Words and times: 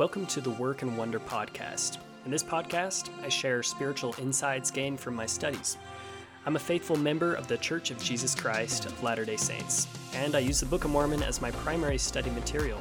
Welcome 0.00 0.24
to 0.28 0.40
the 0.40 0.48
Work 0.48 0.80
and 0.80 0.96
Wonder 0.96 1.20
podcast. 1.20 1.98
In 2.24 2.30
this 2.30 2.42
podcast, 2.42 3.10
I 3.22 3.28
share 3.28 3.62
spiritual 3.62 4.14
insights 4.18 4.70
gained 4.70 4.98
from 4.98 5.14
my 5.14 5.26
studies. 5.26 5.76
I'm 6.46 6.56
a 6.56 6.58
faithful 6.58 6.96
member 6.96 7.34
of 7.34 7.48
the 7.48 7.58
Church 7.58 7.90
of 7.90 8.02
Jesus 8.02 8.34
Christ 8.34 8.86
of 8.86 9.02
Latter 9.02 9.26
day 9.26 9.36
Saints, 9.36 9.86
and 10.14 10.34
I 10.34 10.38
use 10.38 10.58
the 10.58 10.64
Book 10.64 10.84
of 10.84 10.90
Mormon 10.90 11.22
as 11.22 11.42
my 11.42 11.50
primary 11.50 11.98
study 11.98 12.30
material. 12.30 12.80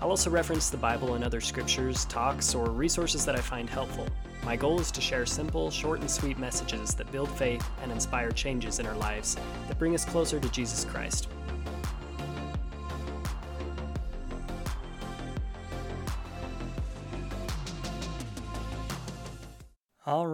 I'll 0.00 0.10
also 0.10 0.30
reference 0.30 0.70
the 0.70 0.76
Bible 0.76 1.14
and 1.14 1.24
other 1.24 1.40
scriptures, 1.40 2.04
talks, 2.04 2.54
or 2.54 2.70
resources 2.70 3.24
that 3.24 3.34
I 3.34 3.40
find 3.40 3.68
helpful. 3.68 4.06
My 4.44 4.54
goal 4.54 4.80
is 4.80 4.92
to 4.92 5.00
share 5.00 5.26
simple, 5.26 5.72
short, 5.72 6.02
and 6.02 6.08
sweet 6.08 6.38
messages 6.38 6.94
that 6.94 7.10
build 7.10 7.30
faith 7.30 7.68
and 7.82 7.90
inspire 7.90 8.30
changes 8.30 8.78
in 8.78 8.86
our 8.86 8.96
lives 8.96 9.36
that 9.66 9.80
bring 9.80 9.96
us 9.96 10.04
closer 10.04 10.38
to 10.38 10.48
Jesus 10.50 10.84
Christ. 10.84 11.26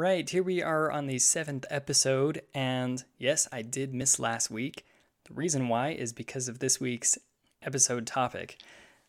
Right, 0.01 0.31
here 0.31 0.43
we 0.43 0.63
are 0.63 0.91
on 0.91 1.07
the 1.07 1.19
seventh 1.19 1.67
episode, 1.69 2.41
and 2.55 3.05
yes, 3.19 3.47
I 3.53 3.61
did 3.61 3.93
miss 3.93 4.19
last 4.19 4.51
week. 4.51 4.87
The 5.25 5.35
reason 5.35 5.69
why 5.69 5.91
is 5.91 6.15
because 6.15 6.49
of 6.49 6.59
this 6.59 6.81
week's 6.81 7.19
episode 7.61 8.07
topic. 8.07 8.57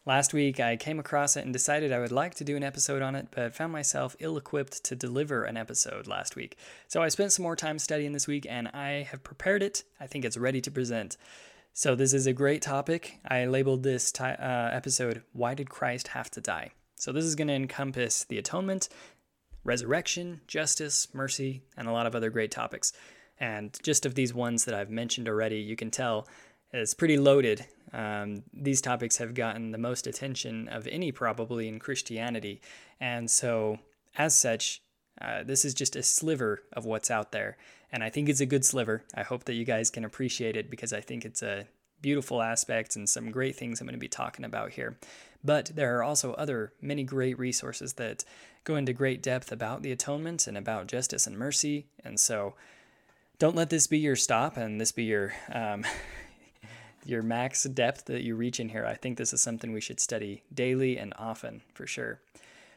Last 0.06 0.34
week, 0.34 0.60
I 0.60 0.76
came 0.76 1.00
across 1.00 1.38
it 1.38 1.46
and 1.46 1.54
decided 1.54 1.94
I 1.94 2.00
would 2.00 2.12
like 2.12 2.36
to 2.36 2.44
do 2.44 2.58
an 2.58 2.64
episode 2.64 3.02
on 3.02 3.16
it, 3.16 3.30
but 3.32 3.56
found 3.56 3.72
myself 3.72 4.18
ill 4.20 4.36
equipped 4.36 4.84
to 4.84 4.96
deliver 4.98 5.46
an 5.46 5.56
episode 5.56 6.08
last 6.08 6.36
week. 6.36 6.58
So 6.90 7.02
I 7.02 7.08
spent 7.08 7.32
some 7.32 7.44
more 7.44 7.56
time 7.56 7.80
studying 7.80 8.12
this 8.12 8.28
week 8.28 8.46
and 8.50 8.68
I 8.70 9.08
have 9.10 9.24
prepared 9.24 9.64
it. 9.64 9.86
I 9.98 10.08
think 10.08 10.26
it's 10.26 10.36
ready 10.36 10.60
to 10.60 10.72
present. 10.72 11.16
So, 11.74 11.96
this 11.96 12.14
is 12.14 12.28
a 12.28 12.34
great 12.34 12.62
topic. 12.62 13.18
I 13.26 13.46
labeled 13.46 13.84
this 13.84 14.12
uh, 14.20 14.36
episode, 14.74 15.24
Why 15.32 15.54
Did 15.54 15.70
Christ 15.70 16.10
Have 16.10 16.30
to 16.32 16.42
Die? 16.42 16.72
So, 16.98 17.14
this 17.14 17.24
is 17.24 17.36
going 17.36 17.48
to 17.48 17.54
encompass 17.54 18.26
the 18.26 18.38
atonement 18.38 18.90
resurrection, 19.64 20.42
justice, 20.48 21.08
mercy, 21.14 21.62
and 21.78 21.88
a 21.88 21.92
lot 21.92 22.06
of 22.06 22.16
other 22.16 22.30
great 22.30 22.52
topics. 22.52 22.94
And 23.40 23.78
just 23.84 24.06
of 24.06 24.16
these 24.16 24.34
ones 24.34 24.66
that 24.66 24.76
I've 24.76 24.90
mentioned 24.90 25.28
already, 25.28 25.58
you 25.58 25.76
can 25.76 25.92
tell 25.92 26.28
it's 26.72 26.94
pretty 26.94 27.18
loaded. 27.18 27.66
Um, 27.94 28.44
these 28.54 28.82
topics 28.82 29.18
have 29.18 29.34
gotten 29.34 29.72
the 29.72 29.78
most 29.78 30.08
attention 30.08 30.68
of 30.70 30.88
any 30.88 31.12
probably 31.12 31.68
in 31.68 31.80
Christianity. 31.80 32.62
And 33.00 33.30
so, 33.30 33.80
as 34.18 34.38
such, 34.38 34.82
uh, 35.20 35.44
this 35.44 35.66
is 35.66 35.74
just 35.74 35.96
a 35.96 36.04
sliver 36.04 36.64
of 36.74 36.86
what's 36.86 37.12
out 37.12 37.32
there. 37.32 37.58
And 37.92 38.04
I 38.04 38.10
think 38.10 38.30
it's 38.30 38.40
a 38.40 38.46
good 38.46 38.64
sliver. 38.64 39.04
I 39.14 39.24
hope 39.24 39.44
that 39.46 39.54
you 39.54 39.66
guys 39.66 39.90
can 39.90 40.06
appreciate 40.06 40.56
it 40.56 40.70
because 40.70 40.94
I 40.94 41.02
think 41.02 41.26
it's 41.26 41.42
a 41.42 41.68
beautiful 42.02 42.42
aspect 42.42 42.96
and 42.96 43.08
some 43.08 43.32
great 43.32 43.56
things 43.56 43.80
I'm 43.80 43.88
going 43.88 43.94
to 43.94 44.00
be 44.00 44.08
talking 44.08 44.46
about 44.46 44.72
here. 44.72 44.98
But 45.44 45.72
there 45.76 45.98
are 45.98 46.04
also 46.04 46.34
other 46.34 46.74
many 46.82 47.04
great 47.04 47.40
resources 47.40 47.94
that 47.94 48.24
go 48.64 48.76
into 48.76 48.94
great 48.94 49.24
depth 49.24 49.52
about 49.52 49.82
the 49.82 49.92
atonement 49.92 50.48
and 50.48 50.58
about 50.58 50.88
justice 50.88 51.26
and 51.26 51.38
mercy. 51.38 51.88
And 52.04 52.20
so 52.20 52.54
don't 53.40 53.56
let 53.56 53.72
this 53.72 53.88
be 53.88 53.98
your 53.98 54.16
stop 54.16 54.56
and 54.58 54.80
this 54.80 54.92
be 54.92 55.06
your 55.06 55.34
um, 55.52 55.84
your 57.06 57.24
max 57.24 57.64
depth 57.64 58.06
that 58.06 58.24
you 58.24 58.36
reach 58.36 58.60
in 58.60 58.70
here. 58.70 58.86
I 58.86 58.94
think 58.94 59.18
this 59.18 59.34
is 59.34 59.42
something 59.42 59.72
we 59.72 59.82
should 59.82 60.00
study 60.00 60.44
daily 60.54 60.98
and 60.98 61.14
often 61.18 61.64
for 61.74 61.88
sure. 61.88 62.22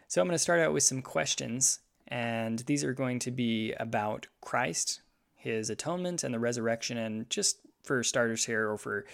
So 0.08 0.20
I'm 0.20 0.26
going 0.26 0.34
to 0.34 0.38
start 0.38 0.60
out 0.60 0.72
with 0.72 0.82
some 0.82 1.02
questions, 1.02 1.80
and 2.08 2.60
these 2.60 2.84
are 2.84 2.94
going 2.94 3.18
to 3.20 3.30
be 3.30 3.72
about 3.74 4.26
Christ, 4.40 5.00
his 5.36 5.70
atonement, 5.70 6.24
and 6.24 6.32
the 6.32 6.38
resurrection. 6.38 6.96
And 6.96 7.28
just 7.28 7.58
for 7.82 8.02
starters 8.02 8.46
here, 8.46 8.70
or 8.70 8.78
for 8.78 9.04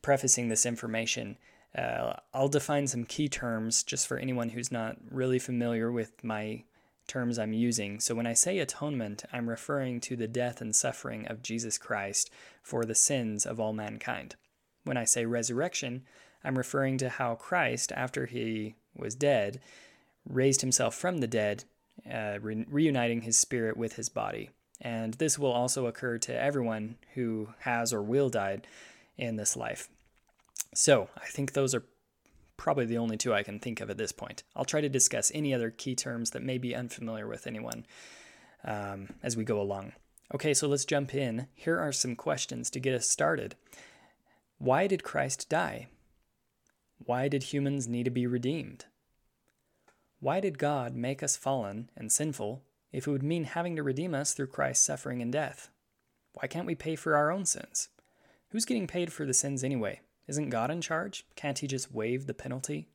prefacing 0.00 0.48
this 0.48 0.64
information, 0.64 1.36
uh, 1.76 2.14
I'll 2.32 2.48
define 2.48 2.86
some 2.86 3.04
key 3.04 3.28
terms 3.28 3.82
just 3.82 4.06
for 4.06 4.16
anyone 4.16 4.50
who's 4.50 4.72
not 4.72 4.96
really 5.10 5.38
familiar 5.38 5.92
with 5.92 6.24
my 6.24 6.64
terms 7.06 7.38
I'm 7.38 7.52
using. 7.52 8.00
So 8.00 8.14
when 8.14 8.26
I 8.26 8.34
say 8.34 8.58
atonement, 8.58 9.24
I'm 9.32 9.48
referring 9.48 10.00
to 10.02 10.16
the 10.16 10.28
death 10.28 10.60
and 10.60 10.74
suffering 10.76 11.26
of 11.26 11.42
Jesus 11.42 11.78
Christ 11.78 12.30
for 12.62 12.84
the 12.84 12.94
sins 12.94 13.46
of 13.46 13.58
all 13.58 13.72
mankind. 13.72 14.36
When 14.84 14.96
I 14.96 15.04
say 15.04 15.24
resurrection, 15.24 16.04
I'm 16.44 16.56
referring 16.56 16.98
to 16.98 17.08
how 17.08 17.34
Christ, 17.34 17.92
after 17.92 18.26
he 18.26 18.74
was 18.94 19.14
dead, 19.14 19.60
raised 20.28 20.60
himself 20.60 20.94
from 20.94 21.18
the 21.18 21.26
dead, 21.26 21.64
uh, 22.10 22.38
re- 22.40 22.66
reuniting 22.68 23.22
his 23.22 23.36
spirit 23.36 23.76
with 23.76 23.96
his 23.96 24.08
body. 24.08 24.50
And 24.80 25.14
this 25.14 25.38
will 25.38 25.52
also 25.52 25.86
occur 25.86 26.18
to 26.18 26.40
everyone 26.40 26.96
who 27.14 27.48
has 27.60 27.92
or 27.92 28.02
will 28.02 28.28
die 28.28 28.60
in 29.16 29.36
this 29.36 29.56
life. 29.56 29.88
So 30.74 31.08
I 31.16 31.26
think 31.26 31.52
those 31.52 31.74
are 31.74 31.84
probably 32.56 32.84
the 32.84 32.98
only 32.98 33.16
two 33.16 33.32
I 33.32 33.42
can 33.42 33.58
think 33.58 33.80
of 33.80 33.90
at 33.90 33.98
this 33.98 34.12
point. 34.12 34.42
I'll 34.54 34.64
try 34.64 34.80
to 34.80 34.88
discuss 34.88 35.32
any 35.34 35.54
other 35.54 35.70
key 35.70 35.94
terms 35.94 36.30
that 36.30 36.42
may 36.42 36.58
be 36.58 36.74
unfamiliar 36.74 37.26
with 37.26 37.46
anyone 37.46 37.86
um, 38.64 39.08
as 39.22 39.36
we 39.36 39.44
go 39.44 39.60
along. 39.60 39.92
Okay, 40.34 40.52
so 40.52 40.68
let's 40.68 40.84
jump 40.84 41.14
in. 41.14 41.46
Here 41.54 41.78
are 41.78 41.92
some 41.92 42.14
questions 42.14 42.68
to 42.70 42.80
get 42.80 42.94
us 42.94 43.08
started. 43.08 43.54
Why 44.58 44.86
did 44.86 45.02
Christ 45.02 45.48
die? 45.48 45.88
Why 46.98 47.28
did 47.28 47.44
humans 47.44 47.88
need 47.88 48.04
to 48.04 48.10
be 48.10 48.26
redeemed? 48.26 48.84
Why 50.20 50.40
did 50.40 50.58
God 50.58 50.94
make 50.94 51.22
us 51.22 51.36
fallen 51.36 51.90
and 51.96 52.10
sinful 52.10 52.62
if 52.92 53.06
it 53.06 53.10
would 53.10 53.22
mean 53.22 53.44
having 53.44 53.76
to 53.76 53.82
redeem 53.82 54.14
us 54.14 54.34
through 54.34 54.48
Christ's 54.48 54.84
suffering 54.84 55.22
and 55.22 55.32
death? 55.32 55.70
Why 56.34 56.48
can't 56.48 56.66
we 56.66 56.74
pay 56.74 56.96
for 56.96 57.16
our 57.16 57.30
own 57.30 57.46
sins? 57.46 57.88
Who's 58.50 58.64
getting 58.64 58.86
paid 58.86 59.12
for 59.12 59.24
the 59.24 59.32
sins 59.32 59.62
anyway? 59.62 60.00
Isn't 60.28 60.50
God 60.50 60.70
in 60.70 60.80
charge? 60.82 61.24
Can't 61.34 61.58
he 61.58 61.66
just 61.66 61.92
waive 61.92 62.26
the 62.26 62.34
penalty? 62.34 62.86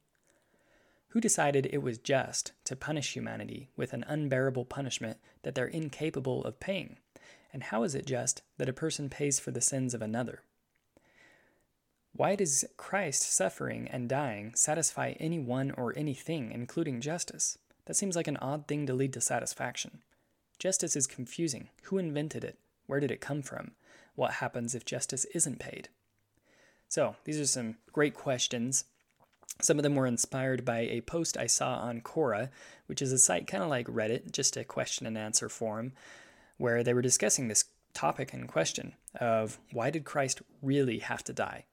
Who 1.10 1.20
decided 1.20 1.68
it 1.68 1.84
was 1.84 1.98
just 1.98 2.54
to 2.66 2.76
punish 2.76 3.14
humanity 3.14 3.70
with 3.76 3.94
an 3.94 4.06
unbearable 4.08 4.66
punishment 4.66 5.18
that 5.42 5.56
they're 5.56 5.66
incapable 5.66 6.44
of 6.44 6.60
paying? 6.60 6.98
And 7.52 7.64
how 7.64 7.84
is 7.84 7.96
it 7.96 8.06
just 8.06 8.42
that 8.58 8.70
a 8.70 8.74
person 8.74 9.10
pays 9.10 9.40
for 9.40 9.52
the 9.52 9.62
sins 9.62 9.94
of 9.94 10.02
another? 10.02 10.42
Why 12.16 12.36
does 12.36 12.66
Christ 12.78 13.24
suffering 13.24 13.88
and 13.88 14.08
dying 14.08 14.54
satisfy 14.56 15.14
anyone 15.20 15.72
or 15.72 15.94
anything, 15.98 16.52
including 16.52 17.02
justice? 17.02 17.58
That 17.86 17.96
seems 17.96 18.16
like 18.16 18.28
an 18.28 18.38
odd 18.38 18.68
thing 18.68 18.86
to 18.86 18.94
lead 18.94 19.14
to 19.14 19.22
satisfaction. 19.22 20.04
Justice 20.60 20.96
is 20.96 21.08
confusing. 21.08 21.70
Who 21.84 21.98
invented 21.98 22.44
it? 22.44 22.60
Where 22.86 23.00
did 23.00 23.12
it 23.12 23.22
come 23.22 23.42
from? 23.42 23.72
What 24.16 24.34
happens 24.34 24.76
if 24.76 24.86
justice 24.86 25.26
isn't 25.34 25.60
paid? 25.60 25.90
So, 26.94 27.16
these 27.24 27.40
are 27.40 27.48
some 27.48 27.78
great 27.92 28.14
questions. 28.14 28.86
Some 29.60 29.80
of 29.80 29.84
them 29.84 29.96
were 29.96 30.06
inspired 30.06 30.64
by 30.64 30.82
a 30.82 31.02
post 31.02 31.38
I 31.38 31.48
saw 31.48 31.78
on 31.78 32.02
Quora, 32.02 32.52
which 32.86 33.02
is 33.02 33.12
a 33.12 33.18
site 33.18 33.48
kind 33.48 33.64
of 33.64 33.70
like 33.72 33.88
Reddit, 33.88 34.32
just 34.32 34.56
a 34.58 34.64
question 34.64 35.08
and 35.08 35.18
answer 35.18 35.50
forum, 35.50 35.94
where 36.58 36.84
they 36.84 36.94
were 36.94 37.02
discussing 37.02 37.48
this 37.48 37.66
topic 37.96 38.32
and 38.32 38.48
question 38.48 38.94
of 39.20 39.58
why 39.72 39.90
did 39.90 40.06
Christ 40.06 40.44
really 40.62 41.00
have 41.00 41.24
to 41.24 41.34
die? 41.34 41.66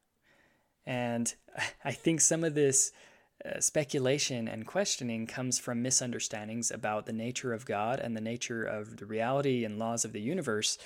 And 0.87 1.35
I 1.85 1.93
think 1.93 2.23
some 2.23 2.43
of 2.43 2.55
this 2.55 2.91
uh, 3.45 3.61
speculation 3.61 4.49
and 4.49 4.67
questioning 4.67 5.27
comes 5.27 5.59
from 5.59 5.83
misunderstandings 5.83 6.71
about 6.71 7.05
the 7.05 7.13
nature 7.13 7.53
of 7.53 7.67
God 7.67 8.01
and 8.01 8.17
the 8.17 8.23
nature 8.23 8.65
of 8.65 8.97
the 8.97 9.05
reality 9.05 9.67
and 9.67 9.79
laws 9.79 10.07
of 10.07 10.15
the 10.15 10.23
universe 10.23 10.79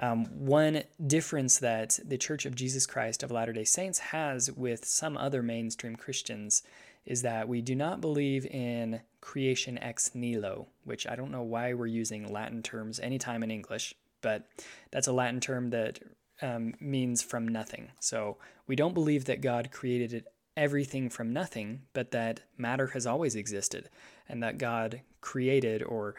um, 0.00 0.24
one 0.46 0.82
difference 1.06 1.58
that 1.58 1.98
the 2.04 2.18
Church 2.18 2.46
of 2.46 2.54
Jesus 2.54 2.86
Christ 2.86 3.22
of 3.22 3.30
Latter 3.30 3.52
day 3.52 3.64
Saints 3.64 3.98
has 3.98 4.50
with 4.50 4.84
some 4.84 5.16
other 5.16 5.42
mainstream 5.42 5.94
Christians 5.94 6.62
is 7.04 7.22
that 7.22 7.48
we 7.48 7.60
do 7.60 7.74
not 7.74 8.00
believe 8.00 8.46
in 8.46 9.00
creation 9.20 9.78
ex 9.78 10.14
nihilo, 10.14 10.68
which 10.84 11.06
I 11.06 11.16
don't 11.16 11.30
know 11.30 11.42
why 11.42 11.74
we're 11.74 11.86
using 11.86 12.32
Latin 12.32 12.62
terms 12.62 12.98
anytime 12.98 13.42
in 13.42 13.50
English, 13.50 13.94
but 14.22 14.48
that's 14.90 15.06
a 15.06 15.12
Latin 15.12 15.40
term 15.40 15.70
that 15.70 15.98
um, 16.40 16.74
means 16.80 17.22
from 17.22 17.46
nothing. 17.46 17.90
So 18.00 18.38
we 18.66 18.76
don't 18.76 18.94
believe 18.94 19.26
that 19.26 19.42
God 19.42 19.70
created 19.70 20.24
everything 20.56 21.10
from 21.10 21.32
nothing, 21.32 21.82
but 21.92 22.10
that 22.12 22.40
matter 22.56 22.88
has 22.88 23.06
always 23.06 23.36
existed 23.36 23.90
and 24.28 24.42
that 24.42 24.58
God 24.58 25.02
created 25.20 25.82
or 25.82 26.14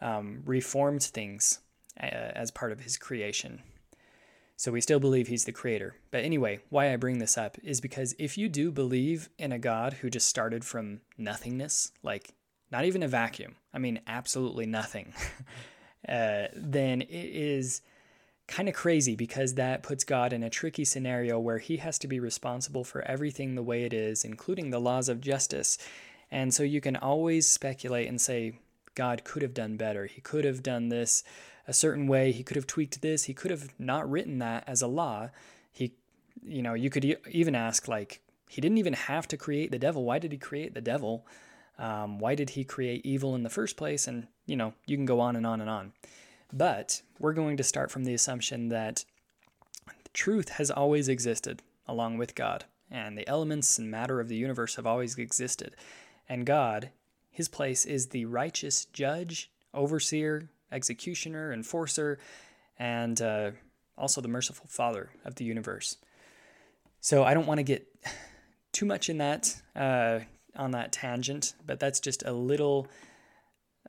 um, 0.00 0.42
reformed 0.44 1.02
things 1.02 1.60
as 1.96 2.50
part 2.50 2.72
of 2.72 2.80
his 2.80 2.96
creation. 2.96 3.62
So 4.56 4.72
we 4.72 4.80
still 4.80 5.00
believe 5.00 5.28
he's 5.28 5.44
the 5.44 5.52
creator. 5.52 5.96
But 6.10 6.24
anyway, 6.24 6.60
why 6.70 6.92
I 6.92 6.96
bring 6.96 7.18
this 7.18 7.36
up 7.36 7.58
is 7.62 7.80
because 7.80 8.14
if 8.18 8.38
you 8.38 8.48
do 8.48 8.72
believe 8.72 9.28
in 9.38 9.52
a 9.52 9.58
God 9.58 9.94
who 9.94 10.08
just 10.08 10.28
started 10.28 10.64
from 10.64 11.00
nothingness, 11.18 11.92
like 12.02 12.34
not 12.72 12.86
even 12.86 13.02
a 13.02 13.08
vacuum, 13.08 13.56
I 13.74 13.78
mean, 13.78 14.00
absolutely 14.06 14.64
nothing, 14.64 15.12
uh, 16.08 16.46
then 16.54 17.02
it 17.02 17.10
is 17.10 17.82
kind 18.48 18.68
of 18.68 18.74
crazy 18.74 19.14
because 19.14 19.54
that 19.54 19.82
puts 19.82 20.04
God 20.04 20.32
in 20.32 20.42
a 20.42 20.50
tricky 20.50 20.84
scenario 20.84 21.38
where 21.38 21.58
he 21.58 21.76
has 21.78 21.98
to 21.98 22.08
be 22.08 22.20
responsible 22.20 22.84
for 22.84 23.02
everything 23.02 23.54
the 23.54 23.62
way 23.62 23.84
it 23.84 23.92
is, 23.92 24.24
including 24.24 24.70
the 24.70 24.78
laws 24.78 25.08
of 25.08 25.20
justice. 25.20 25.76
And 26.30 26.54
so 26.54 26.62
you 26.62 26.80
can 26.80 26.96
always 26.96 27.46
speculate 27.46 28.08
and 28.08 28.20
say, 28.20 28.58
God 28.96 29.22
could 29.22 29.42
have 29.42 29.54
done 29.54 29.76
better. 29.76 30.06
He 30.06 30.20
could 30.20 30.44
have 30.44 30.64
done 30.64 30.88
this 30.88 31.22
a 31.68 31.72
certain 31.72 32.08
way. 32.08 32.32
He 32.32 32.42
could 32.42 32.56
have 32.56 32.66
tweaked 32.66 33.00
this. 33.02 33.24
He 33.24 33.34
could 33.34 33.52
have 33.52 33.68
not 33.78 34.10
written 34.10 34.40
that 34.40 34.64
as 34.66 34.82
a 34.82 34.88
law. 34.88 35.30
He, 35.70 35.92
you 36.42 36.62
know, 36.62 36.74
you 36.74 36.90
could 36.90 37.04
e- 37.04 37.16
even 37.30 37.54
ask, 37.54 37.86
like, 37.86 38.20
He 38.48 38.60
didn't 38.60 38.78
even 38.78 38.94
have 38.94 39.28
to 39.28 39.36
create 39.36 39.70
the 39.70 39.78
devil. 39.78 40.04
Why 40.04 40.18
did 40.18 40.32
he 40.32 40.38
create 40.38 40.74
the 40.74 40.80
devil? 40.80 41.26
Um, 41.78 42.18
why 42.18 42.34
did 42.34 42.50
he 42.50 42.64
create 42.64 43.04
evil 43.04 43.34
in 43.34 43.42
the 43.42 43.50
first 43.50 43.76
place? 43.76 44.08
And, 44.08 44.26
you 44.46 44.56
know, 44.56 44.72
you 44.86 44.96
can 44.96 45.04
go 45.04 45.20
on 45.20 45.36
and 45.36 45.46
on 45.46 45.60
and 45.60 45.68
on. 45.68 45.92
But 46.52 47.02
we're 47.18 47.32
going 47.32 47.56
to 47.58 47.62
start 47.62 47.90
from 47.90 48.04
the 48.04 48.14
assumption 48.14 48.68
that 48.70 49.04
truth 50.12 50.50
has 50.50 50.70
always 50.70 51.08
existed 51.08 51.62
along 51.86 52.18
with 52.18 52.34
God, 52.34 52.64
and 52.90 53.16
the 53.16 53.28
elements 53.28 53.78
and 53.78 53.90
matter 53.90 54.20
of 54.20 54.28
the 54.28 54.36
universe 54.36 54.76
have 54.76 54.86
always 54.86 55.18
existed. 55.18 55.76
And 56.28 56.46
God, 56.46 56.90
his 57.36 57.48
place 57.48 57.84
is 57.84 58.06
the 58.06 58.24
righteous 58.24 58.86
judge, 58.86 59.50
overseer, 59.74 60.48
executioner, 60.72 61.52
enforcer, 61.52 62.18
and 62.78 63.20
uh, 63.20 63.50
also 63.98 64.22
the 64.22 64.28
merciful 64.28 64.66
Father 64.66 65.10
of 65.22 65.34
the 65.34 65.44
universe. 65.44 65.98
So 67.00 67.24
I 67.24 67.34
don't 67.34 67.46
want 67.46 67.58
to 67.58 67.62
get 67.62 67.86
too 68.72 68.86
much 68.86 69.10
in 69.10 69.18
that 69.18 69.54
uh, 69.76 70.20
on 70.56 70.70
that 70.70 70.92
tangent, 70.92 71.52
but 71.66 71.78
that's 71.78 72.00
just 72.00 72.24
a 72.24 72.32
little, 72.32 72.88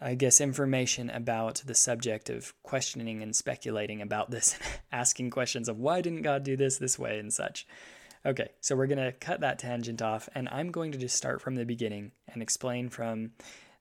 I 0.02 0.16
guess, 0.16 0.42
information 0.42 1.10
about 1.10 1.64
the 1.66 1.74
subject 1.74 2.30
of 2.30 2.54
questioning 2.64 3.24
and 3.24 3.34
speculating 3.34 4.02
about 4.02 4.30
this, 4.30 4.60
asking 4.92 5.30
questions 5.30 5.70
of 5.70 5.80
why 5.80 6.02
didn't 6.02 6.24
God 6.24 6.44
do 6.44 6.58
this 6.58 6.80
this 6.80 7.00
way 7.00 7.18
and 7.18 7.32
such. 7.32 7.66
Okay, 8.28 8.50
so 8.60 8.76
we're 8.76 8.88
going 8.88 8.98
to 8.98 9.14
cut 9.14 9.40
that 9.40 9.58
tangent 9.58 10.02
off, 10.02 10.28
and 10.36 10.50
I'm 10.50 10.70
going 10.70 10.92
to 10.92 10.98
just 10.98 11.16
start 11.16 11.42
from 11.42 11.56
the 11.56 11.64
beginning 11.64 12.12
and 12.28 12.42
explain 12.42 12.90
from 12.90 13.32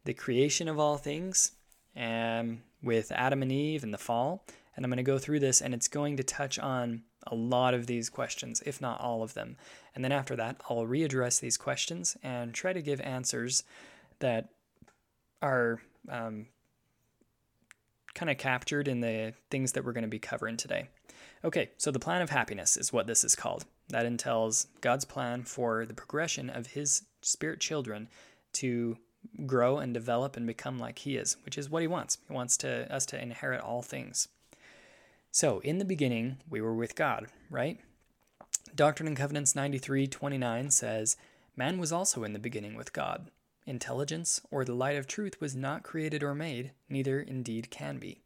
the 0.05 0.15
creation 0.15 0.69
of 0.69 0.79
all 0.79 0.99
things 0.99 1.51
um, 1.97 2.63
with 2.81 3.11
Adam 3.11 3.43
and 3.43 3.51
Eve 3.51 3.83
and 3.83 3.93
the 3.93 3.99
fall. 3.99 4.45
And 4.77 4.85
I'm 4.85 4.91
going 4.91 4.99
to 4.99 5.03
go 5.03 5.19
through 5.19 5.41
this, 5.41 5.61
and 5.61 5.75
it's 5.75 5.89
going 5.89 6.17
to 6.19 6.23
touch 6.23 6.61
on 6.61 7.03
a 7.27 7.35
lot 7.35 7.75
of 7.75 7.89
these 7.89 8.09
questions, 8.09 8.63
if 8.65 8.81
not 8.81 9.01
all 9.01 9.25
of 9.25 9.35
them. 9.35 9.57
And 9.97 10.05
then 10.05 10.13
after 10.13 10.37
that, 10.37 10.61
I'll 10.71 10.87
readdress 10.87 11.41
these 11.41 11.57
questions 11.57 12.17
and 12.23 12.55
try 12.55 12.73
to 12.73 12.83
give 12.83 13.01
answers 13.01 13.65
that 14.21 14.51
are 15.43 15.81
um, 16.09 16.47
kind 18.15 18.31
of 18.31 18.39
captured 18.39 18.87
in 18.87 19.01
the 19.01 19.33
things 19.51 19.73
that 19.73 19.85
we're 19.85 19.93
going 19.93 20.03
to 20.03 20.09
be 20.09 20.21
covering 20.21 20.57
today. 20.57 20.87
Okay, 21.47 21.71
so 21.77 21.93
the 21.93 22.01
plan 22.01 22.23
of 22.23 22.31
happiness 22.31 22.77
is 22.77 22.93
what 22.93 23.07
this 23.07 23.23
is 23.23 23.37
called. 23.37 23.67
That 23.91 24.05
entails 24.05 24.67
God's 24.81 25.05
plan 25.05 25.45
for 25.45 25.87
the 25.87 25.95
progression 25.95 26.51
of 26.51 26.67
His 26.67 27.03
spirit 27.23 27.61
children 27.61 28.09
to 28.55 28.97
grow 29.47 29.79
and 29.79 29.95
develop 29.95 30.37
and 30.37 30.45
become 30.45 30.77
like 30.81 30.99
He 30.99 31.17
is, 31.17 31.37
which 31.45 31.57
is 31.57 31.71
what 31.71 31.83
He 31.83 31.87
wants. 31.87 32.19
He 32.27 32.35
wants 32.35 32.57
to, 32.59 32.93
us 32.93 33.07
to 33.07 33.23
inherit 33.23 33.61
all 33.61 33.81
things. 33.81 34.27
So, 35.31 35.61
in 35.61 35.79
the 35.79 35.85
beginning, 35.85 36.39
we 36.51 36.61
were 36.61 36.75
with 36.75 36.97
God, 36.97 37.29
right? 37.49 37.79
Doctrine 38.75 39.07
and 39.07 39.17
Covenants 39.17 39.55
93:29 39.55 40.73
says, 40.73 41.17
"Man 41.55 41.79
was 41.79 41.93
also 41.93 42.25
in 42.25 42.33
the 42.33 42.41
beginning 42.41 42.75
with 42.75 42.93
God. 42.93 43.31
Intelligence 43.67 44.41
or 44.51 44.65
the 44.65 44.75
light 44.75 44.97
of 44.97 45.07
truth 45.07 45.41
was 45.41 45.55
not 45.55 45.85
created 45.85 46.25
or 46.25 46.35
made, 46.35 46.73
neither 46.89 47.21
indeed 47.21 47.71
can 47.71 47.99
be." 47.99 48.23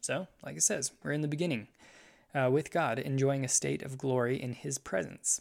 So, 0.00 0.28
like 0.44 0.56
it 0.56 0.62
says, 0.62 0.92
we're 1.02 1.10
in 1.10 1.22
the 1.22 1.26
beginning 1.26 1.66
uh, 2.34 2.50
with 2.50 2.70
God, 2.70 2.98
enjoying 2.98 3.44
a 3.44 3.48
state 3.48 3.82
of 3.82 3.98
glory 3.98 4.40
in 4.40 4.52
His 4.52 4.78
presence. 4.78 5.40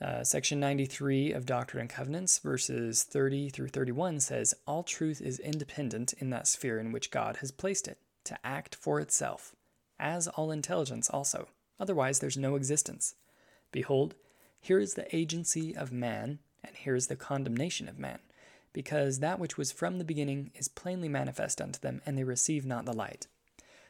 Uh, 0.00 0.22
section 0.22 0.60
93 0.60 1.32
of 1.32 1.46
Doctrine 1.46 1.80
and 1.80 1.90
Covenants, 1.90 2.38
verses 2.38 3.02
30 3.02 3.48
through 3.48 3.68
31 3.68 4.20
says, 4.20 4.54
All 4.66 4.82
truth 4.82 5.22
is 5.22 5.38
independent 5.38 6.12
in 6.14 6.28
that 6.30 6.46
sphere 6.46 6.78
in 6.78 6.92
which 6.92 7.10
God 7.10 7.38
has 7.38 7.50
placed 7.50 7.88
it 7.88 7.98
to 8.24 8.38
act 8.44 8.74
for 8.74 9.00
itself, 9.00 9.56
as 9.98 10.28
all 10.28 10.50
intelligence 10.50 11.08
also. 11.08 11.48
Otherwise, 11.80 12.18
there's 12.18 12.36
no 12.36 12.56
existence. 12.56 13.14
Behold, 13.72 14.14
here 14.60 14.78
is 14.78 14.94
the 14.94 15.16
agency 15.16 15.74
of 15.74 15.92
man, 15.92 16.40
and 16.62 16.76
here 16.76 16.94
is 16.94 17.06
the 17.06 17.16
condemnation 17.16 17.88
of 17.88 17.98
man, 17.98 18.18
because 18.74 19.20
that 19.20 19.38
which 19.38 19.56
was 19.56 19.72
from 19.72 19.98
the 19.98 20.04
beginning 20.04 20.50
is 20.54 20.68
plainly 20.68 21.08
manifest 21.08 21.60
unto 21.60 21.80
them, 21.80 22.02
and 22.04 22.18
they 22.18 22.24
receive 22.24 22.66
not 22.66 22.84
the 22.84 22.92
light. 22.92 23.28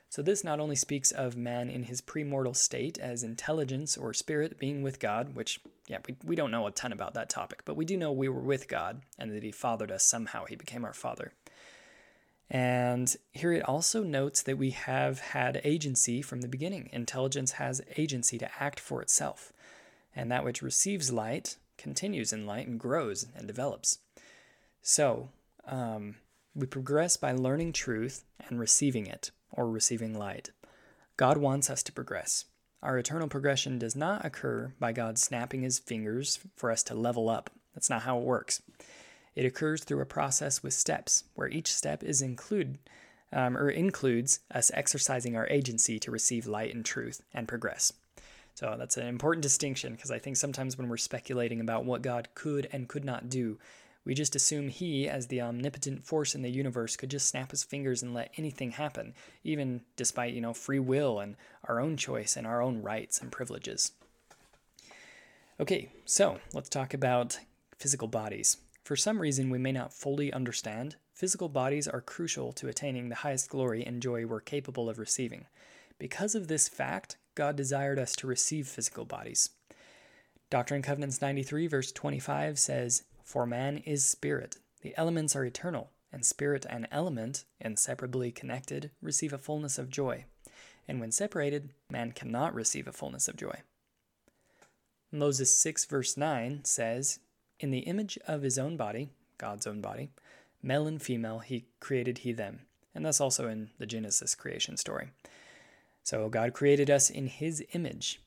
So, 0.09 0.23
this 0.23 0.45
not 0.45 0.61
only 0.61 0.77
speaks 0.77 1.11
of 1.11 1.37
man 1.37 1.69
in 1.69 1.85
his 1.85 2.01
premortal 2.01 2.57
state 2.57 2.97
as 2.99 3.23
intelligence 3.23 3.97
or 3.97 4.15
spirit 4.15 4.59
being 4.59 4.83
with 4.83 5.01
God, 5.01 5.35
which, 5.35 5.61
yeah, 5.89 5.99
we, 6.07 6.17
we 6.25 6.37
don't 6.37 6.51
know 6.51 6.67
a 6.67 6.71
ton 6.71 6.93
about 6.93 7.15
that 7.15 7.29
topic, 7.29 7.63
but 7.65 7.77
we 7.77 7.85
do 7.85 7.97
know 7.97 8.13
we 8.13 8.29
were 8.29 8.41
with 8.41 8.69
God 8.69 9.03
and 9.19 9.33
that 9.33 9.43
he 9.43 9.53
fathered 9.53 9.91
us 9.91 10.05
somehow. 10.05 10.45
He 10.45 10.57
became 10.57 10.85
our 10.85 10.95
father. 10.95 11.33
And 12.49 13.15
here 13.33 13.53
it 13.53 13.69
also 13.69 14.05
notes 14.05 14.43
that 14.43 14.59
we 14.59 14.71
have 14.71 15.19
had 15.19 15.61
agency 15.65 16.23
from 16.23 16.41
the 16.41 16.49
beginning. 16.49 16.89
Intelligence 16.93 17.53
has 17.53 17.83
agency 17.97 18.39
to 18.39 18.63
act 18.63 18.79
for 18.79 19.03
itself. 19.03 19.53
And 20.15 20.31
that 20.31 20.45
which 20.45 20.63
receives 20.63 21.13
light 21.13 21.57
continues 21.77 22.33
in 22.33 22.47
light 22.47 22.67
and 22.69 22.79
grows 22.79 23.27
and 23.35 23.47
develops. 23.47 23.99
So, 24.81 25.31
um, 25.67 26.17
we 26.55 26.67
progress 26.67 27.17
by 27.17 27.33
learning 27.33 27.73
truth 27.73 28.25
and 28.49 28.59
receiving 28.59 29.07
it, 29.07 29.31
or 29.51 29.69
receiving 29.69 30.19
light. 30.19 30.51
God 31.17 31.39
wants 31.39 31.71
us 31.71 31.83
to 31.85 31.93
progress. 31.93 32.45
Our 32.83 32.99
eternal 32.99 33.29
progression 33.29 33.79
does 33.79 33.97
not 33.97 34.25
occur 34.25 34.73
by 34.79 34.93
God 34.93 35.19
snapping 35.19 35.63
his 35.63 35.79
fingers 35.79 36.39
for 36.57 36.71
us 36.71 36.83
to 36.85 36.95
level 36.95 37.29
up. 37.29 37.51
That's 37.75 37.91
not 37.91 38.03
how 38.03 38.19
it 38.19 38.25
works. 38.25 38.63
It 39.35 39.45
occurs 39.45 39.85
through 39.85 40.01
a 40.01 40.07
process 40.07 40.63
with 40.63 40.73
steps, 40.73 41.25
where 41.35 41.49
each 41.49 41.73
step 41.73 42.03
is 42.03 42.23
include 42.23 42.79
um, 43.33 43.57
or 43.57 43.69
includes 43.69 44.41
us 44.51 44.71
exercising 44.73 45.37
our 45.37 45.47
agency 45.49 45.99
to 45.99 46.11
receive 46.11 46.47
light 46.47 46.75
and 46.75 46.85
truth 46.85 47.23
and 47.35 47.49
progress. 47.49 47.93
So 48.55 48.75
that's 48.79 48.97
an 48.97 49.07
important 49.07 49.43
distinction 49.43 49.93
because 49.93 50.11
I 50.11 50.19
think 50.19 50.37
sometimes 50.37 50.79
when 50.79 50.89
we're 50.89 50.97
speculating 50.97 51.61
about 51.61 51.85
what 51.85 52.01
God 52.03 52.29
could 52.35 52.69
and 52.73 52.89
could 52.89 53.05
not 53.05 53.29
do, 53.29 53.59
we 54.07 54.15
just 54.15 54.37
assume 54.37 54.69
He, 54.69 55.09
as 55.09 55.27
the 55.27 55.43
omnipotent 55.43 56.07
force 56.07 56.35
in 56.35 56.43
the 56.43 56.49
universe, 56.49 56.97
could 56.97 57.11
just 57.11 57.29
snap 57.29 57.51
His 57.51 57.65
fingers 57.65 58.03
and 58.03 58.15
let 58.15 58.33
anything 58.37 58.71
happen, 58.71 59.13
even 59.43 59.83
despite 59.97 60.33
you 60.33 60.41
know 60.41 60.55
free 60.55 60.79
will 60.79 61.19
and 61.19 61.37
our 61.65 61.81
own 61.81 61.97
choice 61.97 62.37
and 62.37 62.47
our 62.47 62.63
own 62.63 62.81
rights 62.81 63.21
and 63.21 63.33
privileges. 63.33 63.93
Okay, 65.59 65.91
so 66.05 66.39
let's 66.55 66.69
talk 66.69 66.95
about 66.95 67.41
physical 67.79 68.07
bodies. 68.07 68.59
For 68.85 68.95
some 68.95 69.21
reason 69.21 69.51
we 69.51 69.59
may 69.59 69.73
not 69.73 69.93
fully 69.93 70.33
understand, 70.33 70.95
physical 71.13 71.49
bodies 71.49 71.89
are 71.89 72.01
crucial 72.01 72.53
to 72.53 72.69
attaining 72.69 73.09
the 73.09 73.17
highest 73.17 73.51
glory 73.51 73.85
and 73.85 74.01
joy 74.01 74.25
we're 74.25 74.41
capable 74.41 74.89
of 74.89 75.01
receiving. 75.01 75.47
Because 75.99 76.37
of 76.37 76.47
this 76.47 76.69
fact, 76.69 77.17
God 77.35 77.57
desired 77.57 77.99
us 77.99 78.15
to 78.17 78.29
receive 78.29 78.69
physical 78.69 79.05
bodies. 79.05 79.51
Doctrine 80.49 80.77
and 80.77 80.85
Covenants 80.85 81.21
93, 81.21 81.67
verse 81.67 81.91
25 81.91 82.59
says, 82.59 83.03
For 83.27 83.45
man 83.45 83.79
is 83.79 84.05
spirit, 84.05 84.59
the 84.83 84.95
elements 84.97 85.35
are 85.35 85.45
eternal, 85.45 85.91
and 86.13 86.25
spirit 86.25 86.65
and 86.71 86.87
element, 86.93 87.45
inseparably 87.61 88.31
connected, 88.31 88.93
receive 89.03 89.33
a 89.33 89.39
fullness 89.39 89.79
of 89.79 89.91
joy. 89.91 90.27
And 90.87 91.01
when 91.01 91.11
separated, 91.11 91.71
man 91.91 92.13
cannot 92.13 92.55
receive 92.55 92.87
a 92.87 92.93
fullness 92.93 93.27
of 93.27 93.35
joy. 93.35 93.63
Moses 95.11 95.59
6, 95.59 95.87
verse 95.87 96.17
9 96.17 96.65
says, 96.65 97.19
in 97.59 97.73
the 97.73 97.81
image 97.81 98.17
of 98.29 98.43
his 98.43 98.61
own 98.61 98.77
body, 98.77 99.09
God's 99.39 99.67
own 99.67 99.81
body, 99.81 100.11
male 100.63 100.87
and 100.87 101.03
female, 101.03 101.41
he 101.41 101.65
created 101.81 102.19
he 102.19 102.33
them. 102.33 102.61
And 102.95 103.05
that's 103.05 103.21
also 103.21 103.49
in 103.49 103.71
the 103.79 103.87
Genesis 103.87 104.37
creation 104.37 104.77
story. 104.77 105.09
So 106.05 106.29
God 106.29 106.53
created 106.53 106.91
us 106.91 107.11
in 107.11 107.27
his 107.27 107.65
image. 107.73 108.21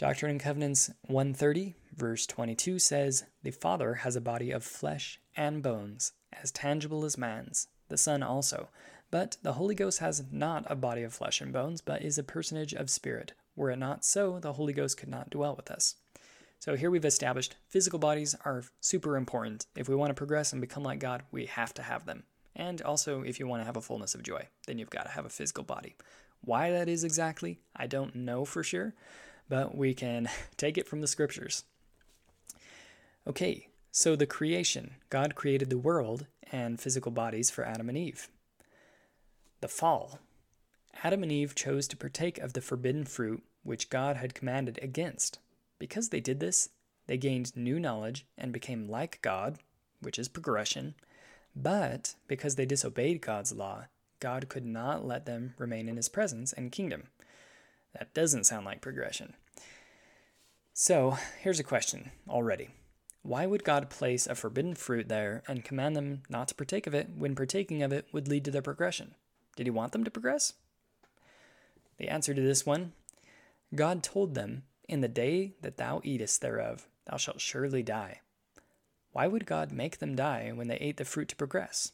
Doctrine 0.00 0.30
and 0.30 0.40
Covenants 0.40 0.90
130, 1.08 1.74
verse 1.94 2.24
22 2.24 2.78
says, 2.78 3.24
The 3.42 3.50
Father 3.50 3.96
has 3.96 4.16
a 4.16 4.20
body 4.22 4.50
of 4.50 4.64
flesh 4.64 5.20
and 5.36 5.62
bones, 5.62 6.14
as 6.32 6.50
tangible 6.50 7.04
as 7.04 7.18
man's, 7.18 7.66
the 7.90 7.98
Son 7.98 8.22
also. 8.22 8.70
But 9.10 9.36
the 9.42 9.52
Holy 9.52 9.74
Ghost 9.74 9.98
has 9.98 10.24
not 10.32 10.64
a 10.70 10.74
body 10.74 11.02
of 11.02 11.12
flesh 11.12 11.42
and 11.42 11.52
bones, 11.52 11.82
but 11.82 12.00
is 12.00 12.16
a 12.16 12.22
personage 12.22 12.72
of 12.72 12.88
spirit. 12.88 13.34
Were 13.54 13.70
it 13.70 13.78
not 13.78 14.02
so, 14.02 14.38
the 14.40 14.54
Holy 14.54 14.72
Ghost 14.72 14.96
could 14.96 15.10
not 15.10 15.28
dwell 15.28 15.54
with 15.54 15.70
us. 15.70 15.96
So 16.60 16.76
here 16.76 16.90
we've 16.90 17.04
established 17.04 17.56
physical 17.68 17.98
bodies 17.98 18.34
are 18.46 18.64
super 18.80 19.18
important. 19.18 19.66
If 19.76 19.86
we 19.86 19.96
want 19.96 20.08
to 20.08 20.14
progress 20.14 20.50
and 20.54 20.62
become 20.62 20.82
like 20.82 21.00
God, 21.00 21.24
we 21.30 21.44
have 21.44 21.74
to 21.74 21.82
have 21.82 22.06
them. 22.06 22.22
And 22.56 22.80
also, 22.80 23.20
if 23.20 23.38
you 23.38 23.46
want 23.46 23.60
to 23.60 23.66
have 23.66 23.76
a 23.76 23.82
fullness 23.82 24.14
of 24.14 24.22
joy, 24.22 24.48
then 24.66 24.78
you've 24.78 24.88
got 24.88 25.04
to 25.04 25.12
have 25.12 25.26
a 25.26 25.28
physical 25.28 25.62
body. 25.62 25.96
Why 26.40 26.70
that 26.70 26.88
is 26.88 27.04
exactly, 27.04 27.60
I 27.76 27.86
don't 27.86 28.16
know 28.16 28.46
for 28.46 28.62
sure, 28.62 28.94
but 29.50 29.76
we 29.76 29.92
can 29.92 30.30
take 30.56 30.78
it 30.78 30.88
from 30.88 31.02
the 31.02 31.06
scriptures. 31.06 31.64
Okay, 33.26 33.68
so 33.92 34.16
the 34.16 34.26
creation 34.26 34.94
God 35.10 35.34
created 35.34 35.68
the 35.68 35.76
world 35.76 36.26
and 36.50 36.80
physical 36.80 37.12
bodies 37.12 37.50
for 37.50 37.66
Adam 37.66 37.90
and 37.90 37.98
Eve. 37.98 38.28
The 39.60 39.68
fall 39.68 40.20
Adam 41.02 41.22
and 41.22 41.32
Eve 41.32 41.54
chose 41.54 41.86
to 41.88 41.96
partake 41.96 42.38
of 42.38 42.52
the 42.52 42.60
forbidden 42.60 43.04
fruit 43.04 43.42
which 43.62 43.90
God 43.90 44.16
had 44.16 44.34
commanded 44.34 44.78
against. 44.82 45.38
Because 45.78 46.08
they 46.08 46.20
did 46.20 46.40
this, 46.40 46.70
they 47.06 47.16
gained 47.16 47.56
new 47.56 47.78
knowledge 47.78 48.26
and 48.38 48.52
became 48.52 48.88
like 48.88 49.20
God, 49.22 49.58
which 50.00 50.18
is 50.18 50.28
progression. 50.28 50.94
But 51.54 52.14
because 52.28 52.56
they 52.56 52.66
disobeyed 52.66 53.20
God's 53.20 53.52
law, 53.52 53.84
God 54.20 54.48
could 54.48 54.64
not 54.64 55.06
let 55.06 55.26
them 55.26 55.54
remain 55.58 55.88
in 55.88 55.96
his 55.96 56.08
presence 56.08 56.52
and 56.52 56.72
kingdom. 56.72 57.04
That 57.98 58.14
doesn't 58.14 58.44
sound 58.44 58.66
like 58.66 58.80
progression. 58.80 59.34
So, 60.82 61.18
here's 61.42 61.60
a 61.60 61.62
question 61.62 62.10
already. 62.26 62.70
Why 63.20 63.44
would 63.44 63.64
God 63.64 63.90
place 63.90 64.26
a 64.26 64.34
forbidden 64.34 64.74
fruit 64.74 65.10
there 65.10 65.42
and 65.46 65.62
command 65.62 65.94
them 65.94 66.22
not 66.30 66.48
to 66.48 66.54
partake 66.54 66.86
of 66.86 66.94
it 66.94 67.10
when 67.14 67.34
partaking 67.34 67.82
of 67.82 67.92
it 67.92 68.06
would 68.12 68.28
lead 68.28 68.46
to 68.46 68.50
their 68.50 68.62
progression? 68.62 69.14
Did 69.56 69.66
he 69.66 69.70
want 69.70 69.92
them 69.92 70.04
to 70.04 70.10
progress? 70.10 70.54
The 71.98 72.08
answer 72.08 72.32
to 72.32 72.40
this 72.40 72.64
one 72.64 72.94
God 73.74 74.02
told 74.02 74.34
them, 74.34 74.62
In 74.88 75.02
the 75.02 75.06
day 75.06 75.52
that 75.60 75.76
thou 75.76 76.00
eatest 76.02 76.40
thereof, 76.40 76.88
thou 77.04 77.18
shalt 77.18 77.42
surely 77.42 77.82
die. 77.82 78.22
Why 79.12 79.26
would 79.26 79.44
God 79.44 79.72
make 79.72 79.98
them 79.98 80.16
die 80.16 80.50
when 80.54 80.68
they 80.68 80.76
ate 80.76 80.96
the 80.96 81.04
fruit 81.04 81.28
to 81.28 81.36
progress? 81.36 81.92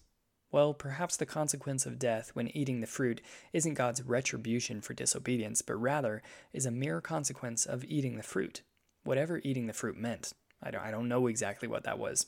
Well, 0.52 0.74
perhaps 0.74 1.16
the 1.16 1.26
consequence 1.26 1.86
of 1.86 1.98
death 1.98 2.30
when 2.34 2.56
eating 2.56 2.82
the 2.82 2.86
fruit 2.86 3.20
isn't 3.52 3.74
God's 3.74 4.04
retribution 4.04 4.80
for 4.80 4.94
disobedience, 4.94 5.60
but 5.60 5.74
rather 5.74 6.22
is 6.52 6.66
a 6.66 6.70
mere 6.70 7.00
consequence 7.00 7.66
of 7.66 7.84
eating 7.84 8.16
the 8.16 8.22
fruit, 8.22 8.62
whatever 9.06 9.40
eating 9.44 9.66
the 9.66 9.72
fruit 9.72 9.96
meant. 9.96 10.32
I 10.62 10.70
don't, 10.70 10.82
I 10.82 10.90
don't 10.90 11.08
know 11.08 11.26
exactly 11.26 11.68
what 11.68 11.84
that 11.84 11.98
was. 11.98 12.26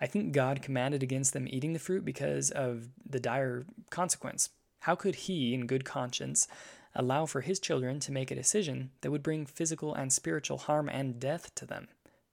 I 0.00 0.06
think 0.06 0.32
God 0.32 0.62
commanded 0.62 1.02
against 1.02 1.32
them 1.32 1.46
eating 1.50 1.72
the 1.72 1.78
fruit 1.78 2.04
because 2.04 2.50
of 2.50 2.88
the 3.04 3.20
dire 3.20 3.64
consequence. 3.90 4.48
How 4.80 4.94
could 4.94 5.14
He, 5.14 5.52
in 5.52 5.66
good 5.66 5.84
conscience, 5.84 6.48
allow 6.94 7.26
for 7.26 7.42
His 7.42 7.60
children 7.60 8.00
to 8.00 8.12
make 8.12 8.30
a 8.30 8.34
decision 8.34 8.90
that 9.02 9.10
would 9.10 9.22
bring 9.22 9.44
physical 9.44 9.94
and 9.94 10.12
spiritual 10.12 10.58
harm 10.58 10.88
and 10.88 11.20
death 11.20 11.54
to 11.56 11.66
them? 11.66 11.88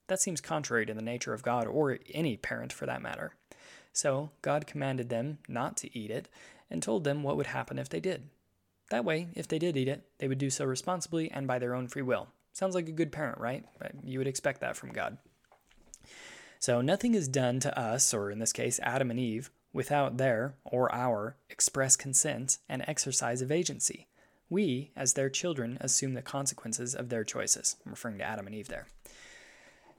That 0.08 0.22
seems 0.22 0.40
contrary 0.40 0.86
to 0.86 0.94
the 0.94 1.02
nature 1.02 1.34
of 1.34 1.44
God, 1.44 1.68
or 1.68 2.00
any 2.14 2.38
parent 2.38 2.72
for 2.72 2.86
that 2.86 3.02
matter. 3.02 3.34
So 3.92 4.30
God 4.42 4.68
commanded 4.68 5.10
them 5.10 5.40
not 5.50 5.76
to 5.78 5.98
eat 5.98 6.12
it 6.12 6.30
and 6.70 6.82
told 6.82 7.04
them 7.04 7.24
what 7.24 7.36
would 7.36 7.48
happen 7.48 7.78
if 7.78 7.90
they 7.90 8.00
did. 8.00 8.30
That 8.90 9.04
way, 9.04 9.28
if 9.36 9.48
they 9.48 9.60
did 9.60 9.76
eat 9.76 9.90
it, 9.90 10.06
they 10.20 10.30
would 10.30 10.38
do 10.38 10.50
so 10.50 10.64
responsibly 10.64 11.30
and 11.30 11.46
by 11.46 11.60
their 11.60 11.76
own 11.76 11.90
free 11.90 12.02
will. 12.02 12.28
Sounds 12.58 12.74
like 12.74 12.90
a 12.90 12.92
good 12.92 13.12
parent, 13.12 13.38
right? 13.38 13.64
But 13.78 13.92
you 14.04 14.18
would 14.18 14.28
expect 14.28 14.62
that 14.62 14.76
from 14.76 14.92
God. 14.92 15.20
So 16.58 16.82
nothing 16.82 17.14
is 17.14 17.28
done 17.28 17.60
to 17.60 17.80
us, 17.80 18.16
or 18.16 18.32
in 18.32 18.40
this 18.40 18.52
case, 18.52 18.80
Adam 18.82 19.12
and 19.12 19.20
Eve, 19.20 19.52
without 19.74 20.18
their, 20.18 20.56
or 20.66 20.92
our, 20.92 21.36
express 21.52 21.96
consent 21.96 22.58
and 22.68 22.84
exercise 22.88 23.44
of 23.44 23.52
agency. 23.52 24.08
We, 24.50 24.90
as 24.96 25.14
their 25.14 25.30
children, 25.30 25.78
assume 25.82 26.16
the 26.16 26.24
consequences 26.24 26.96
of 26.96 27.10
their 27.10 27.24
choices. 27.24 27.76
I'm 27.86 27.92
referring 27.92 28.18
to 28.18 28.24
Adam 28.24 28.48
and 28.48 28.56
Eve 28.56 28.70
there. 28.70 28.88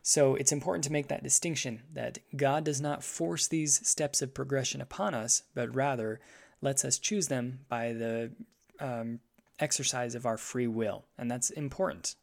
So 0.02 0.34
it's 0.34 0.50
important 0.50 0.82
to 0.82 0.92
make 0.92 1.06
that 1.06 1.22
distinction 1.22 1.82
that 1.92 2.18
God 2.36 2.64
does 2.64 2.80
not 2.80 3.04
force 3.04 3.46
these 3.46 3.86
steps 3.88 4.20
of 4.20 4.34
progression 4.34 4.80
upon 4.80 5.14
us, 5.14 5.44
but 5.54 5.72
rather 5.72 6.18
lets 6.60 6.84
us 6.84 6.98
choose 6.98 7.28
them 7.28 7.60
by 7.68 7.92
the 7.92 8.32
um, 8.80 9.20
exercise 9.60 10.16
of 10.16 10.26
our 10.26 10.36
free 10.36 10.66
will. 10.66 11.04
And 11.16 11.30
that's 11.30 11.50
important. 11.50 12.16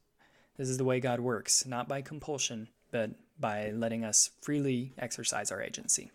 This 0.58 0.70
is 0.70 0.78
the 0.78 0.86
way 0.86 1.00
God 1.00 1.20
works, 1.20 1.66
not 1.66 1.88
by 1.88 2.02
compulsion, 2.02 2.70
but 2.92 3.12
by 3.40 3.72
letting 3.72 4.06
us 4.06 4.30
freely 4.42 4.94
exercise 4.98 5.52
our 5.52 5.62
agency. 5.62 6.12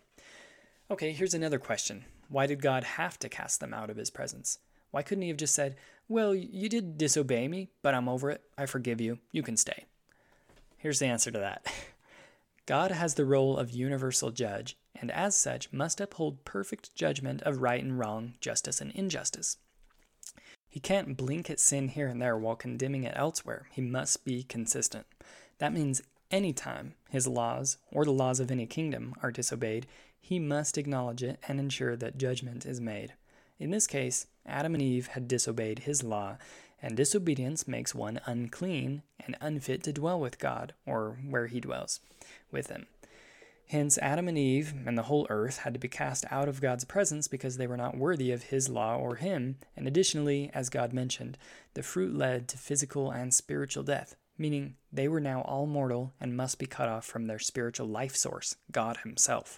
Okay, 0.89 1.11
here's 1.11 1.33
another 1.33 1.59
question 1.59 2.05
Why 2.27 2.47
did 2.47 2.61
God 2.61 2.83
have 2.83 3.19
to 3.19 3.29
cast 3.29 3.59
them 3.59 3.73
out 3.73 3.89
of 3.89 3.97
his 3.97 4.09
presence? 4.09 4.59
Why 4.89 5.03
couldn't 5.03 5.21
he 5.21 5.29
have 5.29 5.37
just 5.37 5.55
said, 5.55 5.75
Well, 6.09 6.33
you 6.35 6.69
did 6.69 6.97
disobey 6.97 7.47
me, 7.47 7.69
but 7.81 7.93
I'm 7.93 8.09
over 8.09 8.29
it. 8.29 8.41
I 8.57 8.65
forgive 8.65 8.99
you. 8.99 9.19
You 9.31 9.43
can 9.43 9.57
stay. 9.57 9.85
Here's 10.77 10.99
the 10.99 11.05
answer 11.05 11.31
to 11.31 11.39
that 11.39 11.65
God 12.65 12.91
has 12.91 13.13
the 13.13 13.25
role 13.25 13.57
of 13.57 13.71
universal 13.71 14.31
judge, 14.31 14.75
and 14.95 15.11
as 15.11 15.35
such 15.35 15.71
must 15.71 16.01
uphold 16.01 16.45
perfect 16.45 16.95
judgment 16.95 17.41
of 17.43 17.61
right 17.61 17.83
and 17.83 17.99
wrong, 17.99 18.33
justice 18.41 18.81
and 18.81 18.91
injustice. 18.93 19.57
He 20.71 20.79
can't 20.79 21.17
blink 21.17 21.49
at 21.49 21.59
sin 21.59 21.89
here 21.89 22.07
and 22.07 22.21
there 22.21 22.37
while 22.37 22.55
condemning 22.55 23.03
it 23.03 23.13
elsewhere. 23.17 23.67
He 23.73 23.81
must 23.81 24.23
be 24.23 24.43
consistent. 24.43 25.05
That 25.57 25.73
means 25.73 26.01
anytime 26.31 26.93
his 27.09 27.27
laws, 27.27 27.77
or 27.91 28.05
the 28.05 28.13
laws 28.13 28.39
of 28.39 28.49
any 28.49 28.65
kingdom, 28.65 29.13
are 29.21 29.31
disobeyed, 29.31 29.85
he 30.21 30.39
must 30.39 30.77
acknowledge 30.77 31.23
it 31.23 31.39
and 31.45 31.59
ensure 31.59 31.97
that 31.97 32.17
judgment 32.17 32.65
is 32.65 32.79
made. 32.79 33.13
In 33.59 33.71
this 33.71 33.85
case, 33.85 34.27
Adam 34.45 34.73
and 34.73 34.81
Eve 34.81 35.07
had 35.07 35.27
disobeyed 35.27 35.79
his 35.79 36.03
law, 36.03 36.37
and 36.81 36.95
disobedience 36.95 37.67
makes 37.67 37.93
one 37.93 38.21
unclean 38.25 39.03
and 39.19 39.35
unfit 39.41 39.83
to 39.83 39.91
dwell 39.91 40.21
with 40.21 40.39
God, 40.39 40.73
or 40.85 41.17
where 41.27 41.47
he 41.47 41.59
dwells 41.59 41.99
with 42.49 42.67
him. 42.67 42.87
Hence, 43.71 43.97
Adam 43.99 44.27
and 44.27 44.37
Eve 44.37 44.73
and 44.85 44.97
the 44.97 45.03
whole 45.03 45.25
earth 45.29 45.59
had 45.59 45.73
to 45.73 45.79
be 45.79 45.87
cast 45.87 46.25
out 46.29 46.49
of 46.49 46.59
God's 46.59 46.83
presence 46.83 47.29
because 47.29 47.55
they 47.55 47.67
were 47.67 47.77
not 47.77 47.95
worthy 47.95 48.29
of 48.33 48.43
His 48.43 48.67
law 48.67 48.97
or 48.97 49.15
Him. 49.15 49.59
And 49.77 49.87
additionally, 49.87 50.51
as 50.53 50.69
God 50.69 50.91
mentioned, 50.91 51.37
the 51.73 51.81
fruit 51.81 52.13
led 52.13 52.49
to 52.49 52.57
physical 52.57 53.11
and 53.11 53.33
spiritual 53.33 53.83
death, 53.83 54.17
meaning 54.37 54.75
they 54.91 55.07
were 55.07 55.21
now 55.21 55.43
all 55.43 55.67
mortal 55.67 56.11
and 56.19 56.35
must 56.35 56.59
be 56.59 56.65
cut 56.65 56.89
off 56.89 57.05
from 57.05 57.27
their 57.27 57.39
spiritual 57.39 57.87
life 57.87 58.13
source, 58.13 58.57
God 58.73 58.97
Himself, 59.05 59.57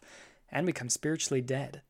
and 0.52 0.68
become 0.68 0.90
spiritually 0.90 1.42
dead. 1.42 1.82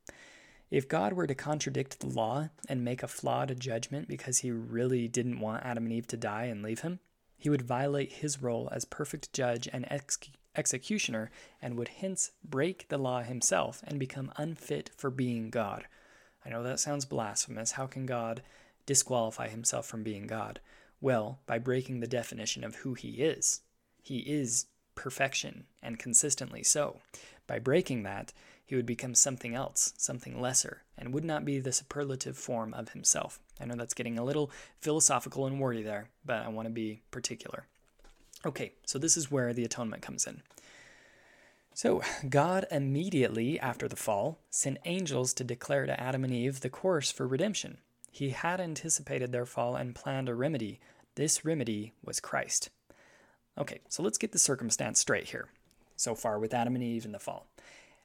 If 0.72 0.88
God 0.88 1.12
were 1.12 1.28
to 1.28 1.36
contradict 1.36 2.00
the 2.00 2.08
law 2.08 2.48
and 2.70 2.86
make 2.86 3.04
a 3.04 3.10
flawed 3.10 3.60
judgment 3.60 4.08
because 4.08 4.38
He 4.38 4.50
really 4.50 5.10
didn't 5.10 5.42
want 5.42 5.66
Adam 5.66 5.84
and 5.84 5.92
Eve 5.92 6.08
to 6.08 6.16
die 6.16 6.46
and 6.46 6.64
leave 6.64 6.80
Him, 6.80 7.02
He 7.36 7.50
would 7.50 7.64
violate 7.64 8.14
His 8.14 8.42
role 8.42 8.70
as 8.72 8.86
perfect 8.86 9.34
judge 9.34 9.68
and 9.74 9.86
execute 9.90 10.38
executioner 10.56 11.32
and 11.62 11.78
would 11.78 11.88
hence 11.88 12.32
break 12.44 12.88
the 12.90 12.98
law 12.98 13.22
himself 13.22 13.82
and 13.86 14.00
become 14.00 14.32
unfit 14.38 14.92
for 14.96 15.10
being 15.10 15.50
God. 15.50 15.88
I 16.46 16.50
know 16.50 16.64
that 16.64 16.80
sounds 16.80 17.06
blasphemous. 17.06 17.74
How 17.74 17.88
can 17.88 18.06
God 18.06 18.44
disqualify 18.86 19.48
himself 19.48 19.86
from 19.86 20.04
being 20.04 20.28
God? 20.28 20.60
Well, 21.00 21.40
by 21.46 21.60
breaking 21.60 22.00
the 22.00 22.08
definition 22.08 22.64
of 22.64 22.76
who 22.76 22.94
he 22.94 23.22
is. 23.22 23.62
He 24.02 24.20
is 24.20 24.68
perfection 24.96 25.66
and 25.82 26.00
consistently 26.00 26.64
so. 26.64 27.00
By 27.48 27.60
breaking 27.60 28.04
that, 28.04 28.34
he 28.66 28.76
would 28.76 28.86
become 28.86 29.16
something 29.16 29.54
else, 29.54 29.94
something 29.98 30.40
lesser, 30.40 30.84
and 30.98 31.14
would 31.14 31.26
not 31.26 31.46
be 31.46 31.60
the 31.60 31.72
superlative 31.72 32.38
form 32.38 32.74
of 32.74 32.90
himself. 32.90 33.40
I 33.60 33.66
know 33.66 33.76
that's 33.76 33.94
getting 33.94 34.18
a 34.18 34.24
little 34.24 34.52
philosophical 34.80 35.46
and 35.46 35.60
wordy 35.60 35.84
there, 35.84 36.10
but 36.26 36.42
I 36.42 36.48
want 36.48 36.68
to 36.68 36.74
be 36.74 37.02
particular. 37.12 37.68
Okay, 38.46 38.74
so 38.86 39.00
this 39.00 39.16
is 39.16 39.32
where 39.32 39.54
the 39.54 39.64
atonement 39.64 40.02
comes 40.02 40.28
in. 40.28 40.42
So, 41.74 42.04
God 42.30 42.66
immediately 42.70 43.60
after 43.60 43.88
the 43.88 43.96
fall 43.96 44.40
sent 44.50 44.78
angels 44.86 45.34
to 45.36 45.44
declare 45.44 45.86
to 45.86 46.00
Adam 46.00 46.24
and 46.24 46.34
Eve 46.34 46.60
the 46.60 46.70
course 46.70 47.12
for 47.12 47.26
redemption. 47.26 47.78
He 48.12 48.30
had 48.30 48.62
anticipated 48.62 49.32
their 49.32 49.46
fall 49.46 49.76
and 49.76 49.96
planned 49.96 50.30
a 50.30 50.36
remedy. 50.36 50.80
This 51.16 51.44
remedy 51.44 51.94
was 52.04 52.20
Christ. 52.20 52.70
Okay, 53.58 53.82
so 53.90 54.04
let's 54.04 54.20
get 54.20 54.34
the 54.34 54.40
circumstance 54.40 55.00
straight 55.00 55.30
here. 55.30 55.48
So 55.96 56.14
far 56.14 56.38
with 56.38 56.54
Adam 56.54 56.76
and 56.76 56.84
Eve 56.84 57.06
and 57.06 57.14
the 57.14 57.20
fall. 57.20 57.48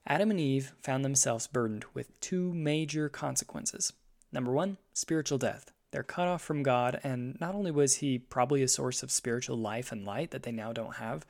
Adam 0.07 0.31
and 0.31 0.41
Eve 0.41 0.73
found 0.83 1.05
themselves 1.05 1.47
burdened 1.47 1.85
with 1.93 2.19
two 2.21 2.55
major 2.55 3.11
consequences. 3.11 3.93
Number 4.33 4.53
one, 4.53 4.79
spiritual 4.95 5.37
death. 5.37 5.73
They're 5.91 6.03
cut 6.03 6.29
off 6.29 6.43
from 6.43 6.63
God, 6.63 7.01
and 7.03 7.39
not 7.41 7.55
only 7.55 7.71
was 7.71 7.97
He 7.97 8.19
probably 8.19 8.63
a 8.63 8.69
source 8.69 9.03
of 9.03 9.11
spiritual 9.11 9.57
life 9.57 9.91
and 9.91 10.05
light 10.05 10.31
that 10.33 10.43
they 10.43 10.53
now 10.53 10.73
don't 10.73 10.97
have, 10.97 11.25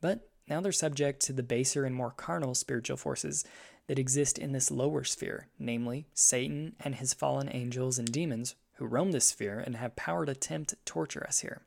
but 0.00 0.28
now 0.48 0.60
they're 0.60 0.72
subject 0.72 1.20
to 1.22 1.32
the 1.32 1.42
baser 1.42 1.84
and 1.84 1.94
more 1.94 2.12
carnal 2.12 2.54
spiritual 2.54 2.96
forces 2.96 3.44
that 3.88 3.98
exist 3.98 4.38
in 4.38 4.52
this 4.52 4.70
lower 4.70 5.04
sphere, 5.04 5.48
namely 5.58 6.06
Satan 6.14 6.74
and 6.80 6.96
his 6.96 7.14
fallen 7.14 7.48
angels 7.52 7.98
and 7.98 8.10
demons 8.10 8.54
who 8.74 8.86
roam 8.86 9.12
this 9.12 9.26
sphere 9.26 9.58
and 9.58 9.76
have 9.76 9.96
power 9.96 10.26
to 10.26 10.34
tempt 10.34 10.74
torture 10.84 11.24
us 11.26 11.40
here. 11.40 11.62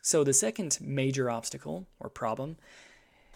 So, 0.00 0.24
the 0.24 0.32
second 0.32 0.78
major 0.80 1.30
obstacle 1.30 1.86
or 2.00 2.08
problem 2.10 2.56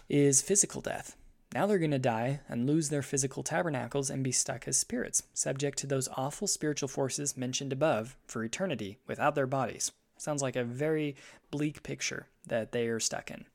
is 0.09 0.41
physical 0.41 0.81
death. 0.81 1.15
Now 1.57 1.65
they're 1.65 1.79
going 1.79 1.89
to 1.89 1.97
die 1.97 2.41
and 2.47 2.67
lose 2.67 2.89
their 2.89 3.01
physical 3.01 3.41
tabernacles 3.41 4.11
and 4.11 4.23
be 4.23 4.31
stuck 4.31 4.67
as 4.67 4.77
spirits, 4.77 5.23
subject 5.33 5.79
to 5.79 5.87
those 5.87 6.07
awful 6.15 6.45
spiritual 6.45 6.87
forces 6.87 7.35
mentioned 7.35 7.73
above 7.73 8.15
for 8.27 8.43
eternity 8.43 8.99
without 9.07 9.33
their 9.33 9.47
bodies. 9.47 9.91
Sounds 10.17 10.43
like 10.43 10.55
a 10.55 10.63
very 10.63 11.15
bleak 11.49 11.81
picture 11.81 12.27
that 12.45 12.73
they 12.73 12.85
are 12.89 12.99
stuck 12.99 13.31
in. 13.31 13.45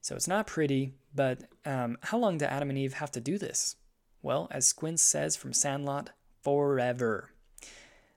So 0.00 0.16
it's 0.16 0.26
not 0.26 0.48
pretty, 0.48 0.94
but 1.14 1.44
um, 1.64 1.98
how 2.02 2.18
long 2.18 2.36
do 2.36 2.46
Adam 2.46 2.68
and 2.68 2.78
Eve 2.80 2.94
have 2.94 3.12
to 3.12 3.20
do 3.20 3.38
this? 3.38 3.76
Well, 4.20 4.48
as 4.50 4.66
Squints 4.66 5.00
says 5.00 5.36
from 5.36 5.52
Sandlot, 5.52 6.10
forever. 6.42 7.30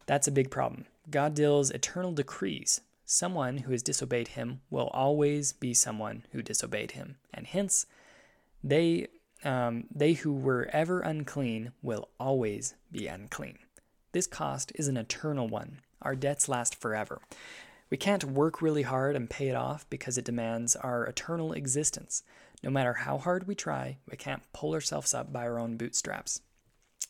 That's 0.08 0.28
a 0.28 0.32
big 0.32 0.50
problem. 0.50 0.86
God 1.12 1.36
deals 1.36 1.70
eternal 1.70 2.14
decrees. 2.14 2.82
Someone 3.06 3.60
who 3.60 3.74
has 3.74 3.84
disobeyed 3.84 4.30
him 4.30 4.62
will 4.72 4.88
always 4.88 5.54
be 5.54 5.76
someone 5.76 6.26
who 6.32 6.42
disobeyed 6.42 6.92
him, 6.92 7.18
and 7.32 7.46
hence, 7.46 7.86
they, 8.70 9.08
um, 9.44 9.86
they 9.94 10.14
who 10.14 10.34
were 10.34 10.70
ever 10.72 11.02
unclean 11.02 11.72
will 11.82 12.10
always 12.20 12.76
be 12.92 13.08
unclean. 13.08 13.58
This 14.12 14.28
cost 14.28 14.72
is 14.76 14.88
an 14.88 14.98
eternal 14.98 15.48
one. 15.48 15.82
Our 16.02 16.16
debts 16.16 16.50
last 16.50 16.76
forever. 16.76 17.22
We 17.90 17.98
can't 17.98 18.24
work 18.24 18.62
really 18.62 18.84
hard 18.84 19.16
and 19.16 19.30
pay 19.30 19.48
it 19.48 19.56
off 19.56 19.90
because 19.90 20.18
it 20.18 20.26
demands 20.26 20.76
our 20.76 21.06
eternal 21.06 21.54
existence. 21.54 22.24
No 22.64 22.70
matter 22.70 22.94
how 22.94 23.18
hard 23.18 23.48
we 23.48 23.56
try, 23.56 23.98
we 24.10 24.18
can't 24.18 24.42
pull 24.54 24.74
ourselves 24.74 25.14
up 25.14 25.32
by 25.32 25.48
our 25.48 25.60
own 25.60 25.78
bootstraps. 25.78 26.42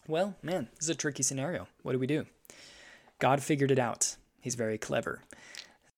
Well, 0.07 0.35
man, 0.41 0.69
this 0.75 0.83
is 0.83 0.89
a 0.89 0.95
tricky 0.95 1.23
scenario. 1.23 1.67
What 1.81 1.93
do 1.93 1.99
we 1.99 2.07
do? 2.07 2.25
God 3.19 3.41
figured 3.41 3.71
it 3.71 3.79
out. 3.79 4.15
He's 4.39 4.55
very 4.55 4.77
clever. 4.77 5.23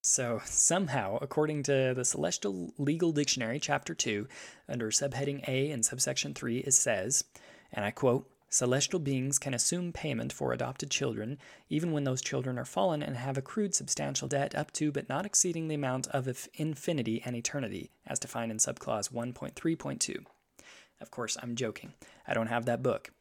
So, 0.01 0.41
somehow, 0.45 1.17
according 1.21 1.63
to 1.63 1.93
the 1.93 2.05
Celestial 2.05 2.73
Legal 2.77 3.11
Dictionary, 3.11 3.59
Chapter 3.59 3.93
2, 3.93 4.27
under 4.69 4.91
subheading 4.91 5.45
A 5.47 5.71
and 5.71 5.85
subsection 5.85 6.33
3, 6.33 6.59
it 6.59 6.73
says, 6.73 7.25
and 7.73 7.83
I 7.83 7.91
quote, 7.91 8.29
Celestial 8.51 8.99
beings 8.99 9.37
can 9.37 9.53
assume 9.53 9.93
payment 9.93 10.33
for 10.33 10.53
adopted 10.53 10.89
children, 10.89 11.37
even 11.69 11.91
when 11.91 12.05
those 12.05 12.21
children 12.21 12.57
are 12.57 12.65
fallen 12.65 13.03
and 13.03 13.17
have 13.17 13.37
accrued 13.37 13.75
substantial 13.75 14.27
debt 14.27 14.55
up 14.55 14.71
to 14.71 14.91
but 14.91 15.09
not 15.09 15.25
exceeding 15.25 15.67
the 15.67 15.75
amount 15.75 16.07
of 16.07 16.47
infinity 16.55 17.21
and 17.25 17.35
eternity, 17.35 17.91
as 18.07 18.17
defined 18.17 18.51
in 18.51 18.57
subclause 18.57 19.11
1.3.2. 19.11 20.25
Of 21.01 21.11
course, 21.11 21.37
I'm 21.43 21.55
joking. 21.55 21.93
I 22.25 22.33
don't 22.33 22.47
have 22.47 22.65
that 22.65 22.81
book. 22.81 23.11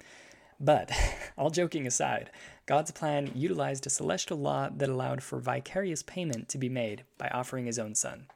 But, 0.61 0.91
all 1.39 1.51
joking 1.51 1.87
aside, 1.87 2.31
God's 2.67 2.91
plan 2.91 3.31
utilized 3.35 3.87
a 3.87 3.91
celestial 3.91 4.39
law 4.39 4.69
that 4.77 4.89
allowed 4.89 5.23
for 5.23 5.39
vicarious 5.39 6.03
payment 6.03 6.49
to 6.51 6.59
be 6.59 6.69
made 6.69 7.05
by 7.17 7.29
offering 7.29 7.67
his 7.67 7.79
own 7.79 7.95
son, 7.95 8.27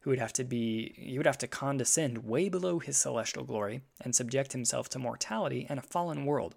who 0.00 0.10
would 0.10 0.18
have 0.18 0.32
to 0.34 0.44
be 0.44 0.94
he 0.96 1.18
would 1.18 1.26
have 1.26 1.38
to 1.38 1.46
condescend 1.46 2.24
way 2.24 2.48
below 2.48 2.78
his 2.78 2.96
celestial 2.96 3.44
glory 3.44 3.82
and 4.00 4.14
subject 4.14 4.52
himself 4.52 4.88
to 4.90 4.98
mortality 4.98 5.66
and 5.68 5.78
a 5.78 5.82
fallen 5.82 6.24
world. 6.24 6.54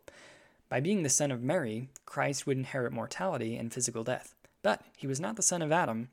By 0.69 0.81
being 0.81 1.03
the 1.03 1.09
son 1.09 1.31
of 1.31 1.41
Mary, 1.41 1.87
Christ 2.05 2.45
would 2.45 2.57
inherit 2.57 2.91
mortality 2.91 3.55
and 3.55 3.73
physical 3.73 4.03
death. 4.03 4.35
But 4.61 4.81
he 4.97 5.07
was 5.07 5.19
not 5.19 5.37
the 5.37 5.41
son 5.41 5.61
of 5.61 5.71
Adam 5.71 6.09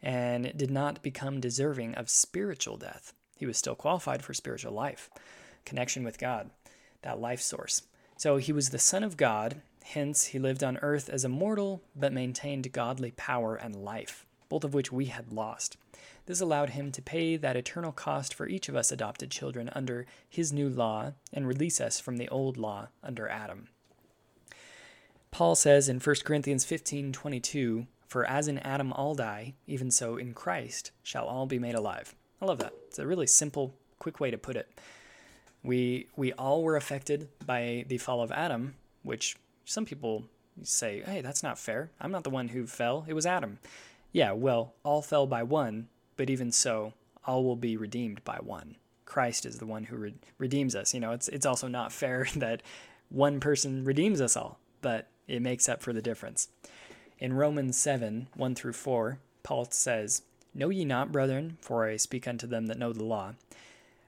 and 0.00 0.56
did 0.56 0.70
not 0.70 1.02
become 1.02 1.40
deserving 1.40 1.94
of 1.94 2.08
spiritual 2.08 2.76
death. 2.76 3.12
He 3.36 3.46
was 3.46 3.56
still 3.58 3.74
qualified 3.74 4.22
for 4.22 4.32
spiritual 4.32 4.72
life, 4.72 5.10
connection 5.64 6.04
with 6.04 6.18
God, 6.18 6.50
that 7.02 7.20
life 7.20 7.40
source. 7.40 7.82
So 8.16 8.38
he 8.38 8.52
was 8.52 8.70
the 8.70 8.78
Son 8.78 9.04
of 9.04 9.16
God, 9.16 9.60
hence, 9.84 10.26
he 10.26 10.38
lived 10.38 10.64
on 10.64 10.78
earth 10.78 11.08
as 11.08 11.24
a 11.24 11.28
mortal, 11.28 11.82
but 11.94 12.12
maintained 12.12 12.72
godly 12.72 13.10
power 13.10 13.56
and 13.56 13.76
life, 13.76 14.24
both 14.48 14.64
of 14.64 14.74
which 14.74 14.90
we 14.90 15.06
had 15.06 15.32
lost. 15.32 15.76
This 16.24 16.40
allowed 16.40 16.70
him 16.70 16.90
to 16.92 17.02
pay 17.02 17.36
that 17.36 17.56
eternal 17.56 17.92
cost 17.92 18.34
for 18.34 18.48
each 18.48 18.68
of 18.68 18.74
us 18.74 18.90
adopted 18.90 19.30
children 19.30 19.70
under 19.74 20.06
his 20.28 20.52
new 20.52 20.68
law 20.68 21.12
and 21.32 21.46
release 21.46 21.80
us 21.80 22.00
from 22.00 22.16
the 22.16 22.28
old 22.30 22.56
law 22.56 22.88
under 23.02 23.28
Adam. 23.28 23.68
Paul 25.30 25.54
says 25.54 25.88
in 25.88 26.00
1 26.00 26.24
Corinthians 26.24 26.64
15:22, 26.64 27.86
"For 28.08 28.24
as 28.24 28.48
in 28.48 28.58
Adam 28.60 28.92
all 28.92 29.14
die, 29.14 29.54
even 29.66 29.90
so 29.90 30.16
in 30.16 30.32
Christ 30.32 30.90
shall 31.02 31.26
all 31.26 31.46
be 31.46 31.58
made 31.58 31.74
alive." 31.74 32.14
I 32.40 32.46
love 32.46 32.58
that. 32.58 32.72
It's 32.88 32.98
a 32.98 33.06
really 33.06 33.26
simple, 33.26 33.74
quick 33.98 34.18
way 34.18 34.30
to 34.30 34.38
put 34.38 34.56
it. 34.56 34.68
We 35.66 36.06
we 36.16 36.32
all 36.32 36.62
were 36.62 36.76
affected 36.76 37.28
by 37.44 37.84
the 37.88 37.98
fall 37.98 38.22
of 38.22 38.32
Adam, 38.32 38.76
which 39.02 39.36
some 39.64 39.84
people 39.84 40.24
say, 40.62 41.02
"Hey, 41.02 41.20
that's 41.20 41.42
not 41.42 41.58
fair. 41.58 41.90
I'm 42.00 42.12
not 42.12 42.24
the 42.24 42.30
one 42.30 42.48
who 42.48 42.66
fell. 42.66 43.04
It 43.08 43.14
was 43.14 43.26
Adam." 43.26 43.58
Yeah, 44.12 44.32
well, 44.32 44.74
all 44.84 45.02
fell 45.02 45.26
by 45.26 45.42
one, 45.42 45.88
but 46.16 46.30
even 46.30 46.52
so, 46.52 46.94
all 47.26 47.44
will 47.44 47.56
be 47.56 47.76
redeemed 47.76 48.24
by 48.24 48.36
one. 48.36 48.76
Christ 49.04 49.44
is 49.44 49.58
the 49.58 49.66
one 49.66 49.84
who 49.84 49.96
re- 49.96 50.14
redeems 50.38 50.74
us. 50.74 50.94
You 50.94 51.00
know, 51.00 51.12
it's 51.12 51.28
it's 51.28 51.46
also 51.46 51.68
not 51.68 51.92
fair 51.92 52.26
that 52.36 52.62
one 53.08 53.40
person 53.40 53.84
redeems 53.84 54.20
us 54.20 54.36
all, 54.36 54.58
but 54.80 55.08
it 55.26 55.42
makes 55.42 55.68
up 55.68 55.82
for 55.82 55.92
the 55.92 56.02
difference. 56.02 56.48
In 57.18 57.32
Romans 57.32 57.78
7, 57.78 58.28
1 58.34 58.54
through 58.54 58.74
4, 58.74 59.18
Paul 59.42 59.66
says, 59.70 60.22
Know 60.54 60.68
ye 60.68 60.84
not, 60.84 61.12
brethren, 61.12 61.56
for 61.60 61.86
I 61.86 61.96
speak 61.96 62.28
unto 62.28 62.46
them 62.46 62.66
that 62.66 62.78
know 62.78 62.92
the 62.92 63.04
law, 63.04 63.34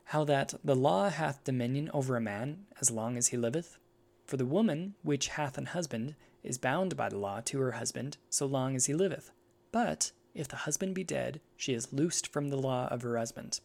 how 0.08 0.24
that 0.24 0.54
the 0.64 0.74
law 0.74 1.10
hath 1.10 1.44
dominion 1.44 1.90
over 1.92 2.16
a 2.16 2.20
man 2.20 2.64
as 2.80 2.90
long 2.90 3.18
as 3.18 3.28
he 3.28 3.36
liveth? 3.36 3.76
For 4.24 4.38
the 4.38 4.46
woman 4.46 4.94
which 5.02 5.28
hath 5.28 5.58
an 5.58 5.66
husband 5.66 6.14
is 6.42 6.56
bound 6.56 6.96
by 6.96 7.10
the 7.10 7.18
law 7.18 7.42
to 7.44 7.60
her 7.60 7.72
husband 7.72 8.16
so 8.30 8.46
long 8.46 8.74
as 8.74 8.86
he 8.86 8.94
liveth. 8.94 9.30
But 9.70 10.12
if 10.34 10.48
the 10.48 10.56
husband 10.56 10.94
be 10.94 11.04
dead, 11.04 11.42
she 11.58 11.74
is 11.74 11.92
loosed 11.92 12.26
from 12.26 12.48
the 12.48 12.56
law 12.56 12.88
of 12.88 13.02
her 13.02 13.18
husband. 13.18 13.60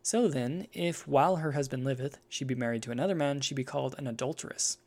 So 0.00 0.28
then, 0.28 0.68
if 0.72 1.08
while 1.08 1.36
her 1.36 1.52
husband 1.52 1.84
liveth 1.84 2.18
she 2.28 2.44
be 2.44 2.54
married 2.54 2.84
to 2.84 2.92
another 2.92 3.16
man, 3.16 3.40
she 3.40 3.52
be 3.56 3.64
called 3.64 3.96
an 3.98 4.06
adulteress. 4.06 4.78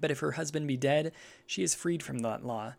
But 0.00 0.10
if 0.10 0.18
her 0.18 0.32
husband 0.32 0.66
be 0.66 0.76
dead, 0.76 1.12
she 1.46 1.62
is 1.62 1.76
freed 1.76 2.02
from 2.02 2.18
that 2.20 2.44
law. 2.44 2.74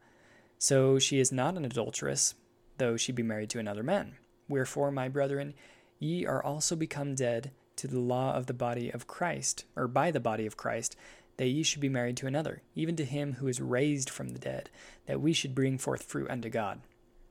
So 0.60 1.00
she 1.00 1.22
is 1.22 1.32
not 1.32 1.56
an 1.56 1.64
adulteress, 1.64 2.36
though 2.80 2.98
she 2.98 3.14
be 3.14 3.24
married 3.24 3.50
to 3.52 3.60
another 3.60 3.82
man. 3.82 4.16
Wherefore, 4.50 4.92
my 4.92 5.08
brethren, 5.08 5.54
ye 6.00 6.26
are 6.26 6.44
also 6.44 6.76
become 6.76 7.16
dead 7.16 7.52
to 7.76 7.88
the 7.88 8.00
law 8.00 8.36
of 8.36 8.46
the 8.46 8.54
body 8.54 8.90
of 8.90 9.08
Christ, 9.08 9.66
or 9.76 9.88
by 9.88 10.12
the 10.12 10.20
body 10.20 10.46
of 10.46 10.58
Christ, 10.58 10.96
that 11.38 11.48
ye 11.48 11.64
should 11.64 11.82
be 11.82 11.90
married 11.90 12.18
to 12.18 12.28
another, 12.28 12.62
even 12.76 12.96
to 12.98 13.06
him 13.06 13.34
who 13.34 13.48
is 13.48 13.60
raised 13.60 14.10
from 14.10 14.30
the 14.30 14.40
dead, 14.40 14.70
that 15.08 15.22
we 15.22 15.34
should 15.34 15.56
bring 15.56 15.78
forth 15.78 16.04
fruit 16.04 16.30
unto 16.30 16.50
God. 16.50 16.82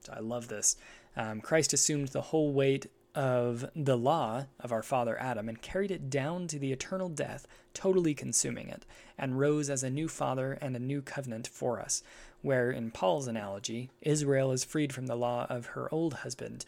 So 0.01 0.13
I 0.17 0.21
love 0.21 0.49
this. 0.49 0.77
Um, 1.17 1.41
Christ 1.41 1.73
assumed 1.73 2.09
the 2.09 2.23
whole 2.23 2.53
weight 2.53 2.87
of 3.15 3.67
the 3.77 3.97
law 3.97 4.47
of 4.59 4.73
our 4.73 4.83
father 4.83 5.21
Adam 5.21 5.49
and 5.49 5.61
carried 5.61 5.91
it 5.91 6.09
down 6.09 6.47
to 6.49 6.59
the 6.59 6.73
eternal 6.73 7.09
death, 7.09 7.47
totally 7.75 8.15
consuming 8.15 8.69
it, 8.69 8.87
and 9.19 9.39
rose 9.39 9.69
as 9.69 9.83
a 9.83 9.91
new 9.91 10.09
father 10.09 10.59
and 10.61 10.75
a 10.75 10.81
new 10.81 11.03
covenant 11.03 11.47
for 11.47 11.79
us, 11.79 12.03
where, 12.41 12.71
in 12.71 12.91
Paul's 12.91 13.29
analogy, 13.29 13.91
Israel 14.01 14.51
is 14.51 14.65
freed 14.65 14.93
from 14.93 15.07
the 15.07 15.15
law 15.15 15.47
of 15.49 15.67
her 15.67 15.93
old 15.95 16.15
husband. 16.15 16.65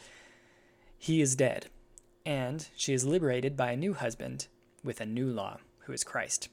He 0.99 1.21
is 1.21 1.35
dead, 1.35 1.67
and 2.27 2.69
she 2.77 2.93
is 2.93 3.05
liberated 3.05 3.57
by 3.57 3.73
a 3.73 3.77
new 3.77 3.95
husband 3.95 4.49
with 4.83 5.01
a 5.01 5.07
new 5.07 5.27
law, 5.27 5.59
who 5.81 5.93
is 5.93 6.05
Christ. 6.05 6.49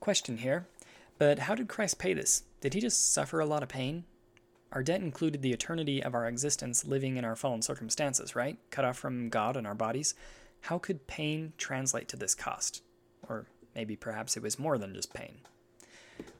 Question 0.00 0.38
here, 0.38 0.66
but 1.18 1.40
how 1.40 1.54
did 1.54 1.68
Christ 1.68 1.98
pay 1.98 2.14
this? 2.14 2.42
Did 2.60 2.74
he 2.74 2.80
just 2.80 3.12
suffer 3.12 3.40
a 3.40 3.46
lot 3.46 3.62
of 3.62 3.68
pain? 3.68 4.04
Our 4.72 4.82
debt 4.82 5.02
included 5.02 5.42
the 5.42 5.52
eternity 5.52 6.02
of 6.02 6.14
our 6.14 6.26
existence 6.26 6.84
living 6.84 7.16
in 7.16 7.24
our 7.24 7.36
fallen 7.36 7.62
circumstances, 7.62 8.34
right? 8.34 8.56
Cut 8.70 8.84
off 8.84 8.98
from 8.98 9.28
God 9.28 9.56
and 9.56 9.66
our 9.66 9.74
bodies. 9.74 10.14
How 10.62 10.78
could 10.78 11.06
pain 11.06 11.52
translate 11.58 12.08
to 12.08 12.16
this 12.16 12.34
cost? 12.34 12.82
Or 13.28 13.46
maybe 13.74 13.96
perhaps 13.96 14.36
it 14.36 14.42
was 14.42 14.58
more 14.58 14.78
than 14.78 14.94
just 14.94 15.12
pain. 15.12 15.40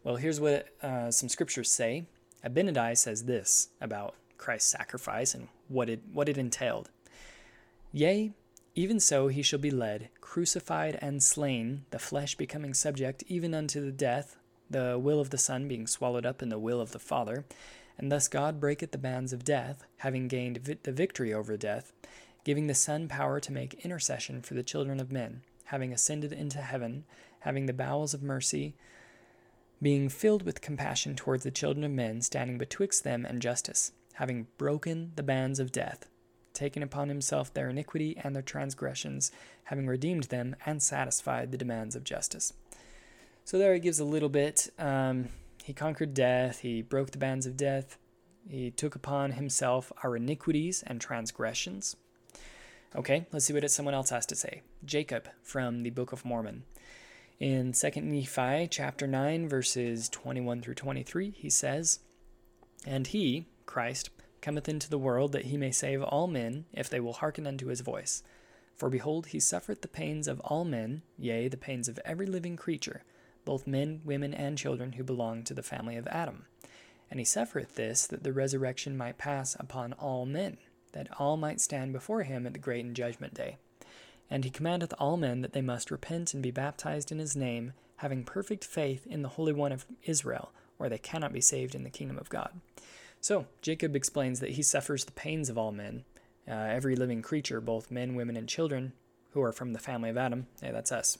Well, 0.03 0.17
here's 0.17 0.41
what 0.41 0.69
uh, 0.83 1.11
some 1.11 1.29
scriptures 1.29 1.71
say. 1.71 2.07
Abinadi 2.45 2.97
says 2.97 3.25
this 3.25 3.69
about 3.81 4.15
Christ's 4.38 4.71
sacrifice 4.71 5.35
and 5.35 5.49
what 5.69 5.88
it, 5.88 6.01
what 6.12 6.29
it 6.29 6.38
entailed. 6.38 6.91
Yea, 7.94 8.33
even 8.74 8.98
so 8.98 9.28
he 9.28 9.42
shall 9.42 9.59
be 9.59 9.70
led, 9.70 10.09
crucified 10.22 10.98
and 11.02 11.22
slain, 11.22 11.85
the 11.90 11.98
flesh 11.98 12.35
becoming 12.37 12.72
subject 12.72 13.22
even 13.28 13.52
unto 13.52 13.85
the 13.85 13.92
death, 13.92 14.38
the 14.70 14.98
will 14.98 15.20
of 15.20 15.28
the 15.28 15.37
Son 15.37 15.68
being 15.68 15.87
swallowed 15.87 16.24
up 16.24 16.40
in 16.40 16.48
the 16.48 16.59
will 16.59 16.81
of 16.81 16.92
the 16.92 16.98
Father. 16.98 17.44
And 17.98 18.11
thus 18.11 18.28
God 18.28 18.59
breaketh 18.59 18.92
the 18.92 18.98
bands 18.98 19.35
of 19.35 19.44
death, 19.44 19.85
having 19.98 20.26
gained 20.26 20.57
vi- 20.57 20.78
the 20.83 20.90
victory 20.90 21.35
over 21.35 21.59
death, 21.59 21.92
giving 22.44 22.66
the 22.66 22.74
Son 22.74 23.09
power 23.09 23.38
to 23.40 23.52
make 23.52 23.85
intercession 23.85 24.40
for 24.40 24.55
the 24.55 24.62
children 24.62 24.98
of 24.98 25.12
men, 25.12 25.42
having 25.64 25.92
ascended 25.92 26.33
into 26.33 26.62
heaven, 26.62 27.05
having 27.40 27.66
the 27.66 27.74
bowels 27.74 28.14
of 28.14 28.22
mercy, 28.22 28.74
being 29.83 30.09
filled 30.09 30.44
with 30.44 30.62
compassion 30.62 31.14
towards 31.14 31.44
the 31.44 31.50
children 31.50 31.85
of 31.85 31.90
men, 31.90 32.22
standing 32.22 32.57
betwixt 32.57 33.05
them 33.05 33.26
and 33.26 33.42
justice, 33.42 33.92
having 34.14 34.46
broken 34.57 35.12
the 35.16 35.22
bands 35.22 35.61
of 35.61 35.70
death 35.70 36.07
taken 36.53 36.83
upon 36.83 37.09
himself 37.09 37.53
their 37.53 37.71
iniquity 37.71 38.17
and 38.23 38.35
their 38.35 38.43
transgressions, 38.43 39.31
having 39.65 39.87
redeemed 39.87 40.25
them 40.25 40.57
and 40.67 40.83
satisfied 40.83 41.51
the 41.51 41.59
demands 41.59 41.97
of 41.97 42.05
justice. 42.05 42.53
So 43.45 43.59
there 43.59 43.75
he 43.75 43.81
gives 43.81 43.99
a 43.99 44.05
little 44.05 44.29
bit. 44.29 44.71
Um, 44.79 45.29
he 45.65 45.73
conquered 45.73 46.15
death, 46.15 46.61
he 46.61 46.83
broke 46.83 47.11
the 47.11 47.19
bands 47.19 47.47
of 47.47 47.57
death, 47.57 47.99
he 48.49 48.71
took 48.71 48.95
upon 48.95 49.33
himself 49.33 49.93
our 50.03 50.17
iniquities 50.17 50.83
and 50.87 51.01
transgressions. 51.01 51.97
Okay, 52.95 53.27
let's 53.33 53.47
see 53.47 53.53
what 53.55 53.71
someone 53.71 53.95
else 53.95 54.11
has 54.11 54.27
to 54.27 54.37
say. 54.37 54.62
Jacob 54.85 55.29
from 55.43 55.83
the 55.83 55.91
Book 55.91 56.12
of 56.12 56.25
Mormon. 56.25 56.65
In 57.41 57.73
2 57.73 58.01
Nephi 58.03 58.69
chapter 58.69 59.07
9, 59.07 59.49
verses 59.49 60.09
21 60.09 60.62
through 60.62 60.75
23, 60.75 61.31
he 61.31 61.51
says, 61.51 62.01
And 62.87 63.07
he, 63.07 63.47
Christ, 63.67 64.11
cometh 64.42 64.68
into 64.68 64.90
the 64.90 64.98
world 64.98 65.33
that 65.33 65.46
he 65.46 65.57
may 65.57 65.70
save 65.70 66.02
all 66.02 66.26
men, 66.26 66.66
if 66.72 66.90
they 66.90 67.00
will 67.00 67.14
hearken 67.14 67.46
unto 67.46 67.68
his 67.68 67.81
voice. 67.81 68.22
For 68.76 68.90
behold, 68.90 69.28
he 69.28 69.40
suffereth 69.40 69.81
the 69.81 69.88
pains 69.88 70.28
of 70.28 70.40
all 70.40 70.64
men, 70.64 71.02
yea, 71.16 71.48
the 71.48 71.57
pains 71.57 71.88
of 71.88 72.00
every 72.05 72.26
living 72.26 72.57
creature, 72.57 73.02
both 73.44 73.66
men, 73.66 74.00
women, 74.05 74.35
and 74.35 74.59
children 74.59 74.92
who 74.92 75.05
belong 75.05 75.44
to 75.44 75.55
the 75.55 75.62
family 75.62 75.96
of 75.96 76.07
Adam. 76.09 76.46
And 77.11 77.20
he 77.20 77.24
suffereth 77.24 77.74
this, 77.74 78.07
that 78.07 78.24
the 78.24 78.33
resurrection 78.33 78.96
might 78.96 79.18
pass 79.18 79.57
upon 79.59 79.92
all 79.94 80.26
men, 80.26 80.59
that 80.92 81.09
all 81.18 81.37
might 81.37 81.61
stand 81.61 81.92
before 81.92 82.22
him 82.22 82.46
at 82.46 82.52
the 82.52 82.59
great 82.59 82.85
and 82.85 82.96
judgment 82.96 83.35
day. 83.35 83.59
And 84.31 84.44
he 84.44 84.50
commandeth 84.50 84.94
all 84.98 85.16
men 85.16 85.42
that 85.42 85.52
they 85.52 85.62
must 85.62 85.90
repent 85.90 86.33
and 86.33 86.42
be 86.42 86.50
baptized 86.50 87.12
in 87.12 87.18
his 87.18 87.37
name, 87.37 87.74
having 87.96 88.24
perfect 88.24 88.64
faith 88.64 89.07
in 89.07 89.22
the 89.22 89.28
Holy 89.28 89.52
One 89.52 89.72
of 89.72 89.87
Israel, 90.05 90.52
or 90.78 90.88
they 90.88 90.98
cannot 90.98 91.33
be 91.33 91.40
saved 91.40 91.74
in 91.74 91.85
the 91.85 91.90
kingdom 91.90 92.18
of 92.18 92.31
God. 92.31 92.61
So, 93.23 93.47
Jacob 93.61 93.95
explains 93.95 94.41
that 94.41 94.51
he 94.51 94.65
suffers 94.65 95.05
the 95.05 95.13
pains 95.13 95.49
of 95.49 95.57
all 95.57 95.71
men, 95.71 96.05
uh, 96.49 96.55
every 96.55 96.97
living 96.97 97.23
creature, 97.23 97.61
both 97.61 97.89
men, 97.89 98.17
women, 98.17 98.37
and 98.37 98.49
children, 98.49 98.95
who 99.31 99.41
are 99.43 99.53
from 99.53 99.73
the 99.73 99.79
family 99.79 100.11
of 100.11 100.17
Adam. 100.17 100.49
Hey, 100.61 100.73
that's 100.73 100.91
us. 100.91 101.19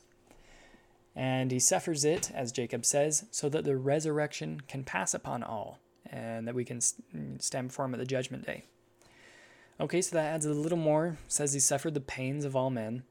And 1.15 1.53
he 1.53 1.61
suffers 1.61 2.05
it, 2.05 2.33
as 2.35 2.51
Jacob 2.51 2.85
says, 2.85 3.27
so 3.31 3.49
that 3.51 3.63
the 3.63 3.77
resurrection 3.77 4.63
can 4.67 4.83
pass 4.83 5.15
upon 5.15 5.45
all, 5.45 5.79
and 6.05 6.49
that 6.49 6.57
we 6.57 6.65
can 6.65 6.81
stand 7.39 7.69
before 7.69 7.85
him 7.85 7.95
at 7.95 8.01
the 8.01 8.05
judgment 8.05 8.45
day. 8.45 8.65
Okay, 9.79 10.03
so 10.03 10.17
that 10.17 10.35
adds 10.35 10.45
a 10.45 10.53
little 10.53 10.79
more. 10.79 11.19
says 11.29 11.53
he 11.53 11.61
suffered 11.61 11.95
the 11.95 12.01
pains 12.01 12.45
of 12.45 12.57
all 12.57 12.71
men. 12.71 13.05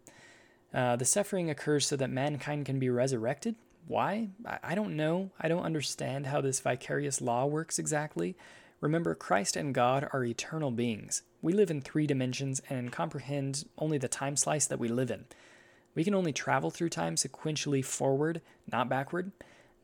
Uh, 0.74 0.98
the 0.98 1.06
suffering 1.06 1.50
occurs 1.50 1.88
so 1.88 1.96
that 1.96 2.10
mankind 2.10 2.66
can 2.66 2.78
be 2.78 2.90
resurrected. 2.90 3.56
Why? 3.88 4.32
I 4.62 4.76
don't 4.76 4.98
know. 4.98 5.32
I 5.40 5.48
don't 5.48 5.64
understand 5.64 6.28
how 6.28 6.42
this 6.42 6.60
vicarious 6.60 7.22
law 7.22 7.46
works 7.46 7.80
exactly. 7.80 8.36
Remember, 8.82 9.13
Christ 9.13 9.56
and 9.56 9.76
God 9.76 10.10
are 10.12 10.24
eternal 10.24 10.72
beings. 10.72 11.22
We 11.39 11.54
live 11.54 11.70
in 11.70 11.82
three 11.82 12.08
dimensions 12.08 12.63
and 12.67 12.91
comprehend 12.91 13.65
only 13.78 14.00
the 14.00 14.08
time 14.08 14.36
slice 14.36 14.65
that 14.65 14.80
we 14.80 14.88
live 14.88 15.12
in. 15.12 15.26
We 15.94 16.04
can 16.04 16.15
only 16.15 16.34
travel 16.34 16.72
through 16.72 16.89
time 16.89 17.15
sequentially 17.15 17.86
forward, 17.86 18.41
not 18.72 18.89
backward. 18.89 19.32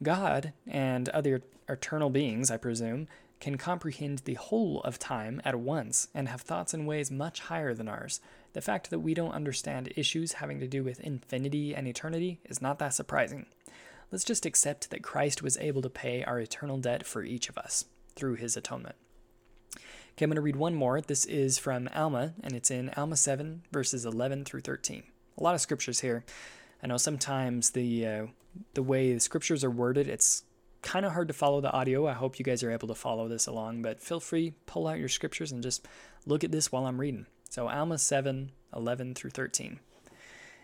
God 0.01 0.51
and 0.65 1.10
other 1.10 1.43
eternal 1.69 2.10
beings, 2.10 2.49
I 2.49 2.57
presume, 2.57 3.07
can 3.39 3.57
comprehend 3.57 4.19
the 4.19 4.33
whole 4.33 4.81
of 4.81 4.97
time 4.97 5.43
at 5.45 5.60
once 5.60 6.07
and 6.15 6.27
have 6.27 6.41
thoughts 6.41 6.73
and 6.73 6.88
ways 6.88 7.12
much 7.12 7.41
higher 7.41 7.75
than 7.75 7.88
ours. 7.88 8.19
The 8.53 8.62
fact 8.62 8.89
that 8.89 9.01
we 9.01 9.13
don't 9.13 9.31
understand 9.31 9.93
issues 9.95 10.33
having 10.33 10.60
to 10.60 10.67
do 10.67 10.83
with 10.83 10.99
infinity 11.01 11.75
and 11.75 11.88
eternity 11.88 12.39
is 12.45 12.63
not 12.63 12.79
that 12.79 12.95
surprising. 12.95 13.45
Let's 14.12 14.23
just 14.23 14.47
accept 14.47 14.89
that 14.89 15.03
Christ 15.03 15.43
was 15.43 15.57
able 15.57 15.83
to 15.83 15.89
pay 15.89 16.23
our 16.23 16.39
eternal 16.39 16.77
debt 16.79 17.05
for 17.05 17.23
each 17.23 17.47
of 17.47 17.60
us 17.60 17.86
through 18.17 18.36
his 18.36 18.58
atonement. 18.58 18.95
Okay, 19.73 20.25
I'm 20.25 20.30
going 20.30 20.36
to 20.36 20.41
read 20.41 20.56
one 20.56 20.75
more. 20.75 20.99
This 20.99 21.25
is 21.25 21.58
from 21.58 21.88
Alma, 21.95 22.34
and 22.43 22.53
it's 22.53 22.71
in 22.71 22.89
Alma 22.97 23.15
7, 23.15 23.62
verses 23.71 24.03
11 24.03 24.45
through 24.45 24.62
13. 24.62 25.03
A 25.38 25.43
lot 25.43 25.56
of 25.56 25.62
scriptures 25.62 26.01
here. 26.01 26.25
I 26.84 26.88
know 26.88 26.97
sometimes 26.97 27.71
the 27.71 28.06
uh, 28.06 28.25
the 28.73 28.84
way 28.84 29.13
the 29.13 29.19
scriptures 29.19 29.63
are 29.63 29.69
worded, 29.69 30.08
it's 30.08 30.43
kind 30.82 31.06
of 31.06 31.13
hard 31.13 31.27
to 31.27 31.34
follow 31.34 31.62
the 31.62 31.71
audio. 31.71 32.08
I 32.08 32.13
hope 32.13 32.39
you 32.39 32.45
guys 32.45 32.63
are 32.63 32.71
able 32.71 32.88
to 32.88 32.95
follow 32.95 33.27
this 33.27 33.47
along, 33.47 33.82
but 33.82 34.01
feel 34.01 34.19
free, 34.19 34.53
pull 34.65 34.88
out 34.88 34.99
your 34.99 35.10
scriptures 35.10 35.51
and 35.51 35.63
just 35.63 35.88
look 36.25 36.43
at 36.43 36.51
this 36.51 36.71
while 36.71 36.86
I'm 36.86 37.01
reading. 37.01 37.25
So, 37.49 37.67
Alma 37.67 37.97
7 37.97 38.51
11 38.75 39.15
through 39.15 39.32
13. 39.32 39.80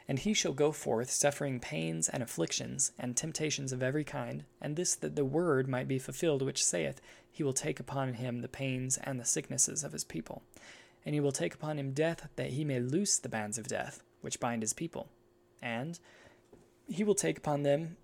And 0.08 0.20
he 0.20 0.34
shall 0.34 0.54
go 0.54 0.74
forth, 0.74 1.10
suffering 1.10 1.60
pains 1.62 2.10
and 2.10 2.22
afflictions, 2.22 2.92
and 3.00 3.16
temptations 3.16 3.72
of 3.72 3.82
every 3.82 4.04
kind, 4.04 4.44
and 4.62 4.76
this 4.76 4.96
that 4.96 5.16
the 5.16 5.24
word 5.24 5.68
might 5.68 5.88
be 5.88 5.98
fulfilled 5.98 6.42
which 6.42 6.64
saith, 6.64 7.00
He 7.34 7.44
will 7.44 7.52
take 7.52 7.80
upon 7.80 8.14
him 8.14 8.42
the 8.42 8.48
pains 8.48 8.98
and 8.98 9.20
the 9.20 9.26
sicknesses 9.26 9.84
of 9.84 9.92
his 9.92 10.04
people. 10.04 10.44
And 11.04 11.16
he 11.16 11.20
will 11.20 11.32
take 11.32 11.56
upon 11.56 11.80
him 11.80 11.92
death, 11.92 12.30
that 12.36 12.52
he 12.52 12.64
may 12.64 12.80
loose 12.80 13.18
the 13.18 13.28
bands 13.28 13.58
of 13.58 13.68
death, 13.68 14.04
which 14.22 14.40
bind 14.40 14.62
his 14.62 14.72
people. 14.72 15.10
And 15.62 16.00
he 16.88 17.04
will 17.04 17.16
take 17.16 17.40
upon 17.40 17.64
them 17.64 17.98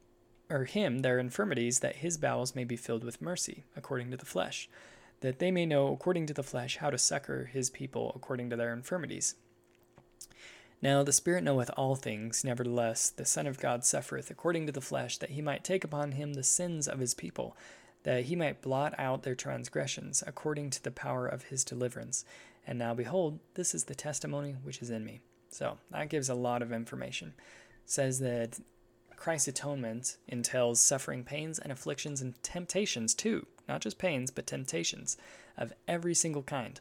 or 0.50 0.66
him 0.66 1.00
their 1.00 1.20
infirmities, 1.20 1.80
that 1.82 1.98
his 1.98 2.18
bowels 2.18 2.56
may 2.56 2.64
be 2.64 2.76
filled 2.76 3.04
with 3.04 3.22
mercy, 3.22 3.66
according 3.78 4.10
to 4.10 4.18
the 4.18 4.26
flesh, 4.26 4.68
that 5.22 5.38
they 5.38 5.52
may 5.52 5.66
know 5.66 5.94
according 5.94 6.26
to 6.26 6.34
the 6.34 6.42
flesh 6.42 6.78
how 6.78 6.90
to 6.90 6.98
succor 6.98 7.46
his 7.54 7.70
people 7.70 8.12
according 8.16 8.50
to 8.50 8.56
their 8.56 8.74
infirmities. 8.74 9.36
Now 10.82 11.04
the 11.04 11.14
Spirit 11.14 11.44
knoweth 11.44 11.70
all 11.78 11.96
things, 11.96 12.44
nevertheless 12.44 13.12
the 13.12 13.26
Son 13.26 13.46
of 13.46 13.60
God 13.60 13.86
suffereth 13.86 14.32
according 14.32 14.66
to 14.66 14.72
the 14.72 14.82
flesh, 14.82 15.20
that 15.20 15.32
he 15.32 15.42
might 15.42 15.64
take 15.64 15.84
upon 15.84 16.14
him 16.14 16.34
the 16.34 16.44
sins 16.44 16.88
of 16.88 17.00
his 17.00 17.14
people, 17.14 17.56
that 18.04 18.26
he 18.26 18.36
might 18.36 18.62
blot 18.62 18.94
out 18.98 19.24
their 19.24 19.36
transgressions, 19.36 20.24
according 20.26 20.70
to 20.72 20.84
the 20.84 20.92
power 20.92 21.28
of 21.28 21.44
his 21.44 21.64
deliverance. 21.64 22.26
And 22.66 22.80
now 22.80 22.94
behold, 22.94 23.40
this 23.56 23.74
is 23.74 23.86
the 23.86 23.96
testimony 23.96 24.56
which 24.64 24.82
is 24.82 24.90
in 24.90 25.04
me. 25.04 25.22
So 25.50 25.78
that 25.92 26.10
gives 26.10 26.30
a 26.30 26.36
lot 26.36 26.62
of 26.62 26.72
information. 26.72 27.34
Says 27.86 28.20
that 28.20 28.60
Christ's 29.16 29.50
atonement 29.50 30.18
entails 30.28 30.80
suffering 30.80 31.24
pains 31.24 31.60
and 31.60 31.72
afflictions 31.72 32.22
and 32.22 32.42
temptations 32.42 33.14
too, 33.14 33.46
not 33.68 33.82
just 33.82 33.98
pains, 33.98 34.32
but 34.32 34.48
temptations 34.48 35.18
of 35.58 35.74
every 35.88 36.14
single 36.14 36.44
kind. 36.44 36.80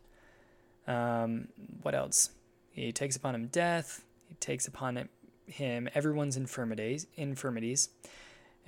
Um, 0.86 1.48
what 1.82 1.94
else? 1.94 2.30
He 2.70 2.92
takes 2.92 3.16
upon 3.16 3.34
him 3.34 3.46
death. 3.48 4.04
He 4.28 4.36
takes 4.36 4.68
upon 4.68 5.08
him 5.46 5.88
everyone's 5.94 6.36
infirmities. 6.36 7.06
Infirmities, 7.16 7.88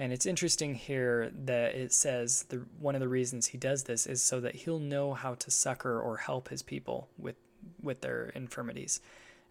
and 0.01 0.15
it's 0.15 0.25
interesting 0.25 0.77
here 0.77 1.31
that 1.45 1.75
it 1.75 1.93
says 1.93 2.47
the 2.49 2.65
one 2.79 2.95
of 2.95 3.03
the 3.03 3.09
reasons 3.09 3.49
he 3.49 3.59
does 3.59 3.85
this 3.85 4.07
is 4.07 4.23
so 4.23 4.41
that 4.41 4.55
he'll 4.55 4.79
know 4.79 5.13
how 5.13 5.35
to 5.35 5.51
succor 5.51 6.01
or 6.01 6.17
help 6.17 6.49
his 6.49 6.63
people 6.63 7.11
with 7.19 7.37
with 7.83 8.01
their 8.01 8.31
infirmities. 8.35 9.03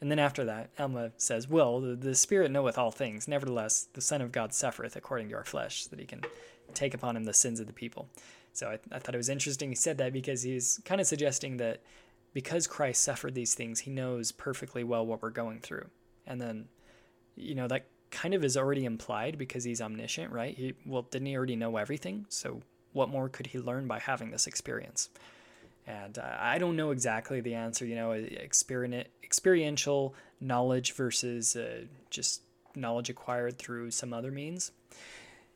And 0.01 0.09
then 0.09 0.17
after 0.17 0.43
that, 0.45 0.71
Alma 0.79 1.11
says, 1.17 1.47
Well, 1.47 1.79
the, 1.81 1.95
the 1.95 2.15
Spirit 2.15 2.49
knoweth 2.49 2.79
all 2.79 2.89
things. 2.89 3.27
Nevertheless, 3.27 3.89
the 3.93 4.01
Son 4.01 4.23
of 4.23 4.31
God 4.31 4.51
suffereth 4.51 4.95
according 4.95 5.29
to 5.29 5.35
our 5.35 5.43
flesh, 5.43 5.83
so 5.83 5.91
that 5.91 5.99
he 5.99 6.07
can 6.07 6.21
take 6.73 6.95
upon 6.95 7.15
him 7.15 7.25
the 7.25 7.33
sins 7.33 7.59
of 7.59 7.67
the 7.67 7.73
people. 7.73 8.09
So 8.51 8.69
I, 8.69 8.79
I 8.91 8.97
thought 8.97 9.13
it 9.13 9.19
was 9.19 9.29
interesting 9.29 9.69
he 9.69 9.75
said 9.75 9.99
that 9.99 10.13
because 10.13 10.41
he's 10.41 10.81
kind 10.83 10.99
of 10.99 11.05
suggesting 11.05 11.57
that 11.57 11.81
because 12.33 12.65
Christ 12.65 13.03
suffered 13.03 13.35
these 13.35 13.53
things, 13.53 13.81
he 13.81 13.91
knows 13.91 14.31
perfectly 14.31 14.83
well 14.83 15.05
what 15.05 15.21
we're 15.21 15.29
going 15.29 15.59
through. 15.59 15.89
And 16.25 16.41
then, 16.41 16.69
you 17.35 17.53
know, 17.53 17.67
that 17.67 17.85
kind 18.11 18.33
of 18.33 18.43
is 18.43 18.57
already 18.57 18.85
implied 18.85 19.37
because 19.37 19.63
he's 19.63 19.81
omniscient, 19.81 20.31
right? 20.31 20.55
He, 20.55 20.73
well, 20.85 21.03
didn't 21.03 21.27
he 21.27 21.37
already 21.37 21.55
know 21.55 21.77
everything? 21.77 22.25
So 22.29 22.61
what 22.93 23.09
more 23.09 23.29
could 23.29 23.47
he 23.47 23.59
learn 23.59 23.87
by 23.87 23.99
having 23.99 24.31
this 24.31 24.47
experience? 24.47 25.09
And 25.87 26.17
uh, 26.17 26.37
I 26.39 26.57
don't 26.57 26.75
know 26.75 26.91
exactly 26.91 27.41
the 27.41 27.55
answer, 27.55 27.85
you 27.85 27.95
know, 27.95 28.13
experiential 28.13 30.13
knowledge 30.39 30.93
versus 30.93 31.55
uh, 31.55 31.83
just 32.09 32.41
knowledge 32.75 33.09
acquired 33.09 33.57
through 33.57 33.91
some 33.91 34.13
other 34.13 34.31
means. 34.31 34.71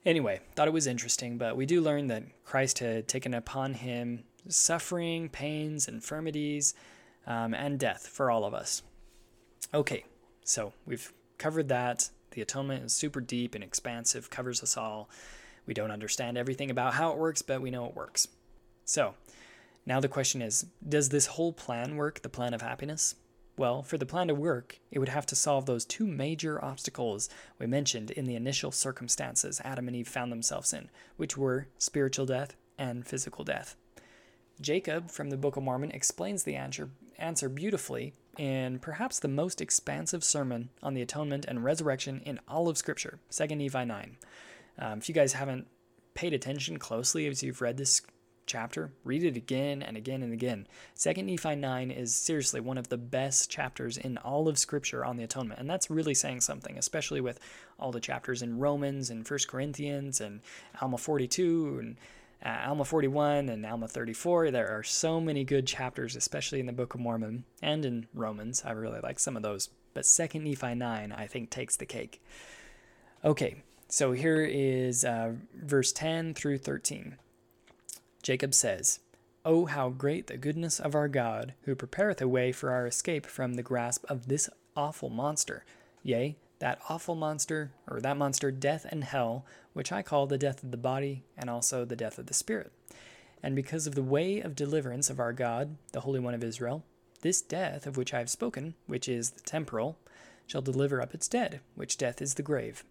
Anyway, 0.05 0.39
thought 0.55 0.67
it 0.67 0.73
was 0.73 0.87
interesting, 0.87 1.37
but 1.37 1.55
we 1.55 1.65
do 1.65 1.81
learn 1.81 2.07
that 2.07 2.23
Christ 2.43 2.79
had 2.79 3.07
taken 3.07 3.33
upon 3.33 3.75
him 3.75 4.23
suffering, 4.47 5.29
pains, 5.29 5.87
infirmities, 5.87 6.73
um, 7.25 7.53
and 7.53 7.79
death 7.79 8.07
for 8.07 8.29
all 8.29 8.43
of 8.43 8.53
us. 8.53 8.81
Okay, 9.73 10.03
so 10.43 10.73
we've 10.85 11.13
covered 11.37 11.69
that. 11.69 12.09
The 12.34 12.41
atonement 12.41 12.84
is 12.84 12.93
super 12.93 13.22
deep 13.22 13.54
and 13.54 13.63
expansive, 13.63 14.30
covers 14.30 14.63
us 14.63 14.76
all. 14.76 15.10
We 15.67 15.74
don't 15.74 15.91
understand 15.91 16.38
everything 16.38 16.72
about 16.72 16.96
how 16.96 17.12
it 17.12 17.17
works, 17.17 17.41
but 17.41 17.62
we 17.62 17.72
know 17.72 17.86
it 17.86 17.96
works. 17.96 18.28
So, 18.86 19.13
now 19.86 20.00
the 20.00 20.08
question 20.08 20.41
is 20.41 20.65
Does 20.88 21.10
this 21.10 21.28
whole 21.28 21.54
plan 21.54 21.96
work, 21.96 22.22
the 22.22 22.30
plan 22.30 22.54
of 22.54 22.62
happiness? 22.62 23.15
Well, 23.56 23.84
for 23.84 24.00
the 24.00 24.06
plan 24.08 24.30
to 24.30 24.36
work, 24.36 24.80
it 24.89 24.98
would 24.98 25.10
have 25.10 25.28
to 25.28 25.36
solve 25.36 25.67
those 25.67 25.86
two 25.86 26.08
major 26.08 26.63
obstacles 26.63 27.30
we 27.60 27.67
mentioned 27.67 28.10
in 28.10 28.26
the 28.26 28.36
initial 28.36 28.72
circumstances 28.72 29.62
Adam 29.63 29.88
and 29.88 29.96
Eve 29.96 30.08
found 30.08 30.32
themselves 30.32 30.74
in, 30.74 30.89
which 31.17 31.38
were 31.38 31.67
spiritual 31.78 32.26
death 32.26 32.56
and 32.80 33.06
physical 33.06 33.43
death. 33.43 33.76
Jacob 34.60 35.12
from 35.12 35.30
the 35.30 35.38
Book 35.38 35.56
of 35.56 35.62
Mormon 35.62 35.91
explains 35.91 36.43
the 36.43 36.56
answer, 36.56 36.89
answer 37.19 37.48
beautifully 37.48 38.15
in 38.38 38.80
perhaps 38.80 39.19
the 39.19 39.28
most 39.28 39.62
expansive 39.62 40.24
sermon 40.24 40.69
on 40.82 40.93
the 40.93 41.02
atonement 41.02 41.46
and 41.46 41.63
resurrection 41.63 42.22
in 42.26 42.39
all 42.48 42.67
of 42.67 42.78
Scripture, 42.78 43.19
2 43.30 43.48
Nephi 43.48 43.86
9. 43.86 44.17
Um, 44.80 44.98
if 45.00 45.08
you 45.08 45.15
guys 45.15 45.34
haven't 45.34 45.67
paid 46.13 46.34
attention 46.34 46.78
closely 46.78 47.28
as 47.28 47.43
you've 47.43 47.62
read 47.62 47.78
this 47.78 48.02
chapter. 48.46 48.91
Read 49.04 49.24
it 49.24 49.38
again 49.38 49.82
and 49.82 49.96
again 49.98 50.22
and 50.22 50.34
again. 50.34 50.67
Second 50.96 51.28
Nephi 51.28 51.56
9 51.56 51.91
is 51.91 52.15
seriously 52.15 52.60
one 52.60 52.78
of 52.78 52.89
the 52.89 52.98
best 52.98 53.50
chapters 53.50 53.98
in 53.98 54.17
all 54.17 54.48
of 54.48 54.58
Scripture 54.58 55.06
on 55.06 55.17
the 55.17 55.24
atonement, 55.24 55.60
and 55.60 55.69
that's 55.69 55.89
really 55.89 56.13
saying 56.13 56.41
something, 56.41 56.78
especially 56.78 57.22
with 57.22 57.39
all 57.80 57.91
the 57.91 58.00
chapters 58.00 58.41
in 58.41 58.60
Romans 58.60 59.10
and 59.10 59.26
First 59.26 59.48
Corinthians 59.48 60.19
and 60.19 60.41
Alma 60.82 60.98
42 60.98 61.78
and 61.80 61.98
uh, 62.45 62.67
Alma 62.67 62.86
41 62.86 63.49
and 63.49 63.65
Alma 63.65 63.88
34. 63.88 64.51
There 64.51 64.69
are 64.69 64.84
so 64.84 65.21
many 65.21 65.43
good 65.43 65.65
chapters, 65.65 66.15
especially 66.15 66.60
in 66.60 66.65
the 66.65 66.73
Book 66.73 66.93
of 66.93 66.99
Mormon 66.99 67.45
and 67.62 67.86
in 67.86 68.08
Romans. 68.13 68.63
I 68.65 68.71
really 68.71 68.99
like 69.01 69.19
some 69.19 69.38
of 69.38 69.43
those, 69.43 69.69
but 69.93 70.06
Second 70.06 70.43
Nephi 70.43 70.75
9 70.75 71.12
I 71.12 71.27
think 71.27 71.49
takes 71.49 71.75
the 71.75 71.86
cake. 71.86 72.21
Okay, 73.23 73.63
so 73.88 74.12
here 74.12 74.43
is 74.43 75.06
uh, 75.06 75.34
verse 75.56 75.93
10 75.93 76.34
through 76.34 76.58
13. 76.58 77.17
Jacob 78.21 78.53
says, 78.53 78.99
Oh, 79.45 79.65
how 79.65 79.89
great 79.89 80.27
the 80.27 80.38
goodness 80.38 80.79
of 80.79 80.95
our 80.95 81.08
God, 81.08 81.53
who 81.63 81.75
prepareth 81.75 82.21
a 82.21 82.27
way 82.27 82.51
for 82.51 82.71
our 82.71 82.88
escape 82.88 83.25
from 83.25 83.53
the 83.53 83.63
grasp 83.63 84.06
of 84.10 84.27
this 84.27 84.49
awful 84.75 85.10
monster. 85.10 85.65
Yea, 86.01 86.38
that 86.63 86.80
awful 86.88 87.13
monster, 87.13 87.73
or 87.91 87.99
that 87.99 88.15
monster, 88.15 88.49
death 88.49 88.86
and 88.89 89.04
hell, 89.04 89.45
which 89.73 89.91
I 89.91 90.02
call 90.02 90.28
the 90.28 90.38
death 90.38 90.63
of 90.63 90.71
the 90.71 90.78
body, 90.78 91.26
and 91.38 91.49
also 91.49 91.84
the 91.84 91.97
death 91.97 92.17
of 92.17 92.28
the 92.28 92.34
spirit. 92.34 92.71
And 93.43 93.54
because 93.54 93.86
of 93.86 93.95
the 93.95 94.02
way 94.02 94.39
of 94.39 94.56
deliverance 94.56 95.10
of 95.10 95.19
our 95.19 95.34
God, 95.34 95.76
the 95.91 95.99
Holy 95.99 96.21
One 96.21 96.34
of 96.34 96.41
Israel, 96.41 96.86
this 97.19 97.41
death 97.41 97.86
of 97.86 97.97
which 97.97 98.13
I 98.13 98.19
have 98.19 98.30
spoken, 98.30 98.76
which 98.88 99.10
is 99.10 99.32
the 99.32 99.41
temporal, 99.41 99.97
shall 100.47 100.62
deliver 100.62 101.02
up 101.02 101.13
its 101.13 101.28
dead, 101.28 101.60
which 101.76 101.97
death 101.97 102.21
is 102.21 102.36
the 102.36 102.41
grave. 102.41 102.86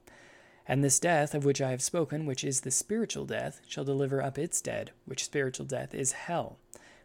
And 0.69 0.85
this 0.85 1.01
death 1.01 1.35
of 1.35 1.47
which 1.47 1.63
I 1.63 1.71
have 1.71 1.81
spoken, 1.81 2.27
which 2.27 2.45
is 2.45 2.61
the 2.61 2.71
spiritual 2.71 3.25
death, 3.25 3.63
shall 3.67 3.85
deliver 3.85 4.23
up 4.23 4.37
its 4.37 4.61
dead, 4.61 4.91
which 5.07 5.25
spiritual 5.25 5.65
death 5.65 5.95
is 5.95 6.13
hell. 6.13 6.59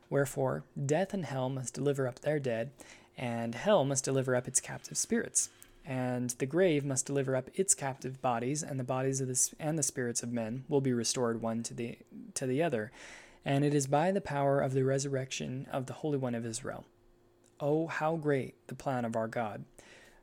Wherefore, 0.10 0.66
death 0.86 1.14
and 1.14 1.24
hell 1.24 1.48
must 1.48 1.76
deliver 1.76 2.10
up 2.10 2.20
their 2.20 2.40
dead, 2.40 2.72
and 3.18 3.56
hell 3.56 3.86
must 3.86 4.04
deliver 4.04 4.36
up 4.36 4.50
its 4.50 4.60
captive 4.60 4.98
spirits. 4.98 5.50
And 5.90 6.32
the 6.32 6.46
grave 6.46 6.84
must 6.84 7.06
deliver 7.06 7.34
up 7.34 7.50
its 7.56 7.74
captive 7.74 8.22
bodies, 8.22 8.62
and 8.62 8.78
the 8.78 8.84
bodies 8.84 9.22
of 9.22 9.30
the 9.30 9.56
and 9.58 9.80
the 9.80 9.84
spirits 9.84 10.22
of 10.22 10.34
men 10.34 10.66
will 10.68 10.82
be 10.82 10.92
restored 10.92 11.42
one 11.42 11.64
to 11.64 11.74
the 11.74 11.98
to 12.34 12.46
the 12.46 12.62
other. 12.62 12.92
and 13.48 13.64
it 13.64 13.74
is 13.74 13.88
by 13.88 14.12
the 14.12 14.20
power 14.20 14.60
of 14.60 14.74
the 14.74 14.84
resurrection 14.84 15.66
of 15.72 15.86
the 15.86 15.94
Holy 15.94 16.18
One 16.18 16.36
of 16.36 16.46
Israel. 16.46 16.84
Oh, 17.62 17.88
how 17.88 18.18
great 18.18 18.56
the 18.68 18.76
plan 18.76 19.06
of 19.06 19.16
our 19.16 19.30
God! 19.30 19.64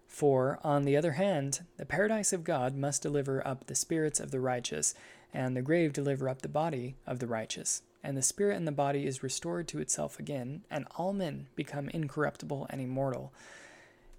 For, 0.06 0.60
on 0.62 0.84
the 0.84 0.96
other 0.96 1.12
hand, 1.12 1.64
the 1.78 1.86
paradise 1.86 2.34
of 2.34 2.44
God 2.44 2.76
must 2.76 3.00
deliver 3.00 3.44
up 3.46 3.66
the 3.66 3.74
spirits 3.74 4.20
of 4.20 4.30
the 4.30 4.40
righteous, 4.40 4.94
and 5.32 5.56
the 5.56 5.62
grave 5.62 5.94
deliver 5.94 6.28
up 6.28 6.42
the 6.42 6.48
body 6.50 6.96
of 7.06 7.18
the 7.18 7.26
righteous. 7.26 7.80
And 8.02 8.14
the 8.14 8.22
spirit 8.22 8.58
and 8.58 8.68
the 8.68 8.72
body 8.72 9.06
is 9.06 9.22
restored 9.22 9.66
to 9.68 9.80
itself 9.80 10.18
again, 10.18 10.62
and 10.70 10.86
all 10.96 11.14
men 11.14 11.46
become 11.56 11.88
incorruptible 11.88 12.66
and 12.68 12.78
immortal. 12.78 13.32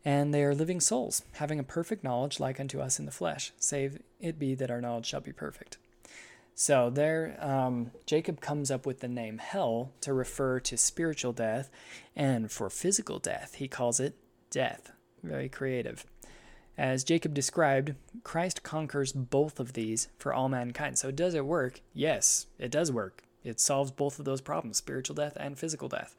And 0.05 0.33
they 0.33 0.43
are 0.43 0.53
living 0.53 0.79
souls, 0.79 1.23
having 1.33 1.59
a 1.59 1.63
perfect 1.63 2.03
knowledge 2.03 2.39
like 2.39 2.59
unto 2.59 2.79
us 2.79 2.99
in 2.99 3.05
the 3.05 3.11
flesh, 3.11 3.51
save 3.57 3.99
it 4.19 4.37
be 4.37 4.53
that 4.53 4.69
our 4.69 4.79
knowledge 4.79 5.07
shall 5.07 5.19
be 5.19 5.33
perfect. 5.33 5.77
So 6.53 6.89
there, 6.89 7.37
um, 7.41 7.91
Jacob 8.05 8.39
comes 8.39 8.71
up 8.71 8.85
with 8.85 9.01
the 9.01 9.09
name 9.09 9.39
hell 9.39 9.91
to 10.01 10.13
refer 10.13 10.61
to 10.61 10.77
spiritual 10.77 11.33
death, 11.33 11.69
and 12.15 12.49
for 12.49 12.69
physical 12.69 13.19
death, 13.19 13.55
he 13.55 13.67
calls 13.67 13.99
it 13.99 14.15
death. 14.51 14.91
Very 15.21 15.49
creative. 15.49 16.05
As 16.77 17.03
Jacob 17.03 17.33
described, 17.33 17.95
Christ 18.23 18.63
conquers 18.63 19.11
both 19.11 19.59
of 19.59 19.73
these 19.73 20.09
for 20.17 20.33
all 20.33 20.49
mankind. 20.49 20.97
So 20.97 21.09
does 21.09 21.33
it 21.33 21.45
work? 21.45 21.81
Yes, 21.93 22.47
it 22.59 22.69
does 22.69 22.91
work. 22.91 23.23
It 23.43 23.59
solves 23.59 23.91
both 23.91 24.19
of 24.19 24.25
those 24.25 24.41
problems, 24.41 24.77
spiritual 24.77 25.15
death 25.15 25.37
and 25.39 25.57
physical 25.57 25.89
death. 25.89 26.15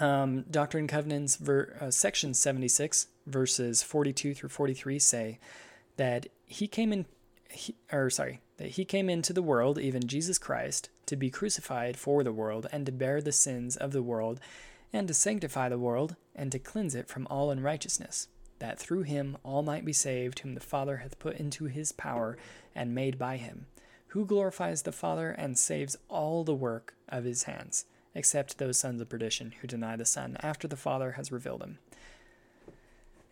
Um, 0.00 0.44
Doctrine 0.50 0.82
and 0.82 0.88
Covenants, 0.88 1.36
ver, 1.36 1.76
uh, 1.80 1.90
section 1.90 2.32
76, 2.32 3.08
verses 3.26 3.82
42 3.82 4.34
through 4.34 4.48
43 4.48 4.98
say 4.98 5.38
that 5.96 6.26
he 6.46 6.66
came 6.66 6.92
in, 6.92 7.06
he, 7.50 7.74
or 7.92 8.08
sorry, 8.08 8.40
that 8.56 8.70
he 8.70 8.84
came 8.84 9.10
into 9.10 9.32
the 9.32 9.42
world, 9.42 9.78
even 9.78 10.06
Jesus 10.06 10.38
Christ, 10.38 10.88
to 11.06 11.16
be 11.16 11.30
crucified 11.30 11.96
for 11.98 12.24
the 12.24 12.32
world 12.32 12.66
and 12.72 12.86
to 12.86 12.92
bear 12.92 13.20
the 13.20 13.32
sins 13.32 13.76
of 13.76 13.92
the 13.92 14.02
world 14.02 14.40
and 14.92 15.08
to 15.08 15.14
sanctify 15.14 15.68
the 15.68 15.78
world 15.78 16.16
and 16.34 16.50
to 16.52 16.58
cleanse 16.58 16.94
it 16.94 17.08
from 17.08 17.26
all 17.28 17.50
unrighteousness, 17.50 18.28
that 18.60 18.78
through 18.78 19.02
him 19.02 19.36
all 19.42 19.62
might 19.62 19.84
be 19.84 19.92
saved, 19.92 20.38
whom 20.38 20.54
the 20.54 20.60
Father 20.60 20.98
hath 20.98 21.18
put 21.18 21.36
into 21.36 21.66
his 21.66 21.92
power 21.92 22.38
and 22.74 22.94
made 22.94 23.18
by 23.18 23.36
him, 23.36 23.66
who 24.08 24.24
glorifies 24.24 24.82
the 24.82 24.92
Father 24.92 25.30
and 25.30 25.58
saves 25.58 25.96
all 26.08 26.44
the 26.44 26.54
work 26.54 26.94
of 27.10 27.24
his 27.24 27.42
hands 27.42 27.84
except 28.14 28.58
those 28.58 28.78
sons 28.78 29.00
of 29.00 29.08
perdition 29.08 29.54
who 29.60 29.66
deny 29.66 29.96
the 29.96 30.04
Son 30.04 30.36
after 30.40 30.68
the 30.68 30.76
Father 30.76 31.12
has 31.12 31.32
revealed 31.32 31.62
him. 31.62 31.78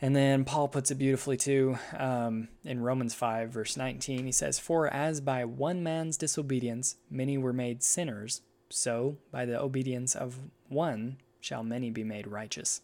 And 0.03 0.17
then 0.17 0.45
Paul 0.45 0.69
puts 0.69 0.91
it 0.91 0.95
beautifully 0.95 1.37
too 1.37 1.77
um, 1.97 2.49
in 2.65 2.81
Romans 2.81 3.15
5, 3.15 3.51
verse 3.51 3.77
19. 3.77 4.25
He 4.25 4.33
says, 4.33 4.59
For 4.59 4.89
as 4.89 5.21
by 5.21 5.45
one 5.45 5.83
man's 5.83 6.17
disobedience 6.17 6.97
many 7.11 7.37
were 7.37 7.53
made 7.53 7.83
sinners, 7.83 8.41
so 8.71 9.19
by 9.31 9.45
the 9.45 9.61
obedience 9.61 10.15
of 10.15 10.39
one 10.69 11.19
shall 11.41 11.63
many 11.63 11.91
be 11.91 12.05
made 12.05 12.27
righteous. 12.27 12.81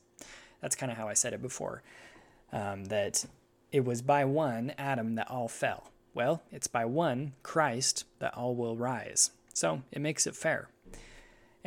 That's 0.60 0.76
kind 0.76 0.92
of 0.92 0.98
how 0.98 1.08
I 1.08 1.14
said 1.14 1.32
it 1.32 1.40
before. 1.40 1.82
Um, 2.52 2.86
that 2.86 3.24
it 3.72 3.84
was 3.84 4.02
by 4.02 4.24
one, 4.24 4.72
Adam, 4.76 5.14
that 5.14 5.30
all 5.30 5.48
fell. 5.48 5.90
Well, 6.12 6.42
it's 6.50 6.66
by 6.66 6.84
one, 6.84 7.32
Christ, 7.42 8.04
that 8.18 8.34
all 8.34 8.54
will 8.54 8.76
rise. 8.76 9.30
So 9.54 9.82
it 9.90 10.00
makes 10.00 10.26
it 10.26 10.36
fair. 10.36 10.68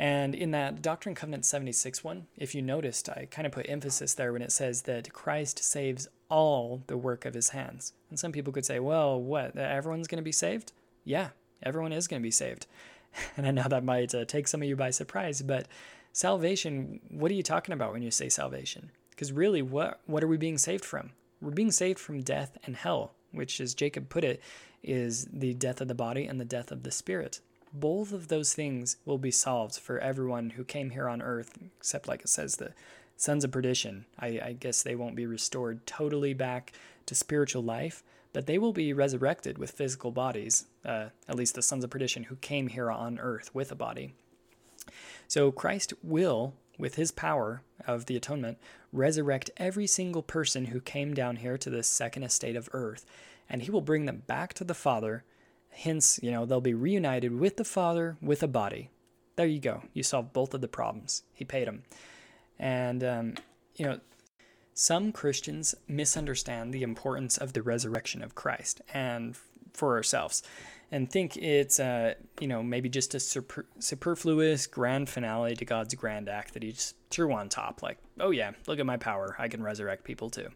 And 0.00 0.34
in 0.34 0.50
that 0.52 0.80
Doctrine 0.80 1.10
and 1.10 1.16
Covenant 1.16 1.44
76 1.44 2.02
one, 2.02 2.26
if 2.38 2.54
you 2.54 2.62
noticed, 2.62 3.10
I 3.10 3.28
kind 3.30 3.44
of 3.44 3.52
put 3.52 3.68
emphasis 3.68 4.14
there 4.14 4.32
when 4.32 4.40
it 4.40 4.50
says 4.50 4.82
that 4.82 5.12
Christ 5.12 5.62
saves 5.62 6.08
all 6.30 6.82
the 6.86 6.96
work 6.96 7.26
of 7.26 7.34
his 7.34 7.50
hands. 7.50 7.92
And 8.08 8.18
some 8.18 8.32
people 8.32 8.50
could 8.50 8.64
say, 8.64 8.80
well, 8.80 9.20
what? 9.20 9.54
Everyone's 9.58 10.08
going 10.08 10.16
to 10.16 10.22
be 10.22 10.32
saved? 10.32 10.72
Yeah, 11.04 11.28
everyone 11.62 11.92
is 11.92 12.08
going 12.08 12.22
to 12.22 12.26
be 12.26 12.30
saved. 12.30 12.66
And 13.36 13.44
I 13.44 13.50
know 13.50 13.66
that 13.68 13.82
might 13.82 14.14
uh, 14.14 14.24
take 14.24 14.46
some 14.46 14.62
of 14.62 14.68
you 14.68 14.76
by 14.76 14.90
surprise, 14.90 15.42
but 15.42 15.66
salvation, 16.12 17.00
what 17.10 17.32
are 17.32 17.34
you 17.34 17.42
talking 17.42 17.72
about 17.72 17.92
when 17.92 18.02
you 18.02 18.12
say 18.12 18.28
salvation? 18.28 18.92
Because 19.10 19.32
really, 19.32 19.62
what, 19.62 20.00
what 20.06 20.22
are 20.22 20.28
we 20.28 20.36
being 20.36 20.58
saved 20.58 20.84
from? 20.84 21.10
We're 21.42 21.50
being 21.50 21.72
saved 21.72 21.98
from 21.98 22.22
death 22.22 22.56
and 22.64 22.76
hell, 22.76 23.14
which, 23.32 23.60
as 23.60 23.74
Jacob 23.74 24.08
put 24.08 24.22
it, 24.22 24.40
is 24.84 25.26
the 25.32 25.54
death 25.54 25.80
of 25.80 25.88
the 25.88 25.94
body 25.94 26.24
and 26.24 26.40
the 26.40 26.44
death 26.44 26.70
of 26.70 26.84
the 26.84 26.92
spirit 26.92 27.40
both 27.72 28.12
of 28.12 28.28
those 28.28 28.52
things 28.52 28.96
will 29.04 29.18
be 29.18 29.30
solved 29.30 29.78
for 29.78 29.98
everyone 29.98 30.50
who 30.50 30.64
came 30.64 30.90
here 30.90 31.08
on 31.08 31.22
earth, 31.22 31.58
except, 31.78 32.08
like 32.08 32.22
it 32.22 32.28
says, 32.28 32.56
the 32.56 32.72
sons 33.16 33.44
of 33.44 33.52
perdition. 33.52 34.06
I, 34.18 34.40
I, 34.42 34.56
guess 34.58 34.82
they 34.82 34.94
won't 34.94 35.14
be 35.14 35.26
restored 35.26 35.86
totally 35.86 36.32
back 36.32 36.72
to 37.06 37.14
spiritual 37.14 37.62
life, 37.62 38.02
but 38.32 38.46
they 38.46 38.58
will 38.58 38.72
be 38.72 38.92
resurrected 38.92 39.58
with 39.58 39.72
physical 39.72 40.10
bodies, 40.10 40.66
uh, 40.84 41.06
at 41.28 41.36
least 41.36 41.54
the 41.54 41.62
sons 41.62 41.84
of 41.84 41.90
perdition 41.90 42.24
who 42.24 42.36
came 42.36 42.68
here 42.68 42.90
on 42.90 43.18
earth 43.18 43.54
with 43.54 43.70
a 43.70 43.76
body. 43.76 44.14
So 45.28 45.52
Christ 45.52 45.92
will, 46.02 46.54
with 46.78 46.94
his 46.94 47.10
power 47.10 47.62
of 47.86 48.06
the 48.06 48.16
atonement, 48.16 48.58
resurrect 48.92 49.50
every 49.58 49.86
single 49.86 50.22
person 50.22 50.66
who 50.66 50.80
came 50.80 51.14
down 51.14 51.36
here 51.36 51.58
to 51.58 51.70
this 51.70 51.86
second 51.86 52.22
estate 52.22 52.56
of 52.56 52.68
earth, 52.72 53.04
and 53.48 53.62
he 53.62 53.70
will 53.70 53.80
bring 53.80 54.06
them 54.06 54.22
back 54.26 54.54
to 54.54 54.64
the 54.64 54.74
Father 54.74 55.24
Hence, 55.70 56.20
you 56.22 56.30
know, 56.30 56.44
they'll 56.46 56.60
be 56.60 56.74
reunited 56.74 57.38
with 57.38 57.56
the 57.56 57.64
Father 57.64 58.16
with 58.20 58.42
a 58.42 58.48
body. 58.48 58.90
There 59.36 59.46
you 59.46 59.60
go. 59.60 59.82
You 59.94 60.02
solve 60.02 60.32
both 60.32 60.52
of 60.52 60.60
the 60.60 60.68
problems. 60.68 61.22
He 61.32 61.44
paid 61.44 61.66
them. 61.66 61.82
And, 62.58 63.02
um, 63.02 63.34
you 63.76 63.86
know, 63.86 64.00
some 64.74 65.12
Christians 65.12 65.74
misunderstand 65.88 66.72
the 66.72 66.82
importance 66.82 67.38
of 67.38 67.52
the 67.52 67.62
resurrection 67.62 68.22
of 68.22 68.34
Christ 68.34 68.80
and 68.92 69.36
for 69.72 69.96
ourselves 69.96 70.42
and 70.92 71.10
think 71.10 71.36
it's, 71.36 71.78
uh, 71.78 72.14
you 72.40 72.48
know, 72.48 72.62
maybe 72.62 72.88
just 72.88 73.14
a 73.14 73.20
super, 73.20 73.66
superfluous 73.78 74.66
grand 74.66 75.08
finale 75.08 75.54
to 75.54 75.64
God's 75.64 75.94
grand 75.94 76.28
act 76.28 76.54
that 76.54 76.62
he 76.62 76.72
just 76.72 76.96
threw 77.10 77.32
on 77.32 77.48
top. 77.48 77.82
Like, 77.82 77.98
oh 78.18 78.30
yeah, 78.30 78.52
look 78.66 78.80
at 78.80 78.86
my 78.86 78.96
power. 78.96 79.36
I 79.38 79.48
can 79.48 79.62
resurrect 79.62 80.04
people 80.04 80.30
too. 80.30 80.48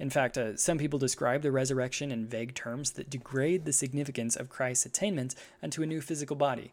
In 0.00 0.08
fact, 0.08 0.38
uh, 0.38 0.56
some 0.56 0.78
people 0.78 0.98
describe 0.98 1.42
the 1.42 1.52
resurrection 1.52 2.10
in 2.10 2.26
vague 2.26 2.54
terms 2.54 2.92
that 2.92 3.10
degrade 3.10 3.66
the 3.66 3.72
significance 3.72 4.34
of 4.34 4.48
Christ's 4.48 4.86
attainment 4.86 5.34
unto 5.62 5.82
a 5.82 5.86
new 5.86 6.00
physical 6.00 6.36
body. 6.36 6.72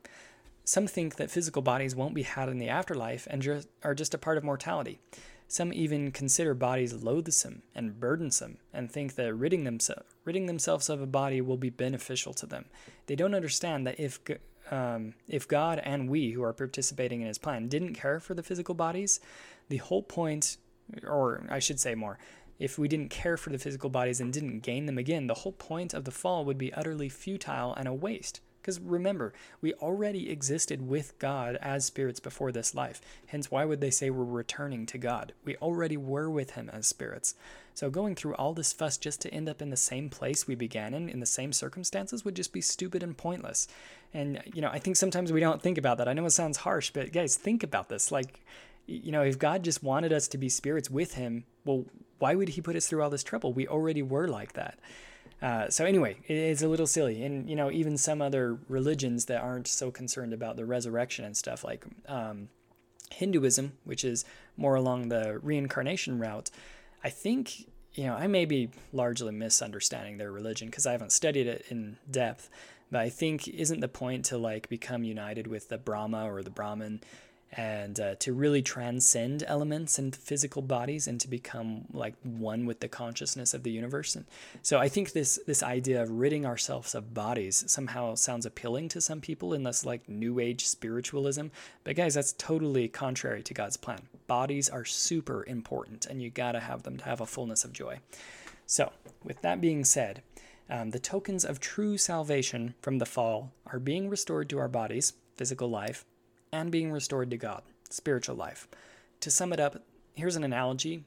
Some 0.64 0.88
think 0.88 1.18
that 1.18 1.30
physical 1.30 1.62
bodies 1.62 1.94
won't 1.94 2.16
be 2.16 2.24
had 2.24 2.48
in 2.48 2.58
the 2.58 2.70
afterlife 2.70 3.28
and 3.30 3.42
just, 3.42 3.68
are 3.84 3.94
just 3.94 4.14
a 4.14 4.18
part 4.18 4.38
of 4.38 4.46
mortality. 4.46 5.02
Some 5.50 5.74
even 5.74 6.12
consider 6.12 6.54
bodies 6.54 6.94
loathsome 6.94 7.64
and 7.76 8.00
burdensome 8.00 8.60
and 8.74 8.90
think 8.90 9.16
that 9.16 9.34
ridding, 9.34 9.66
themse- 9.66 10.04
ridding 10.24 10.46
themselves 10.46 10.88
of 10.88 11.02
a 11.02 11.06
body 11.06 11.42
will 11.42 11.58
be 11.58 11.70
beneficial 11.70 12.34
to 12.36 12.46
them. 12.46 12.66
They 13.08 13.16
don't 13.18 13.36
understand 13.36 13.86
that 13.88 14.00
if, 14.00 14.22
um, 14.72 15.16
if 15.28 15.50
God 15.50 15.82
and 15.84 16.10
we 16.10 16.32
who 16.32 16.44
are 16.44 16.54
participating 16.54 17.20
in 17.20 17.28
his 17.28 17.38
plan 17.38 17.68
didn't 17.68 17.94
care 17.94 18.22
for 18.22 18.34
the 18.34 18.44
physical 18.44 18.76
bodies, 18.76 19.20
the 19.68 19.78
whole 19.78 20.04
point, 20.04 20.56
or 21.06 21.46
I 21.50 21.60
should 21.60 21.80
say 21.82 21.94
more, 21.94 22.20
if 22.60 22.78
we 22.78 22.88
didn't 22.88 23.10
care 23.10 23.38
for 23.38 23.50
the 23.50 23.58
physical 23.58 23.90
bodies 23.90 24.20
and 24.20 24.34
didn't 24.34 24.60
gain 24.60 24.86
them 24.86 24.98
again, 24.98 25.28
the 25.28 25.34
whole 25.34 25.52
point 25.52 25.94
of 25.94 26.06
the 26.06 26.12
fall 26.12 26.46
would 26.46 26.58
be 26.58 26.74
utterly 26.74 27.10
futile 27.10 27.74
and 27.74 27.88
a 27.88 27.94
waste. 27.94 28.42
Because 28.68 28.82
remember, 28.82 29.32
we 29.62 29.74
already 29.76 30.30
existed 30.30 30.90
with 30.90 31.18
God 31.20 31.58
as 31.62 31.86
spirits 31.86 32.20
before 32.20 32.52
this 32.52 32.76
life. 32.76 33.00
Hence, 33.28 33.50
why 33.50 33.64
would 33.64 33.80
they 33.80 33.92
say 33.92 34.10
we're 34.10 34.26
returning 34.26 34.86
to 34.88 34.98
God? 34.98 35.32
We 35.46 35.56
already 35.58 35.96
were 35.96 36.30
with 36.30 36.52
Him 36.52 36.70
as 36.74 36.86
spirits. 36.86 37.34
So, 37.74 37.90
going 37.90 38.16
through 38.16 38.36
all 38.36 38.54
this 38.54 38.74
fuss 38.74 38.98
just 38.98 39.22
to 39.22 39.34
end 39.34 39.48
up 39.48 39.62
in 39.62 39.70
the 39.70 39.78
same 39.78 40.10
place 40.10 40.48
we 40.48 40.56
began 40.56 40.94
in, 40.94 41.08
in 41.08 41.22
the 41.22 41.26
same 41.26 41.54
circumstances, 41.54 42.26
would 42.26 42.36
just 42.36 42.52
be 42.52 42.60
stupid 42.60 43.04
and 43.04 43.16
pointless. 43.16 43.70
And, 44.14 44.44
you 44.54 44.62
know, 44.62 44.70
I 44.70 44.80
think 44.80 44.98
sometimes 44.98 45.32
we 45.32 45.40
don't 45.40 45.62
think 45.62 45.78
about 45.78 45.98
that. 46.00 46.10
I 46.10 46.14
know 46.14 46.26
it 46.26 46.32
sounds 46.32 46.58
harsh, 46.58 46.90
but 46.90 47.14
guys, 47.14 47.38
think 47.38 47.64
about 47.64 47.88
this. 47.88 48.12
Like, 48.12 48.42
you 48.86 49.14
know, 49.14 49.22
if 49.22 49.40
God 49.40 49.64
just 49.64 49.82
wanted 49.82 50.12
us 50.12 50.28
to 50.28 50.38
be 50.38 50.50
spirits 50.50 50.90
with 50.90 51.14
Him, 51.14 51.46
well, 51.64 51.86
why 52.20 52.36
would 52.36 52.50
he 52.50 52.62
put 52.62 52.76
us 52.76 52.88
through 52.88 53.04
all 53.04 53.10
this 53.10 53.24
trouble? 53.24 53.54
We 53.54 53.68
already 53.68 54.02
were 54.02 54.28
like 54.28 54.54
that. 54.54 54.80
Uh, 55.42 55.70
so 55.70 55.86
anyway, 55.86 56.18
it's 56.28 56.64
a 56.64 56.68
little 56.68 56.88
silly, 56.88 57.24
and 57.24 57.48
you 57.48 57.56
know, 57.56 57.70
even 57.70 57.98
some 57.98 58.22
other 58.22 58.58
religions 58.68 59.26
that 59.26 59.42
aren't 59.42 59.68
so 59.68 59.92
concerned 59.92 60.34
about 60.34 60.56
the 60.56 60.66
resurrection 60.66 61.26
and 61.26 61.38
stuff, 61.38 61.64
like 61.64 61.86
um, 62.08 62.50
Hinduism, 63.12 63.74
which 63.84 64.04
is 64.04 64.26
more 64.56 64.76
along 64.76 65.10
the 65.10 65.40
reincarnation 65.44 66.18
route. 66.18 66.50
I 67.04 67.10
think 67.10 67.68
you 67.94 68.06
know 68.06 68.16
I 68.16 68.26
may 68.26 68.46
be 68.46 68.72
largely 68.92 69.32
misunderstanding 69.32 70.18
their 70.18 70.32
religion 70.32 70.70
because 70.70 70.88
I 70.88 70.92
haven't 70.94 71.12
studied 71.12 71.46
it 71.46 71.66
in 71.70 71.98
depth, 72.10 72.50
but 72.90 73.02
I 73.02 73.10
think 73.10 73.48
isn't 73.48 73.80
the 73.80 73.88
point 73.88 74.26
to 74.26 74.40
like 74.40 74.70
become 74.70 75.04
united 75.04 75.46
with 75.46 75.70
the 75.70 75.78
Brahma 75.78 76.32
or 76.32 76.42
the 76.42 76.50
Brahman 76.50 77.02
and 77.54 78.00
uh, 78.00 78.16
to 78.16 78.34
really 78.34 78.62
transcend 78.62 79.44
elements 79.48 79.98
and 79.98 80.16
physical 80.16 80.62
bodies 80.62 81.08
and 81.08 81.20
to 81.22 81.28
become 81.28 81.86
like 81.94 82.16
one 82.24 82.66
with 82.66 82.80
the 82.82 82.88
consciousness 82.88 83.54
of 83.54 83.64
the 83.64 83.72
universe. 83.72 84.16
And 84.16 84.26
so 84.62 84.80
I 84.80 84.90
think 84.90 85.14
this 85.14 85.40
this 85.48 85.64
idea 85.64 86.04
of 86.04 86.12
ridding 86.12 86.46
ourselves 86.46 86.94
of 86.94 87.14
bodies 87.14 87.64
somehow 87.68 88.16
sounds 88.16 88.46
appealing 88.46 88.90
to 88.90 89.02
some 89.02 89.22
people 89.22 89.54
in 89.54 89.64
this 89.64 89.86
like 89.86 90.08
new 90.10 90.40
age 90.40 90.66
spiritualism. 90.66 91.48
But 91.84 91.96
guys, 91.96 92.16
that's 92.16 92.34
totally 92.34 92.88
contrary 92.88 93.44
to 93.44 93.54
God's 93.54 93.78
plan. 93.78 94.02
Bodies 94.28 94.70
are 94.70 94.86
super 94.86 95.46
important 95.46 96.06
and 96.06 96.22
you 96.22 96.30
got 96.30 96.52
to 96.52 96.60
have 96.60 96.84
them 96.84 96.98
to 96.98 97.06
have 97.06 97.22
a 97.22 97.26
fullness 97.26 97.64
of 97.64 97.74
joy. 97.74 98.00
So, 98.66 98.92
with 99.24 99.42
that 99.42 99.62
being 99.62 99.86
said, 99.86 100.22
um, 100.70 100.92
the 100.92 101.00
tokens 101.00 101.46
of 101.46 101.62
true 101.62 101.98
salvation 101.98 102.76
from 102.82 102.98
the 102.98 103.06
fall 103.06 103.54
are 103.68 103.80
being 103.80 104.10
restored 104.10 104.50
to 104.50 104.60
our 104.60 104.68
bodies 104.68 105.14
physical 105.38 105.70
life, 105.70 106.04
and 106.58 106.72
being 106.72 106.92
restored 106.92 107.30
to 107.30 107.38
God, 107.38 107.62
spiritual 107.90 108.36
life. 108.36 108.68
To 109.20 109.30
sum 109.30 109.54
it 109.54 109.60
up, 109.60 109.84
here's 110.16 110.36
an 110.36 110.44
analogy 110.44 111.04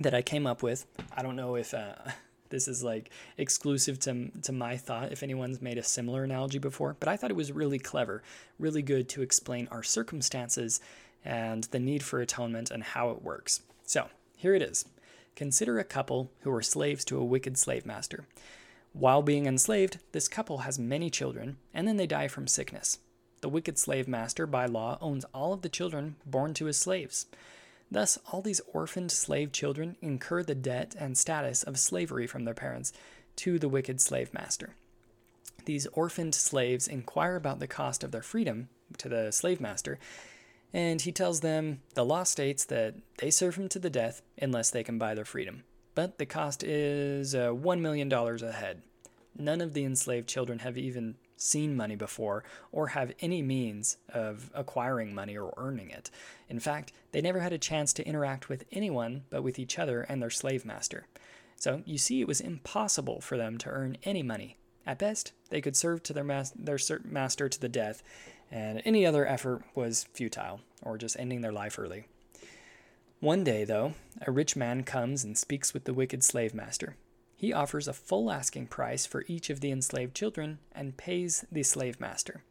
that 0.00 0.14
I 0.14 0.22
came 0.22 0.46
up 0.46 0.62
with. 0.62 0.86
I 1.14 1.22
don't 1.22 1.36
know 1.36 1.54
if 1.54 1.74
uh, 1.74 1.96
this 2.48 2.66
is 2.66 2.82
like 2.82 3.10
exclusive 3.36 3.98
to, 4.00 4.30
to 4.42 4.52
my 4.52 4.78
thought, 4.78 5.12
if 5.12 5.22
anyone's 5.22 5.60
made 5.60 5.76
a 5.76 5.82
similar 5.82 6.24
analogy 6.24 6.58
before, 6.58 6.96
but 6.98 7.10
I 7.10 7.16
thought 7.16 7.30
it 7.30 7.36
was 7.36 7.52
really 7.52 7.78
clever, 7.78 8.22
really 8.58 8.80
good 8.80 9.08
to 9.10 9.22
explain 9.22 9.68
our 9.70 9.82
circumstances 9.82 10.80
and 11.26 11.64
the 11.64 11.78
need 11.78 12.02
for 12.02 12.20
atonement 12.20 12.70
and 12.70 12.82
how 12.82 13.10
it 13.10 13.22
works. 13.22 13.60
So 13.84 14.08
here 14.34 14.54
it 14.54 14.62
is. 14.62 14.86
Consider 15.36 15.78
a 15.78 15.84
couple 15.84 16.30
who 16.40 16.50
are 16.52 16.62
slaves 16.62 17.04
to 17.06 17.18
a 17.18 17.24
wicked 17.24 17.58
slave 17.58 17.84
master. 17.84 18.24
While 18.94 19.20
being 19.20 19.44
enslaved, 19.44 19.98
this 20.12 20.26
couple 20.26 20.58
has 20.58 20.78
many 20.78 21.10
children, 21.10 21.58
and 21.74 21.86
then 21.86 21.98
they 21.98 22.06
die 22.06 22.28
from 22.28 22.46
sickness. 22.46 22.98
The 23.40 23.48
wicked 23.48 23.78
slave 23.78 24.06
master, 24.06 24.46
by 24.46 24.66
law, 24.66 24.98
owns 25.00 25.24
all 25.32 25.52
of 25.52 25.62
the 25.62 25.68
children 25.68 26.16
born 26.26 26.54
to 26.54 26.66
his 26.66 26.76
slaves. 26.76 27.26
Thus, 27.90 28.18
all 28.30 28.42
these 28.42 28.60
orphaned 28.72 29.10
slave 29.10 29.50
children 29.52 29.96
incur 30.00 30.42
the 30.42 30.54
debt 30.54 30.94
and 30.98 31.16
status 31.16 31.62
of 31.62 31.78
slavery 31.78 32.26
from 32.26 32.44
their 32.44 32.54
parents 32.54 32.92
to 33.36 33.58
the 33.58 33.68
wicked 33.68 34.00
slave 34.00 34.32
master. 34.34 34.74
These 35.64 35.86
orphaned 35.88 36.34
slaves 36.34 36.86
inquire 36.86 37.36
about 37.36 37.58
the 37.58 37.66
cost 37.66 38.04
of 38.04 38.12
their 38.12 38.22
freedom 38.22 38.68
to 38.98 39.08
the 39.08 39.30
slave 39.30 39.60
master, 39.60 39.98
and 40.72 41.00
he 41.00 41.12
tells 41.12 41.40
them 41.40 41.80
the 41.94 42.04
law 42.04 42.22
states 42.22 42.64
that 42.66 42.94
they 43.18 43.30
serve 43.30 43.56
him 43.56 43.68
to 43.70 43.78
the 43.78 43.90
death 43.90 44.22
unless 44.40 44.70
they 44.70 44.84
can 44.84 44.98
buy 44.98 45.14
their 45.14 45.24
freedom. 45.24 45.64
But 45.94 46.18
the 46.18 46.26
cost 46.26 46.62
is 46.62 47.34
uh, 47.34 47.48
$1 47.48 47.80
million 47.80 48.12
a 48.12 48.52
head. 48.52 48.82
None 49.36 49.60
of 49.60 49.74
the 49.74 49.84
enslaved 49.84 50.28
children 50.28 50.60
have 50.60 50.78
even 50.78 51.16
seen 51.40 51.76
money 51.76 51.96
before 51.96 52.44
or 52.70 52.88
have 52.88 53.12
any 53.20 53.42
means 53.42 53.96
of 54.12 54.50
acquiring 54.54 55.14
money 55.14 55.36
or 55.36 55.54
earning 55.56 55.90
it. 55.90 56.10
In 56.48 56.60
fact, 56.60 56.92
they 57.12 57.20
never 57.20 57.40
had 57.40 57.52
a 57.52 57.58
chance 57.58 57.92
to 57.94 58.06
interact 58.06 58.48
with 58.48 58.64
anyone 58.70 59.24
but 59.30 59.42
with 59.42 59.58
each 59.58 59.78
other 59.78 60.02
and 60.02 60.22
their 60.22 60.30
slave 60.30 60.64
master. 60.64 61.06
So 61.56 61.82
you 61.84 61.98
see, 61.98 62.20
it 62.20 62.28
was 62.28 62.40
impossible 62.40 63.20
for 63.20 63.36
them 63.36 63.58
to 63.58 63.70
earn 63.70 63.96
any 64.04 64.22
money. 64.22 64.56
At 64.86 64.98
best, 64.98 65.32
they 65.50 65.60
could 65.60 65.76
serve 65.76 66.02
to 66.04 66.12
their, 66.12 66.24
mas- 66.24 66.52
their 66.56 66.78
master 67.04 67.48
to 67.48 67.60
the 67.60 67.68
death, 67.68 68.02
and 68.50 68.82
any 68.84 69.04
other 69.04 69.26
effort 69.26 69.62
was 69.74 70.06
futile 70.12 70.60
or 70.82 70.98
just 70.98 71.18
ending 71.18 71.42
their 71.42 71.52
life 71.52 71.78
early. 71.78 72.06
One 73.20 73.44
day, 73.44 73.64
though, 73.64 73.92
a 74.26 74.30
rich 74.30 74.56
man 74.56 74.82
comes 74.82 75.22
and 75.22 75.36
speaks 75.36 75.74
with 75.74 75.84
the 75.84 75.92
wicked 75.92 76.24
slave 76.24 76.54
master. 76.54 76.96
He 77.40 77.54
offers 77.54 77.88
a 77.88 77.94
full 77.94 78.30
asking 78.30 78.66
price 78.66 79.06
for 79.06 79.24
each 79.26 79.48
of 79.48 79.60
the 79.60 79.70
enslaved 79.70 80.14
children 80.14 80.58
and 80.72 80.98
pays 80.98 81.46
the 81.50 81.62
slave 81.62 81.98
master. 81.98 82.44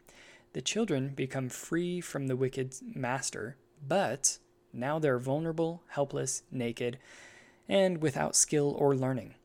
The 0.53 0.63
children 0.63 1.09
become 1.09 1.47
free 1.47 2.01
from 2.01 2.25
the 2.25 2.35
wicked 2.35 2.73
master, 2.95 3.55
but 3.87 4.39
now 4.73 4.97
they're 4.97 5.19
vulnerable, 5.19 5.83
helpless, 5.89 6.41
naked, 6.49 6.97
and 7.67 8.01
without 8.01 8.35
skill 8.35 8.75
or 8.79 8.95
learning. 8.95 9.35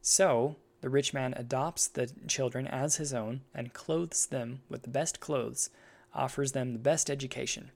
So, 0.00 0.54
the 0.80 0.90
rich 0.90 1.12
man 1.12 1.34
adopts 1.36 1.88
the 1.88 2.12
children 2.28 2.68
as 2.68 2.98
his 2.98 3.12
own 3.12 3.40
and 3.52 3.74
clothes 3.74 4.26
them 4.26 4.60
with 4.68 4.82
the 4.82 4.90
best 4.90 5.18
clothes, 5.18 5.70
offers 6.14 6.52
them 6.52 6.72
the 6.72 6.78
best 6.78 7.10
education. 7.10 7.72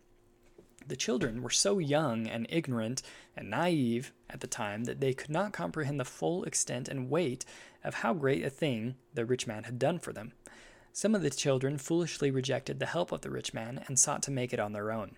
The 0.87 0.97
children 0.97 1.43
were 1.43 1.51
so 1.51 1.79
young 1.79 2.27
and 2.27 2.47
ignorant 2.51 3.03
and 3.37 3.51
naive 3.51 4.13
at 4.29 4.41
the 4.41 4.47
time 4.47 4.85
that 4.85 5.01
they 5.01 5.15
could 5.15 5.31
not 5.31 5.53
comprehend 5.53 6.01
the 6.01 6.05
full 6.05 6.45
extent 6.45 6.89
and 6.89 7.11
weight 7.11 7.45
of 7.85 7.95
how 7.95 8.15
great 8.15 8.45
a 8.45 8.51
thing 8.51 8.97
the 9.15 9.25
rich 9.25 9.47
man 9.47 9.65
had 9.65 9.79
done 9.79 9.99
for 9.99 10.13
them. 10.13 10.33
Some 10.93 11.15
of 11.15 11.23
the 11.23 11.31
children 11.31 11.79
foolishly 11.79 12.31
rejected 12.31 12.79
the 12.79 12.87
help 12.87 13.13
of 13.13 13.23
the 13.23 13.31
rich 13.31 13.55
man 13.55 13.83
and 13.87 13.99
sought 13.99 14.23
to 14.25 14.31
make 14.31 14.53
it 14.53 14.61
on 14.61 14.73
their 14.73 14.93
own. 14.93 15.17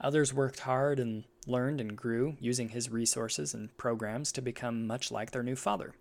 Others 0.00 0.32
worked 0.32 0.60
hard 0.60 0.98
and 0.98 1.24
learned 1.46 1.80
and 1.80 1.96
grew, 1.96 2.36
using 2.40 2.70
his 2.70 2.90
resources 2.90 3.52
and 3.52 3.76
programs 3.76 4.32
to 4.32 4.42
become 4.42 4.86
much 4.86 5.10
like 5.10 5.30
their 5.30 5.42
new 5.42 5.56
father. 5.56 5.92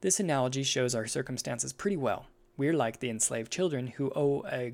This 0.00 0.20
analogy 0.20 0.62
shows 0.62 0.94
our 0.94 1.06
circumstances 1.06 1.72
pretty 1.72 1.96
well. 1.96 2.26
We're 2.56 2.72
like 2.72 3.00
the 3.00 3.10
enslaved 3.10 3.52
children 3.52 3.88
who 3.88 4.12
owe 4.16 4.44
a 4.50 4.72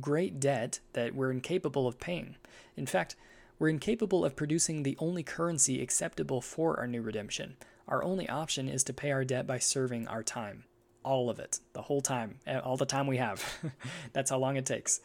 great 0.00 0.40
debt 0.40 0.80
that 0.92 1.14
we're 1.14 1.30
incapable 1.30 1.86
of 1.86 1.98
paying. 1.98 2.36
In 2.76 2.86
fact, 2.86 3.16
we're 3.58 3.68
incapable 3.68 4.24
of 4.24 4.36
producing 4.36 4.82
the 4.82 4.96
only 4.98 5.22
currency 5.22 5.82
acceptable 5.82 6.40
for 6.40 6.78
our 6.78 6.86
new 6.86 7.02
redemption. 7.02 7.56
Our 7.88 8.02
only 8.02 8.28
option 8.28 8.68
is 8.68 8.84
to 8.84 8.92
pay 8.92 9.12
our 9.12 9.24
debt 9.24 9.46
by 9.46 9.58
serving 9.58 10.08
our 10.08 10.22
time. 10.22 10.64
All 11.04 11.28
of 11.28 11.38
it, 11.38 11.60
the 11.72 11.82
whole 11.82 12.00
time, 12.00 12.38
all 12.64 12.76
the 12.76 12.86
time 12.86 13.06
we 13.06 13.16
have. 13.16 13.44
That's 14.12 14.30
how 14.30 14.38
long 14.38 14.56
it 14.56 14.66
takes. 14.66 15.00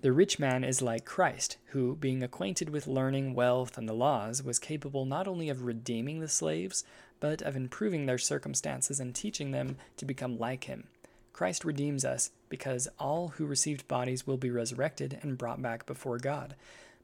The 0.00 0.12
rich 0.12 0.38
man 0.38 0.62
is 0.62 0.80
like 0.80 1.04
Christ, 1.04 1.56
who, 1.66 1.96
being 1.96 2.22
acquainted 2.22 2.70
with 2.70 2.86
learning, 2.86 3.34
wealth, 3.34 3.76
and 3.76 3.88
the 3.88 3.94
laws, 3.94 4.44
was 4.44 4.60
capable 4.60 5.04
not 5.04 5.26
only 5.26 5.48
of 5.48 5.64
redeeming 5.64 6.20
the 6.20 6.28
slaves, 6.28 6.84
but 7.18 7.42
of 7.42 7.56
improving 7.56 8.06
their 8.06 8.18
circumstances 8.18 9.00
and 9.00 9.12
teaching 9.12 9.50
them 9.50 9.76
to 9.96 10.04
become 10.04 10.38
like 10.38 10.64
him. 10.64 10.86
Christ 11.32 11.64
redeems 11.64 12.04
us 12.04 12.30
because 12.48 12.88
all 12.98 13.28
who 13.28 13.46
received 13.46 13.88
bodies 13.88 14.26
will 14.26 14.36
be 14.36 14.50
resurrected 14.50 15.18
and 15.22 15.38
brought 15.38 15.62
back 15.62 15.86
before 15.86 16.18
God. 16.18 16.54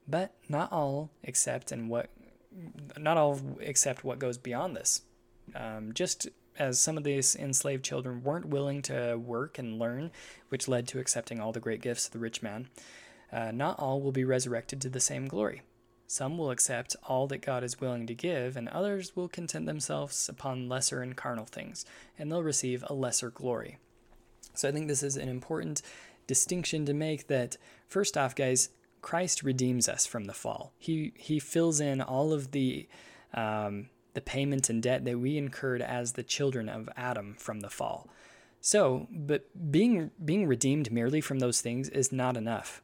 But 0.07 0.35
not 0.48 0.72
all 0.72 1.11
accept 1.26 1.72
and 1.72 1.88
what 1.88 2.11
not 2.96 3.16
all 3.16 3.40
accept 3.66 4.04
what 4.04 4.18
goes 4.18 4.38
beyond 4.38 4.76
this. 4.76 5.02
Um, 5.54 5.92
just 5.92 6.28
as 6.57 6.78
some 6.78 6.96
of 6.96 7.04
these 7.04 7.35
enslaved 7.35 7.85
children 7.85 8.22
weren't 8.22 8.46
willing 8.46 8.80
to 8.83 9.16
work 9.16 9.59
and 9.59 9.78
learn, 9.78 10.12
which 10.48 10.68
led 10.68 10.87
to 10.88 11.00
accepting 11.00 11.40
all 11.40 11.52
the 11.52 11.61
great 11.61 11.83
gifts 11.83 12.07
of 12.07 12.12
the 12.12 12.18
rich 12.18 12.42
man, 12.42 12.68
uh, 13.33 13.50
not 13.50 13.78
all 13.78 14.00
will 14.00 14.12
be 14.12 14.24
resurrected 14.24 14.80
to 14.80 14.88
the 14.88 15.00
same 15.00 15.26
glory. 15.26 15.62
Some 16.07 16.38
will 16.38 16.50
accept 16.50 16.96
all 17.04 17.26
that 17.28 17.38
God 17.38 17.64
is 17.64 17.80
willing 17.80 18.07
to 18.07 18.14
give, 18.14 18.57
and 18.57 18.68
others 18.68 19.16
will 19.16 19.28
content 19.28 19.66
themselves 19.66 20.28
upon 20.28 20.68
lesser 20.68 21.02
and 21.02 21.16
carnal 21.16 21.46
things, 21.46 21.85
and 22.18 22.30
they'll 22.30 22.42
receive 22.42 22.85
a 22.87 22.94
lesser 22.94 23.30
glory. 23.30 23.78
So 24.54 24.68
I 24.68 24.72
think 24.72 24.88
this 24.88 25.02
is 25.02 25.16
an 25.16 25.28
important 25.28 25.82
distinction 26.26 26.86
to 26.86 26.94
make 26.94 27.26
that 27.26 27.56
first 27.86 28.16
off, 28.16 28.34
guys, 28.34 28.70
Christ 29.02 29.42
redeems 29.42 29.88
us 29.88 30.06
from 30.06 30.24
the 30.24 30.32
fall. 30.32 30.72
He 30.78 31.12
he 31.16 31.38
fills 31.38 31.80
in 31.80 32.00
all 32.00 32.32
of 32.32 32.52
the 32.52 32.88
um, 33.34 33.90
the 34.14 34.20
payment 34.20 34.70
and 34.70 34.82
debt 34.82 35.04
that 35.04 35.18
we 35.18 35.36
incurred 35.36 35.82
as 35.82 36.12
the 36.12 36.22
children 36.22 36.68
of 36.68 36.88
Adam 36.96 37.34
from 37.38 37.60
the 37.60 37.68
fall. 37.68 38.08
So, 38.60 39.08
but 39.10 39.46
being 39.70 40.10
being 40.24 40.46
redeemed 40.46 40.90
merely 40.90 41.20
from 41.20 41.40
those 41.40 41.60
things 41.60 41.90
is 41.90 42.12
not 42.12 42.36
enough. 42.36 42.80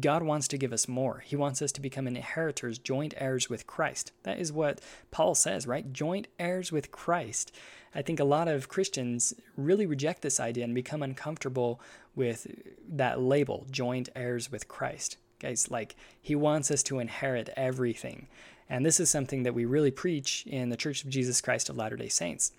God 0.00 0.22
wants 0.22 0.46
to 0.48 0.58
give 0.58 0.72
us 0.72 0.86
more. 0.86 1.20
He 1.24 1.34
wants 1.34 1.60
us 1.62 1.72
to 1.72 1.80
become 1.80 2.06
inheritors, 2.06 2.78
joint 2.78 3.14
heirs 3.16 3.48
with 3.50 3.66
Christ. 3.66 4.12
That 4.22 4.38
is 4.38 4.52
what 4.52 4.80
Paul 5.10 5.34
says, 5.34 5.66
right? 5.66 5.92
Joint 5.92 6.28
heirs 6.38 6.70
with 6.70 6.92
Christ. 6.92 7.50
I 7.96 8.02
think 8.02 8.20
a 8.20 8.24
lot 8.24 8.46
of 8.46 8.68
Christians 8.68 9.32
really 9.56 9.86
reject 9.86 10.20
this 10.20 10.38
idea 10.38 10.64
and 10.64 10.74
become 10.74 11.02
uncomfortable 11.02 11.80
with 12.14 12.46
that 12.90 13.22
label, 13.22 13.66
joint 13.70 14.10
heirs 14.14 14.52
with 14.52 14.68
Christ. 14.68 15.16
Guys, 15.40 15.70
like, 15.70 15.96
he 16.20 16.34
wants 16.34 16.70
us 16.70 16.82
to 16.84 16.98
inherit 16.98 17.48
everything. 17.56 18.28
And 18.68 18.84
this 18.84 19.00
is 19.00 19.08
something 19.08 19.44
that 19.44 19.54
we 19.54 19.64
really 19.64 19.90
preach 19.90 20.44
in 20.46 20.68
the 20.68 20.76
Church 20.76 21.04
of 21.04 21.10
Jesus 21.10 21.40
Christ 21.40 21.70
of 21.70 21.76
Latter 21.78 21.96
day 21.96 22.08
Saints, 22.08 22.52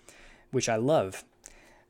which 0.50 0.68
I 0.68 0.74
love. 0.74 1.22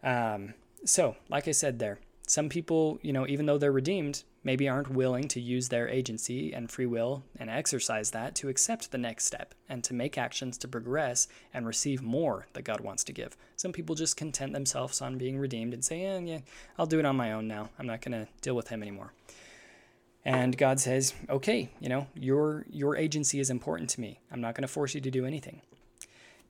Um, 0.03 0.53
so, 0.85 1.17
like 1.31 1.49
I 1.49 1.53
said 1.53 1.79
there, 1.79 2.01
some 2.27 2.51
people, 2.51 2.99
you 3.01 3.15
know, 3.15 3.27
even 3.27 3.47
though 3.47 3.57
they're 3.57 3.73
redeemed, 3.73 4.25
maybe 4.45 4.69
aren't 4.69 4.91
willing 4.91 5.29
to 5.29 5.41
use 5.41 5.69
their 5.69 5.89
agency 5.89 6.53
and 6.53 6.71
free 6.71 6.87
will 6.87 7.23
and 7.39 7.51
exercise 7.51 8.11
that 8.13 8.35
to 8.37 8.49
accept 8.49 8.91
the 8.91 8.99
next 8.99 9.25
step 9.25 9.55
and 9.69 9.83
to 9.85 9.95
make 9.95 10.17
actions 10.17 10.57
to 10.59 10.69
progress 10.69 11.29
and 11.53 11.67
receive 11.67 12.03
more 12.03 12.47
that 12.53 12.63
God 12.63 12.81
wants 12.81 13.05
to 13.05 13.13
give. 13.13 13.37
Some 13.57 13.73
people 13.73 13.95
just 13.95 14.17
content 14.17 14.53
themselves 14.53 15.03
on 15.03 15.19
being 15.19 15.39
redeemed 15.39 15.75
and 15.75 15.85
say, 15.85 16.03
yeah, 16.03 16.19
yeah, 16.19 16.39
I'll 16.79 16.87
do 16.87 16.99
it 16.99 17.05
on 17.05 17.17
my 17.17 17.33
own 17.33 17.49
now. 17.49 17.71
I'm 17.79 17.87
not 17.87 18.01
going 18.01 18.13
to 18.13 18.31
deal 18.41 18.55
with 18.55 18.69
him 18.69 18.83
anymore. 18.83 19.13
And 20.25 20.57
God 20.59 20.81
says, 20.81 21.15
okay, 21.31 21.71
you 21.81 21.89
know, 21.89 22.07
your 22.15 22.67
your 22.69 22.97
agency 22.97 23.41
is 23.41 23.51
important 23.51 23.89
to 23.91 24.01
me. 24.01 24.21
I'm 24.31 24.41
not 24.41 24.55
going 24.55 24.63
to 24.63 24.69
force 24.69 24.95
you 24.95 25.01
to 25.01 25.11
do 25.11 25.25
anything. 25.25 25.63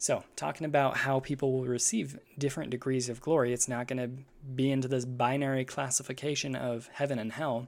So, 0.01 0.23
talking 0.37 0.65
about 0.65 0.99
how 0.99 1.19
people 1.19 1.53
will 1.53 1.65
receive 1.65 2.19
different 2.39 2.71
degrees 2.71 3.09
of 3.09 3.21
glory, 3.21 3.53
it's 3.53 3.69
not 3.69 3.89
going 3.89 3.99
to 3.99 4.11
be 4.55 4.71
into 4.71 4.87
this 4.87 5.05
binary 5.05 5.65
classification 5.65 6.55
of 6.55 6.89
heaven 6.93 7.19
and 7.19 7.33
hell. 7.33 7.67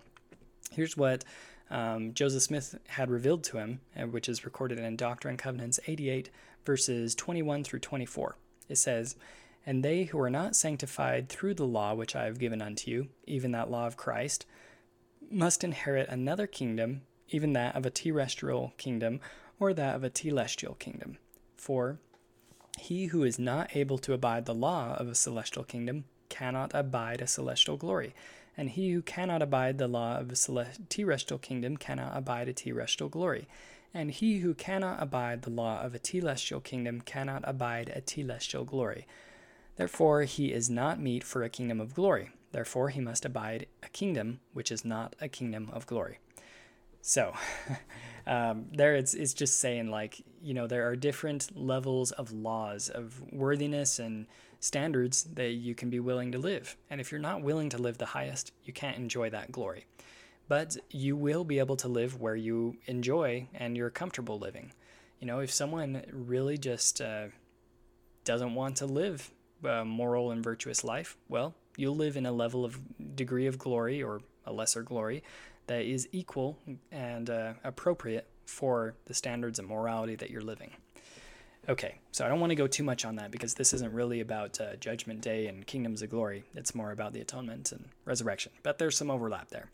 Here's 0.70 0.96
what 0.96 1.24
um, 1.70 2.14
Joseph 2.14 2.42
Smith 2.42 2.78
had 2.88 3.10
revealed 3.10 3.44
to 3.44 3.58
him, 3.58 3.80
uh, 3.96 4.06
which 4.06 4.28
is 4.28 4.44
recorded 4.44 4.78
in 4.78 4.96
Doctrine 4.96 5.32
and 5.32 5.38
Covenants 5.38 5.80
88, 5.86 6.30
verses 6.64 7.14
21 7.14 7.64
through 7.64 7.80
24. 7.80 8.36
It 8.68 8.76
says, 8.76 9.16
And 9.66 9.84
they 9.84 10.04
who 10.04 10.20
are 10.20 10.30
not 10.30 10.56
sanctified 10.56 11.28
through 11.28 11.54
the 11.54 11.66
law 11.66 11.94
which 11.94 12.16
I 12.16 12.24
have 12.24 12.38
given 12.38 12.62
unto 12.62 12.90
you, 12.90 13.08
even 13.26 13.52
that 13.52 13.70
law 13.70 13.86
of 13.86 13.96
Christ, 13.96 14.46
must 15.30 15.62
inherit 15.62 16.08
another 16.08 16.46
kingdom, 16.46 17.02
even 17.28 17.52
that 17.52 17.76
of 17.76 17.86
a 17.86 17.90
terrestrial 17.90 18.72
kingdom, 18.76 19.20
or 19.58 19.72
that 19.74 19.94
of 19.94 20.04
a 20.04 20.10
telestial 20.10 20.78
kingdom. 20.78 21.18
For 21.56 21.98
he 22.78 23.06
who 23.06 23.22
is 23.22 23.38
not 23.38 23.76
able 23.76 23.98
to 23.98 24.12
abide 24.12 24.46
the 24.46 24.54
law 24.54 24.94
of 24.94 25.08
a 25.08 25.14
celestial 25.14 25.64
kingdom 25.64 26.04
cannot 26.28 26.70
abide 26.74 27.20
a 27.20 27.26
celestial 27.26 27.76
glory. 27.76 28.14
And 28.56 28.70
he 28.70 28.90
who 28.90 29.02
cannot 29.02 29.42
abide 29.42 29.78
the 29.78 29.88
law 29.88 30.18
of 30.18 30.30
a 30.30 30.66
terrestrial 30.88 31.38
kingdom 31.38 31.76
cannot 31.76 32.16
abide 32.16 32.48
a 32.48 32.52
terrestrial 32.52 33.08
glory. 33.08 33.48
And 33.92 34.10
he 34.10 34.38
who 34.38 34.54
cannot 34.54 35.02
abide 35.02 35.42
the 35.42 35.50
law 35.50 35.80
of 35.80 35.94
a 35.94 35.98
telestial 35.98 36.62
kingdom 36.62 37.00
cannot 37.00 37.42
abide 37.44 37.88
a 37.88 38.00
telestial 38.00 38.64
glory. 38.64 39.06
Therefore, 39.76 40.22
he 40.22 40.52
is 40.52 40.70
not 40.70 41.00
meet 41.00 41.24
for 41.24 41.42
a 41.42 41.48
kingdom 41.48 41.80
of 41.80 41.94
glory. 41.94 42.30
Therefore, 42.52 42.90
he 42.90 43.00
must 43.00 43.24
abide 43.24 43.66
a 43.82 43.88
kingdom 43.88 44.40
which 44.52 44.70
is 44.70 44.84
not 44.84 45.16
a 45.20 45.28
kingdom 45.28 45.70
of 45.72 45.86
glory. 45.86 46.18
So, 47.02 47.34
um, 48.26 48.66
there 48.72 48.94
it's, 48.94 49.14
it's 49.14 49.34
just 49.34 49.58
saying, 49.58 49.90
like, 49.90 50.22
you 50.42 50.54
know, 50.54 50.66
there 50.66 50.88
are 50.88 50.96
different 50.96 51.56
levels 51.56 52.12
of 52.12 52.32
laws 52.32 52.88
of 52.88 53.20
worthiness 53.32 53.98
and 53.98 54.26
standards 54.60 55.24
that 55.34 55.52
you 55.52 55.74
can 55.74 55.90
be 55.90 55.98
willing 55.98 56.30
to 56.32 56.38
live. 56.38 56.76
And 56.90 57.00
if 57.00 57.10
you're 57.10 57.20
not 57.20 57.42
willing 57.42 57.70
to 57.70 57.78
live 57.78 57.98
the 57.98 58.06
highest, 58.06 58.52
you 58.62 58.72
can't 58.72 58.96
enjoy 58.96 59.30
that 59.30 59.50
glory. 59.50 59.86
But 60.48 60.76
you 60.90 61.16
will 61.16 61.44
be 61.44 61.58
able 61.58 61.76
to 61.76 61.88
live 61.88 62.20
where 62.20 62.36
you 62.36 62.76
enjoy 62.86 63.48
and 63.54 63.76
you're 63.76 63.90
comfortable 63.90 64.38
living. 64.38 64.72
You 65.18 65.26
know, 65.26 65.40
if 65.40 65.50
someone 65.50 66.02
really 66.12 66.58
just 66.58 67.00
uh, 67.00 67.26
doesn't 68.24 68.54
want 68.54 68.76
to 68.76 68.86
live 68.86 69.30
a 69.64 69.84
moral 69.84 70.30
and 70.30 70.42
virtuous 70.42 70.84
life, 70.84 71.16
well, 71.28 71.54
you'll 71.76 71.96
live 71.96 72.16
in 72.16 72.26
a 72.26 72.32
level 72.32 72.64
of 72.64 72.78
degree 73.16 73.46
of 73.46 73.58
glory 73.58 74.02
or 74.02 74.20
a 74.44 74.52
lesser 74.52 74.82
glory 74.82 75.22
that 75.66 75.84
is 75.84 76.08
equal 76.12 76.58
and 76.90 77.30
uh, 77.30 77.54
appropriate 77.62 78.26
for 78.44 78.94
the 79.06 79.14
standards 79.14 79.58
of 79.58 79.68
morality 79.68 80.16
that 80.16 80.30
you're 80.30 80.42
living. 80.42 80.72
Okay, 81.68 81.96
so 82.10 82.24
I 82.24 82.28
don't 82.28 82.40
want 82.40 82.50
to 82.50 82.56
go 82.56 82.66
too 82.66 82.82
much 82.82 83.04
on 83.04 83.16
that 83.16 83.30
because 83.30 83.54
this 83.54 83.72
isn't 83.74 83.92
really 83.92 84.20
about 84.20 84.60
uh, 84.60 84.76
Judgment 84.76 85.20
Day 85.20 85.46
and 85.46 85.66
Kingdoms 85.66 86.02
of 86.02 86.10
Glory. 86.10 86.42
It's 86.54 86.74
more 86.74 86.90
about 86.90 87.12
the 87.12 87.20
atonement 87.20 87.70
and 87.72 87.84
resurrection, 88.04 88.52
but 88.62 88.78
there's 88.78 88.96
some 88.96 89.10
overlap 89.10 89.50
there. 89.50 89.70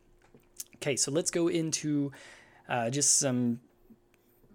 Okay, 0.77 0.97
so 0.97 1.11
let's 1.11 1.31
go 1.31 1.49
into 1.49 2.13
uh, 2.69 2.91
just 2.91 3.19
some 3.19 3.61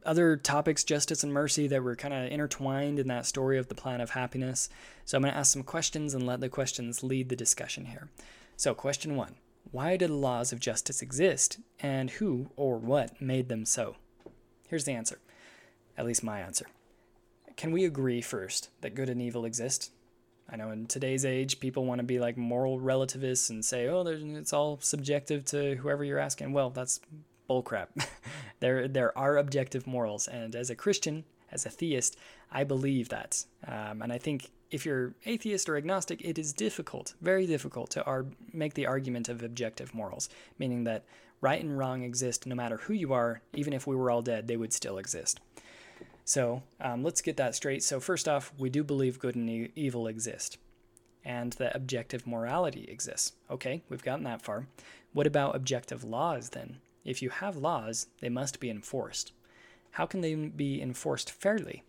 other 0.05 0.35
topics, 0.35 0.83
justice 0.83 1.23
and 1.23 1.33
mercy, 1.33 1.67
that 1.67 1.83
were 1.83 1.95
kind 1.95 2.13
of 2.13 2.31
intertwined 2.31 2.99
in 2.99 3.07
that 3.07 3.25
story 3.25 3.57
of 3.57 3.67
the 3.67 3.75
plan 3.75 4.01
of 4.01 4.11
happiness. 4.11 4.69
So 5.05 5.17
I'm 5.17 5.23
going 5.23 5.33
to 5.33 5.39
ask 5.39 5.53
some 5.53 5.63
questions 5.63 6.13
and 6.13 6.25
let 6.25 6.41
the 6.41 6.49
questions 6.49 7.03
lead 7.03 7.29
the 7.29 7.35
discussion 7.35 7.85
here. 7.85 8.09
So, 8.57 8.73
question 8.73 9.15
one 9.15 9.35
Why 9.71 9.97
do 9.97 10.07
the 10.07 10.13
laws 10.13 10.51
of 10.51 10.59
justice 10.59 11.01
exist, 11.01 11.59
and 11.79 12.09
who 12.09 12.51
or 12.55 12.77
what 12.77 13.21
made 13.21 13.47
them 13.47 13.65
so? 13.65 13.95
Here's 14.67 14.85
the 14.85 14.93
answer, 14.93 15.19
at 15.97 16.05
least 16.05 16.23
my 16.23 16.41
answer. 16.41 16.65
Can 17.55 17.71
we 17.71 17.85
agree 17.85 18.21
first 18.21 18.69
that 18.81 18.95
good 18.95 19.09
and 19.09 19.21
evil 19.21 19.45
exist? 19.45 19.91
I 20.49 20.57
know 20.57 20.71
in 20.71 20.85
today's 20.87 21.23
age, 21.23 21.59
people 21.59 21.85
want 21.85 21.99
to 21.99 22.03
be 22.03 22.19
like 22.19 22.37
moral 22.37 22.79
relativists 22.79 23.49
and 23.49 23.63
say, 23.63 23.87
oh, 23.87 24.03
it's 24.05 24.51
all 24.51 24.79
subjective 24.81 25.45
to 25.45 25.75
whoever 25.75 26.03
you're 26.03 26.19
asking. 26.19 26.51
Well, 26.51 26.69
that's 26.69 26.99
bullcrap. 27.49 27.87
there, 28.59 28.87
there 28.87 29.17
are 29.17 29.37
objective 29.37 29.87
morals. 29.87 30.27
And 30.27 30.55
as 30.55 30.69
a 30.69 30.75
Christian, 30.75 31.23
as 31.51 31.65
a 31.65 31.69
theist, 31.69 32.17
I 32.51 32.63
believe 32.63 33.09
that. 33.09 33.45
Um, 33.65 34.01
and 34.01 34.11
I 34.11 34.17
think 34.17 34.51
if 34.71 34.85
you're 34.85 35.13
atheist 35.25 35.69
or 35.69 35.77
agnostic, 35.77 36.21
it 36.21 36.37
is 36.37 36.53
difficult, 36.53 37.13
very 37.21 37.45
difficult 37.45 37.89
to 37.91 38.03
ar- 38.03 38.25
make 38.51 38.73
the 38.73 38.87
argument 38.87 39.29
of 39.29 39.43
objective 39.43 39.93
morals, 39.93 40.29
meaning 40.59 40.83
that 40.85 41.05
right 41.41 41.61
and 41.61 41.77
wrong 41.77 42.03
exist 42.03 42.45
no 42.45 42.55
matter 42.55 42.77
who 42.77 42.93
you 42.93 43.13
are, 43.13 43.41
even 43.53 43.73
if 43.73 43.87
we 43.87 43.95
were 43.95 44.11
all 44.11 44.21
dead, 44.21 44.47
they 44.47 44.57
would 44.57 44.73
still 44.73 44.97
exist. 44.97 45.39
So 46.25 46.63
um, 46.79 47.03
let's 47.03 47.21
get 47.21 47.37
that 47.37 47.55
straight. 47.55 47.83
So, 47.83 47.99
first 47.99 48.27
off, 48.27 48.53
we 48.57 48.69
do 48.69 48.83
believe 48.83 49.19
good 49.19 49.35
and 49.35 49.49
e- 49.49 49.71
evil 49.75 50.07
exist 50.07 50.57
and 51.23 51.53
that 51.53 51.75
objective 51.75 52.25
morality 52.25 52.85
exists. 52.89 53.33
Okay, 53.49 53.83
we've 53.89 54.03
gotten 54.03 54.23
that 54.23 54.41
far. 54.41 54.67
What 55.13 55.27
about 55.27 55.55
objective 55.55 56.03
laws 56.03 56.49
then? 56.49 56.77
If 57.03 57.21
you 57.21 57.29
have 57.29 57.55
laws, 57.55 58.07
they 58.21 58.29
must 58.29 58.59
be 58.59 58.69
enforced. 58.69 59.33
How 59.91 60.05
can 60.05 60.21
they 60.21 60.35
be 60.35 60.81
enforced 60.81 61.31
fairly? 61.31 61.83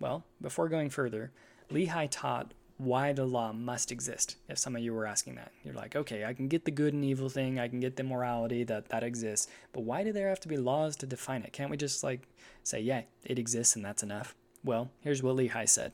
Well, 0.00 0.24
before 0.40 0.68
going 0.68 0.90
further, 0.90 1.32
Lehi 1.70 2.08
taught 2.10 2.52
why 2.78 3.12
the 3.12 3.24
law 3.24 3.52
must 3.52 3.90
exist. 3.90 4.36
If 4.48 4.58
some 4.58 4.76
of 4.76 4.82
you 4.82 4.94
were 4.94 5.06
asking 5.06 5.34
that, 5.34 5.52
you're 5.64 5.74
like, 5.74 5.96
okay, 5.96 6.24
I 6.24 6.32
can 6.32 6.46
get 6.46 6.64
the 6.64 6.70
good 6.70 6.94
and 6.94 7.04
evil 7.04 7.28
thing, 7.28 7.58
I 7.58 7.68
can 7.68 7.80
get 7.80 7.96
the 7.96 8.04
morality 8.04 8.62
that 8.64 8.88
that 8.88 9.02
exists, 9.02 9.48
but 9.72 9.82
why 9.82 10.04
do 10.04 10.12
there 10.12 10.28
have 10.28 10.40
to 10.40 10.48
be 10.48 10.56
laws 10.56 10.96
to 10.96 11.06
define 11.06 11.42
it? 11.42 11.52
Can't 11.52 11.70
we 11.70 11.76
just 11.76 12.04
like 12.04 12.20
say, 12.62 12.80
yeah, 12.80 13.02
it 13.24 13.38
exists 13.38 13.74
and 13.74 13.84
that's 13.84 14.04
enough? 14.04 14.34
Well, 14.64 14.90
here's 15.00 15.22
what 15.22 15.36
Lehi 15.36 15.68
said. 15.68 15.92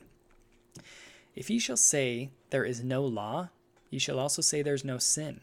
If 1.35 1.51
ye 1.51 1.59
shall 1.59 1.77
say 1.77 2.31
there 2.51 2.65
is 2.65 2.85
no 2.85 3.05
law, 3.05 3.49
ye 3.91 3.99
shall 3.99 4.19
also 4.19 4.43
say 4.43 4.63
there 4.63 4.75
is 4.75 4.85
no 4.85 4.99
sin. 4.99 5.41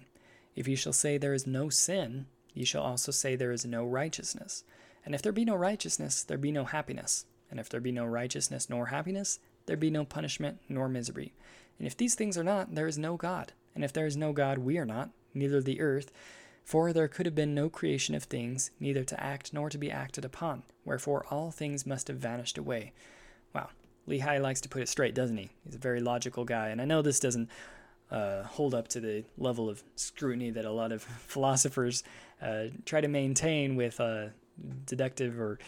If 0.55 0.67
ye 0.67 0.75
shall 0.75 0.93
say 0.93 1.17
there 1.17 1.33
is 1.33 1.47
no 1.47 1.69
sin, 1.69 2.27
ye 2.53 2.65
shall 2.65 2.83
also 2.83 3.11
say 3.11 3.35
there 3.35 3.51
is 3.51 3.65
no 3.65 3.85
righteousness. 3.85 4.63
And 5.03 5.15
if 5.15 5.21
there 5.21 5.31
be 5.31 5.45
no 5.45 5.55
righteousness, 5.55 6.23
there 6.23 6.37
be 6.37 6.51
no 6.51 6.65
happiness. 6.65 7.25
And 7.49 7.59
if 7.59 7.67
there 7.67 7.81
be 7.81 7.91
no 7.91 8.05
righteousness 8.05 8.69
nor 8.69 8.87
happiness, 8.87 9.39
there 9.65 9.77
be 9.77 9.89
no 9.89 10.05
punishment 10.05 10.59
nor 10.69 10.87
misery. 10.87 11.33
And 11.77 11.87
if 11.87 11.97
these 11.97 12.15
things 12.15 12.37
are 12.37 12.43
not, 12.43 12.75
there 12.75 12.87
is 12.87 12.97
no 12.97 13.17
God. 13.17 13.53
And 13.73 13.83
if 13.83 13.93
there 13.93 14.05
is 14.05 14.17
no 14.17 14.33
God, 14.33 14.59
we 14.59 14.77
are 14.77 14.85
not, 14.85 15.09
neither 15.33 15.61
the 15.61 15.81
earth. 15.81 16.11
For 16.63 16.93
there 16.93 17.07
could 17.07 17.25
have 17.25 17.35
been 17.35 17.55
no 17.55 17.69
creation 17.69 18.13
of 18.15 18.23
things, 18.23 18.71
neither 18.79 19.03
to 19.03 19.23
act 19.23 19.53
nor 19.53 19.69
to 19.69 19.77
be 19.77 19.89
acted 19.91 20.23
upon. 20.23 20.63
Wherefore 20.85 21.25
all 21.31 21.51
things 21.51 21.85
must 21.85 22.07
have 22.07 22.17
vanished 22.17 22.57
away. 22.57 22.93
Wow, 23.53 23.69
Lehi 24.07 24.41
likes 24.41 24.61
to 24.61 24.69
put 24.69 24.81
it 24.81 24.89
straight, 24.89 25.15
doesn't 25.15 25.37
he? 25.37 25.49
He's 25.65 25.75
a 25.75 25.79
very 25.79 26.01
logical 26.01 26.45
guy. 26.45 26.69
And 26.69 26.81
I 26.81 26.85
know 26.85 27.01
this 27.01 27.19
doesn't 27.19 27.49
uh, 28.11 28.43
hold 28.43 28.75
up 28.75 28.87
to 28.89 28.99
the 28.99 29.23
level 29.37 29.69
of 29.69 29.83
scrutiny 29.95 30.49
that 30.51 30.65
a 30.65 30.71
lot 30.71 30.91
of 30.91 31.01
philosophers 31.27 32.03
uh, 32.41 32.65
try 32.85 33.01
to 33.01 33.07
maintain 33.07 33.75
with 33.75 33.99
uh, 33.99 34.27
deductive 34.85 35.39
or 35.39 35.59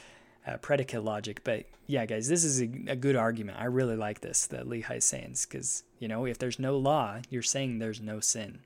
uh, 0.45 0.57
predicate 0.57 1.03
logic. 1.03 1.41
But 1.43 1.65
yeah, 1.87 2.05
guys, 2.05 2.27
this 2.27 2.43
is 2.43 2.61
a, 2.61 2.69
a 2.87 2.95
good 2.95 3.15
argument. 3.15 3.59
I 3.59 3.65
really 3.65 3.95
like 3.95 4.21
this 4.21 4.45
that 4.47 4.67
Lehi's 4.67 5.05
saying 5.05 5.35
because 5.49 5.83
you 5.99 6.07
know 6.07 6.25
if 6.25 6.37
there's 6.37 6.59
no 6.59 6.77
law, 6.77 7.19
you're 7.29 7.41
saying 7.41 7.79
there's 7.79 8.01
no 8.01 8.19
sin. 8.19 8.59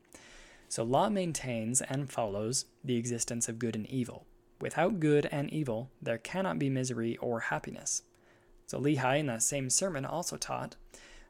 So 0.70 0.84
law 0.84 1.10
maintains 1.10 1.82
and 1.82 2.12
follows 2.12 2.66
the 2.84 2.98
existence 2.98 3.48
of 3.48 3.60
good 3.60 3.76
and 3.76 3.88
evil. 3.88 4.26
Without 4.60 5.00
good 5.00 5.28
and 5.32 5.52
evil, 5.52 5.90
there 6.02 6.18
cannot 6.18 6.60
be 6.60 6.70
misery 6.70 7.16
or 7.18 7.40
happiness. 7.42 8.02
So 8.66 8.80
Lehi 8.80 9.20
in 9.20 9.28
that 9.28 9.44
same 9.44 9.70
sermon 9.70 10.04
also 10.04 10.36
taught, 10.36 10.76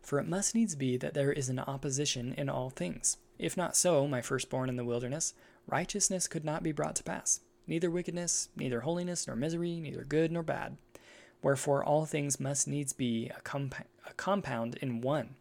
For 0.02 0.20
it 0.20 0.28
must 0.28 0.56
needs 0.56 0.74
be 0.74 0.98
that 0.98 1.14
there 1.14 1.32
is 1.32 1.50
an 1.50 1.60
opposition 1.60 2.34
in 2.36 2.50
all 2.50 2.72
things. 2.72 3.18
If 3.38 3.56
not 3.56 3.78
so, 3.78 4.08
my 4.08 4.22
firstborn 4.22 4.70
in 4.70 4.76
the 4.76 4.86
wilderness, 4.86 5.36
righteousness 5.68 6.28
could 6.28 6.46
not 6.46 6.64
be 6.64 6.72
brought 6.72 6.96
to 6.96 7.04
pass 7.04 7.42
neither 7.68 7.92
wickedness, 7.92 8.50
neither 8.56 8.82
holiness, 8.82 9.28
nor 9.28 9.36
misery, 9.36 9.80
neither 9.80 10.04
good 10.04 10.32
nor 10.32 10.44
bad. 10.44 10.78
Wherefore 11.42 11.84
all 11.84 12.06
things 12.06 12.40
must 12.40 12.68
needs 12.68 12.94
be 12.94 13.30
a, 13.36 13.42
comp- 13.42 13.76
a 14.10 14.14
compound 14.14 14.78
in 14.82 15.02
one. 15.02 15.36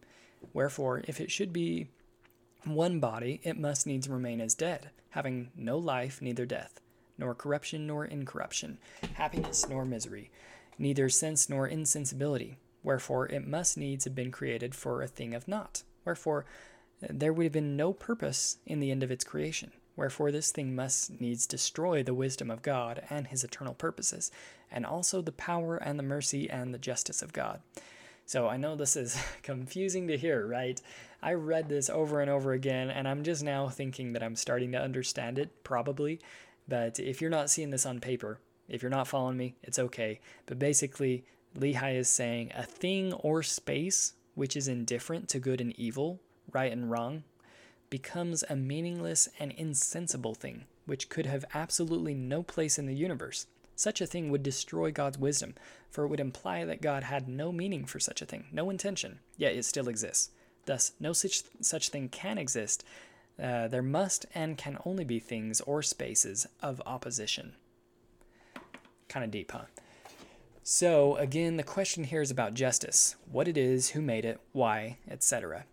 Wherefore, 0.53 1.03
if 1.07 1.19
it 1.19 1.31
should 1.31 1.51
be 1.51 1.87
one 2.63 2.99
body, 2.99 3.39
it 3.43 3.57
must 3.57 3.87
needs 3.87 4.07
remain 4.07 4.41
as 4.41 4.53
dead, 4.53 4.91
having 5.11 5.49
no 5.55 5.77
life, 5.77 6.21
neither 6.21 6.45
death, 6.45 6.79
nor 7.17 7.33
corruption 7.33 7.87
nor 7.87 8.05
incorruption, 8.05 8.77
happiness 9.13 9.67
nor 9.67 9.85
misery, 9.85 10.29
neither 10.77 11.09
sense 11.09 11.49
nor 11.49 11.67
insensibility. 11.67 12.57
Wherefore 12.83 13.27
it 13.27 13.47
must 13.47 13.77
needs 13.77 14.05
have 14.05 14.15
been 14.15 14.31
created 14.31 14.75
for 14.75 15.01
a 15.01 15.07
thing 15.07 15.33
of 15.33 15.47
naught. 15.47 15.83
Wherefore 16.05 16.45
there 17.01 17.33
would 17.33 17.43
have 17.43 17.51
been 17.51 17.75
no 17.75 17.93
purpose 17.93 18.57
in 18.65 18.79
the 18.79 18.91
end 18.91 19.03
of 19.03 19.11
its 19.11 19.23
creation. 19.23 19.71
Wherefore 19.97 20.31
this 20.31 20.51
thing 20.51 20.73
must 20.73 21.19
needs 21.19 21.45
destroy 21.45 22.03
the 22.03 22.13
wisdom 22.13 22.49
of 22.49 22.61
God 22.61 23.03
and 23.09 23.27
his 23.27 23.43
eternal 23.43 23.73
purposes, 23.73 24.31
and 24.71 24.85
also 24.85 25.21
the 25.21 25.33
power 25.33 25.75
and 25.75 25.99
the 25.99 26.03
mercy 26.03 26.49
and 26.49 26.73
the 26.73 26.79
justice 26.79 27.21
of 27.21 27.33
God. 27.33 27.59
So 28.25 28.47
I 28.47 28.55
know 28.55 28.75
this 28.75 28.95
is 28.95 29.21
confusing 29.43 30.07
to 30.07 30.17
hear, 30.17 30.47
right? 30.47 30.81
I 31.21 31.33
read 31.33 31.67
this 31.67 31.89
over 31.89 32.21
and 32.21 32.29
over 32.29 32.53
again, 32.53 32.89
and 32.89 33.07
I'm 33.07 33.23
just 33.23 33.43
now 33.43 33.67
thinking 33.67 34.13
that 34.13 34.23
I'm 34.23 34.35
starting 34.35 34.71
to 34.71 34.81
understand 34.81 35.39
it, 35.39 35.63
probably. 35.63 36.21
But 36.67 36.99
if 36.99 37.19
you're 37.19 37.29
not 37.29 37.49
seeing 37.49 37.71
this 37.71 37.85
on 37.85 37.99
paper, 37.99 38.39
if 38.69 38.81
you're 38.81 38.89
not 38.89 39.07
following 39.07 39.37
me, 39.37 39.55
it's 39.63 39.79
okay. 39.79 40.19
But 40.45 40.59
basically, 40.59 41.25
Lehi 41.57 41.95
is 41.95 42.07
saying 42.07 42.51
a 42.55 42.63
thing 42.63 43.13
or 43.13 43.41
space 43.43 44.13
which 44.35 44.55
is 44.55 44.67
indifferent 44.67 45.27
to 45.29 45.39
good 45.39 45.59
and 45.59 45.73
evil, 45.79 46.19
right 46.51 46.71
and 46.71 46.91
wrong, 46.91 47.23
becomes 47.89 48.43
a 48.49 48.55
meaningless 48.55 49.29
and 49.39 49.51
insensible 49.53 50.35
thing, 50.35 50.65
which 50.85 51.09
could 51.09 51.25
have 51.25 51.45
absolutely 51.53 52.13
no 52.13 52.43
place 52.43 52.77
in 52.77 52.85
the 52.85 52.95
universe. 52.95 53.47
Such 53.75 54.01
a 54.01 54.07
thing 54.07 54.31
would 54.31 54.43
destroy 54.43 54.91
God's 54.91 55.19
wisdom, 55.19 55.53
for 55.89 56.03
it 56.03 56.07
would 56.07 56.19
imply 56.19 56.65
that 56.65 56.81
God 56.81 57.03
had 57.03 57.27
no 57.27 57.51
meaning 57.51 57.85
for 57.85 57.99
such 57.99 58.21
a 58.21 58.25
thing, 58.25 58.45
no 58.51 58.69
intention, 58.69 59.19
yet 59.37 59.53
it 59.53 59.65
still 59.65 59.87
exists. 59.87 60.31
Thus, 60.65 60.93
no 60.99 61.13
such, 61.13 61.43
such 61.61 61.89
thing 61.89 62.09
can 62.09 62.37
exist. 62.37 62.83
Uh, 63.41 63.67
there 63.67 63.83
must 63.83 64.25
and 64.33 64.57
can 64.57 64.79
only 64.83 65.03
be 65.03 65.19
things 65.19 65.61
or 65.61 65.81
spaces 65.83 66.47
of 66.61 66.81
opposition. 66.85 67.53
Kind 69.07 69.23
of 69.23 69.31
deep, 69.31 69.51
huh? 69.51 69.65
So, 70.63 71.15
again, 71.15 71.55
the 71.55 71.63
question 71.63 72.03
here 72.03 72.21
is 72.21 72.31
about 72.31 72.53
justice 72.53 73.15
what 73.31 73.47
it 73.47 73.57
is, 73.57 73.91
who 73.91 74.01
made 74.01 74.25
it, 74.25 74.39
why, 74.51 74.97
etc. 75.09 75.65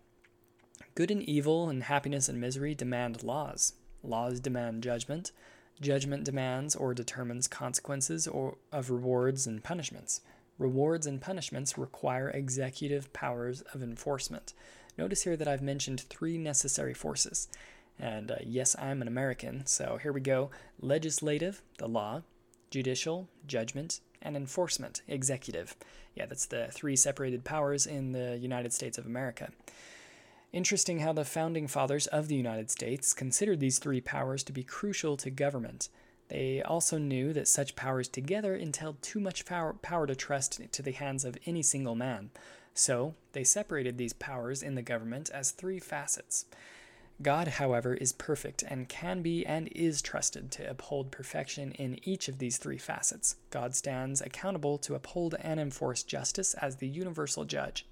Good 0.95 1.11
and 1.11 1.21
evil 1.23 1.67
and 1.67 1.83
happiness 1.83 2.29
and 2.29 2.39
misery 2.39 2.73
demand 2.73 3.21
laws. 3.21 3.73
Laws 4.01 4.39
demand 4.39 4.81
judgment. 4.81 5.33
Judgment 5.81 6.23
demands 6.23 6.73
or 6.73 6.93
determines 6.93 7.49
consequences 7.49 8.29
or 8.29 8.55
of 8.71 8.89
rewards 8.89 9.45
and 9.45 9.61
punishments. 9.61 10.21
Rewards 10.57 11.05
and 11.05 11.19
punishments 11.19 11.77
require 11.77 12.29
executive 12.29 13.11
powers 13.11 13.61
of 13.73 13.83
enforcement. 13.83 14.53
Notice 14.97 15.23
here 15.23 15.35
that 15.35 15.49
I've 15.49 15.61
mentioned 15.61 15.99
three 15.99 16.37
necessary 16.37 16.93
forces. 16.93 17.49
And 17.99 18.31
uh, 18.31 18.35
yes, 18.41 18.73
I'm 18.79 19.01
an 19.01 19.09
American, 19.09 19.65
so 19.65 19.99
here 20.01 20.13
we 20.13 20.21
go 20.21 20.49
legislative, 20.79 21.61
the 21.77 21.89
law, 21.89 22.21
judicial, 22.71 23.27
judgment, 23.45 23.99
and 24.21 24.37
enforcement, 24.37 25.01
executive. 25.09 25.75
Yeah, 26.15 26.25
that's 26.25 26.45
the 26.45 26.69
three 26.71 26.95
separated 26.95 27.43
powers 27.43 27.85
in 27.85 28.13
the 28.13 28.37
United 28.37 28.71
States 28.71 28.97
of 28.97 29.05
America. 29.05 29.51
Interesting 30.55 30.99
how 30.99 31.11
the 31.11 31.25
founding 31.25 31.67
fathers 31.67 32.07
of 32.07 32.29
the 32.29 32.35
United 32.35 32.71
States 32.71 33.13
considered 33.13 33.59
these 33.59 33.77
three 33.77 33.99
powers 33.99 34.41
to 34.45 34.53
be 34.53 34.63
crucial 34.63 35.17
to 35.17 35.29
government. 35.29 35.89
They 36.29 36.61
also 36.61 36.97
knew 36.97 37.33
that 37.33 37.49
such 37.49 37.75
powers 37.75 38.07
together 38.07 38.55
entailed 38.55 39.01
too 39.01 39.19
much 39.19 39.45
power, 39.45 39.73
power 39.73 40.07
to 40.07 40.15
trust 40.15 40.61
to 40.71 40.81
the 40.81 40.93
hands 40.93 41.25
of 41.25 41.37
any 41.45 41.61
single 41.61 41.95
man. 41.95 42.29
So, 42.73 43.15
they 43.33 43.43
separated 43.43 43.97
these 43.97 44.13
powers 44.13 44.63
in 44.63 44.75
the 44.75 44.81
government 44.81 45.29
as 45.29 45.51
three 45.51 45.77
facets. 45.77 46.45
God, 47.21 47.47
however, 47.47 47.93
is 47.93 48.11
perfect 48.11 48.63
and 48.63 48.89
can 48.89 49.21
be 49.21 49.45
and 49.45 49.69
is 49.73 50.01
trusted 50.01 50.51
to 50.51 50.69
uphold 50.69 51.11
perfection 51.11 51.71
in 51.73 51.97
each 52.03 52.27
of 52.27 52.39
these 52.39 52.57
three 52.57 52.77
facets. 52.77 53.37
God 53.51 53.73
stands 53.73 54.19
accountable 54.19 54.77
to 54.79 54.95
uphold 54.95 55.35
and 55.39 55.57
enforce 55.59 56.03
justice 56.03 56.53
as 56.55 56.75
the 56.75 56.87
universal 56.87 57.45
judge. 57.45 57.85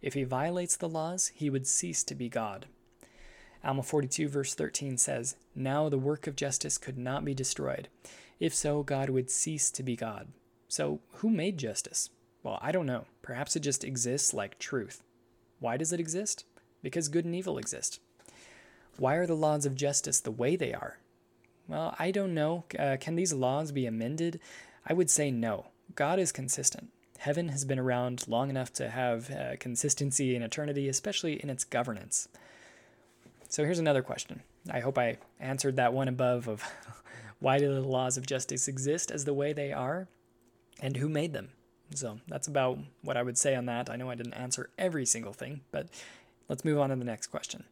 If 0.00 0.14
he 0.14 0.22
violates 0.22 0.76
the 0.76 0.88
laws, 0.88 1.32
he 1.34 1.50
would 1.50 1.66
cease 1.66 2.04
to 2.04 2.14
be 2.14 2.28
God. 2.28 2.66
Alma 3.64 3.82
42, 3.82 4.28
verse 4.28 4.54
13 4.54 4.96
says, 4.96 5.34
Now 5.56 5.88
the 5.88 5.98
work 5.98 6.28
of 6.28 6.36
justice 6.36 6.78
could 6.78 6.96
not 6.96 7.24
be 7.24 7.34
destroyed. 7.34 7.88
If 8.38 8.54
so, 8.54 8.84
God 8.84 9.10
would 9.10 9.30
cease 9.30 9.72
to 9.72 9.82
be 9.82 9.96
God. 9.96 10.28
So, 10.68 11.00
who 11.14 11.30
made 11.30 11.58
justice? 11.58 12.10
Well, 12.44 12.60
I 12.62 12.70
don't 12.70 12.86
know. 12.86 13.06
Perhaps 13.22 13.56
it 13.56 13.60
just 13.60 13.82
exists 13.82 14.32
like 14.32 14.60
truth. 14.60 15.02
Why 15.58 15.76
does 15.76 15.92
it 15.92 15.98
exist? 15.98 16.44
Because 16.82 17.08
good 17.08 17.24
and 17.24 17.34
evil 17.34 17.58
exist. 17.58 17.98
Why 18.98 19.14
are 19.14 19.26
the 19.26 19.36
laws 19.36 19.64
of 19.64 19.76
justice 19.76 20.20
the 20.20 20.32
way 20.32 20.56
they 20.56 20.74
are? 20.74 20.98
Well, 21.68 21.94
I 21.98 22.10
don't 22.10 22.34
know. 22.34 22.64
Uh, 22.76 22.96
can 22.98 23.14
these 23.14 23.32
laws 23.32 23.70
be 23.70 23.86
amended? 23.86 24.40
I 24.84 24.92
would 24.92 25.08
say 25.08 25.30
no. 25.30 25.66
God 25.94 26.18
is 26.18 26.32
consistent. 26.32 26.90
Heaven 27.18 27.48
has 27.50 27.64
been 27.64 27.78
around 27.78 28.26
long 28.26 28.50
enough 28.50 28.72
to 28.74 28.90
have 28.90 29.30
uh, 29.30 29.56
consistency 29.60 30.34
in 30.34 30.42
eternity, 30.42 30.88
especially 30.88 31.34
in 31.42 31.50
its 31.50 31.64
governance. 31.64 32.28
So 33.48 33.64
here's 33.64 33.78
another 33.78 34.02
question. 34.02 34.42
I 34.70 34.80
hope 34.80 34.98
I 34.98 35.18
answered 35.38 35.76
that 35.76 35.92
one 35.92 36.08
above 36.08 36.48
of 36.48 36.62
why 37.38 37.58
do 37.58 37.72
the 37.72 37.80
laws 37.80 38.16
of 38.16 38.26
justice 38.26 38.66
exist 38.66 39.10
as 39.10 39.24
the 39.24 39.34
way 39.34 39.52
they 39.52 39.72
are 39.72 40.08
and 40.80 40.96
who 40.96 41.08
made 41.08 41.32
them? 41.32 41.50
So 41.94 42.18
that's 42.26 42.48
about 42.48 42.78
what 43.02 43.16
I 43.16 43.22
would 43.22 43.38
say 43.38 43.54
on 43.54 43.66
that. 43.66 43.88
I 43.88 43.96
know 43.96 44.10
I 44.10 44.14
didn't 44.14 44.34
answer 44.34 44.70
every 44.76 45.06
single 45.06 45.32
thing, 45.32 45.60
but 45.70 45.88
let's 46.48 46.64
move 46.64 46.78
on 46.78 46.90
to 46.90 46.96
the 46.96 47.04
next 47.04 47.28
question. 47.28 47.64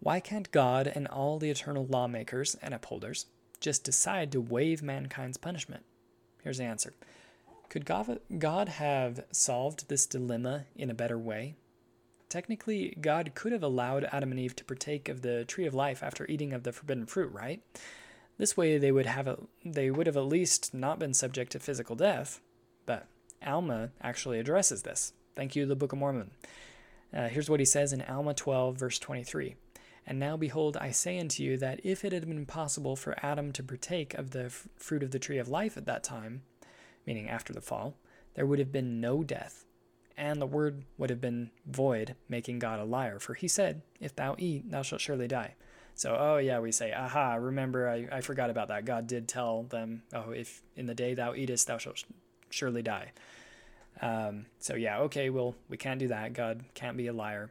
Why 0.00 0.20
can't 0.20 0.50
God 0.52 0.86
and 0.86 1.08
all 1.08 1.38
the 1.38 1.50
eternal 1.50 1.86
lawmakers 1.86 2.56
and 2.62 2.74
upholders 2.74 3.26
just 3.60 3.84
decide 3.84 4.30
to 4.32 4.40
waive 4.40 4.82
mankind's 4.82 5.36
punishment? 5.36 5.84
Here's 6.42 6.58
the 6.58 6.64
answer 6.64 6.92
Could 7.68 7.84
God 7.84 8.68
have 8.68 9.24
solved 9.32 9.88
this 9.88 10.06
dilemma 10.06 10.66
in 10.76 10.90
a 10.90 10.94
better 10.94 11.18
way? 11.18 11.54
Technically, 12.28 12.96
God 13.00 13.32
could 13.34 13.52
have 13.52 13.62
allowed 13.62 14.08
Adam 14.12 14.32
and 14.32 14.40
Eve 14.40 14.56
to 14.56 14.64
partake 14.64 15.08
of 15.08 15.22
the 15.22 15.44
tree 15.44 15.66
of 15.66 15.74
life 15.74 16.02
after 16.02 16.26
eating 16.28 16.52
of 16.52 16.64
the 16.64 16.72
forbidden 16.72 17.06
fruit, 17.06 17.32
right? 17.32 17.62
This 18.38 18.56
way 18.56 18.78
they 18.78 18.92
would 18.92 19.06
have 19.06 19.26
a, 19.26 19.38
they 19.64 19.90
would 19.90 20.06
have 20.06 20.16
at 20.16 20.26
least 20.26 20.74
not 20.74 20.98
been 20.98 21.14
subject 21.14 21.52
to 21.52 21.60
physical 21.60 21.96
death. 21.96 22.40
But 22.84 23.06
Alma 23.44 23.90
actually 24.02 24.38
addresses 24.38 24.82
this. 24.82 25.12
Thank 25.34 25.54
you, 25.54 25.66
the 25.66 25.76
Book 25.76 25.92
of 25.92 25.98
Mormon. 25.98 26.32
Uh, 27.14 27.28
here's 27.28 27.48
what 27.48 27.60
he 27.60 27.66
says 27.66 27.92
in 27.92 28.02
Alma 28.02 28.34
12, 28.34 28.76
verse 28.76 28.98
23. 28.98 29.54
And 30.06 30.20
now, 30.20 30.36
behold, 30.36 30.76
I 30.76 30.92
say 30.92 31.18
unto 31.18 31.42
you 31.42 31.56
that 31.58 31.80
if 31.82 32.04
it 32.04 32.12
had 32.12 32.28
been 32.28 32.46
possible 32.46 32.94
for 32.94 33.16
Adam 33.24 33.52
to 33.52 33.62
partake 33.62 34.14
of 34.14 34.30
the 34.30 34.44
f- 34.44 34.68
fruit 34.76 35.02
of 35.02 35.10
the 35.10 35.18
tree 35.18 35.38
of 35.38 35.48
life 35.48 35.76
at 35.76 35.86
that 35.86 36.04
time, 36.04 36.42
meaning 37.06 37.28
after 37.28 37.52
the 37.52 37.60
fall, 37.60 37.96
there 38.34 38.46
would 38.46 38.60
have 38.60 38.70
been 38.70 39.00
no 39.00 39.24
death, 39.24 39.64
and 40.16 40.40
the 40.40 40.46
word 40.46 40.84
would 40.96 41.10
have 41.10 41.20
been 41.20 41.50
void, 41.66 42.14
making 42.28 42.60
God 42.60 42.78
a 42.78 42.84
liar. 42.84 43.18
For 43.18 43.34
he 43.34 43.48
said, 43.48 43.82
If 44.00 44.14
thou 44.14 44.36
eat, 44.38 44.70
thou 44.70 44.82
shalt 44.82 45.00
surely 45.00 45.26
die. 45.26 45.54
So, 45.96 46.14
oh 46.18 46.36
yeah, 46.36 46.58
we 46.60 46.72
say, 46.72 46.92
aha, 46.92 47.36
remember, 47.36 47.88
I, 47.88 48.06
I 48.12 48.20
forgot 48.20 48.50
about 48.50 48.68
that. 48.68 48.84
God 48.84 49.06
did 49.06 49.26
tell 49.26 49.62
them, 49.62 50.02
oh, 50.12 50.30
if 50.30 50.62
in 50.76 50.84
the 50.84 50.94
day 50.94 51.14
thou 51.14 51.34
eatest, 51.34 51.66
thou 51.66 51.78
shalt 51.78 52.04
surely 52.50 52.82
die. 52.82 53.12
Um, 54.02 54.44
so 54.58 54.74
yeah, 54.74 54.98
okay, 55.00 55.30
well, 55.30 55.54
we 55.70 55.78
can't 55.78 55.98
do 55.98 56.08
that. 56.08 56.34
God 56.34 56.64
can't 56.74 56.98
be 56.98 57.06
a 57.06 57.14
liar. 57.14 57.50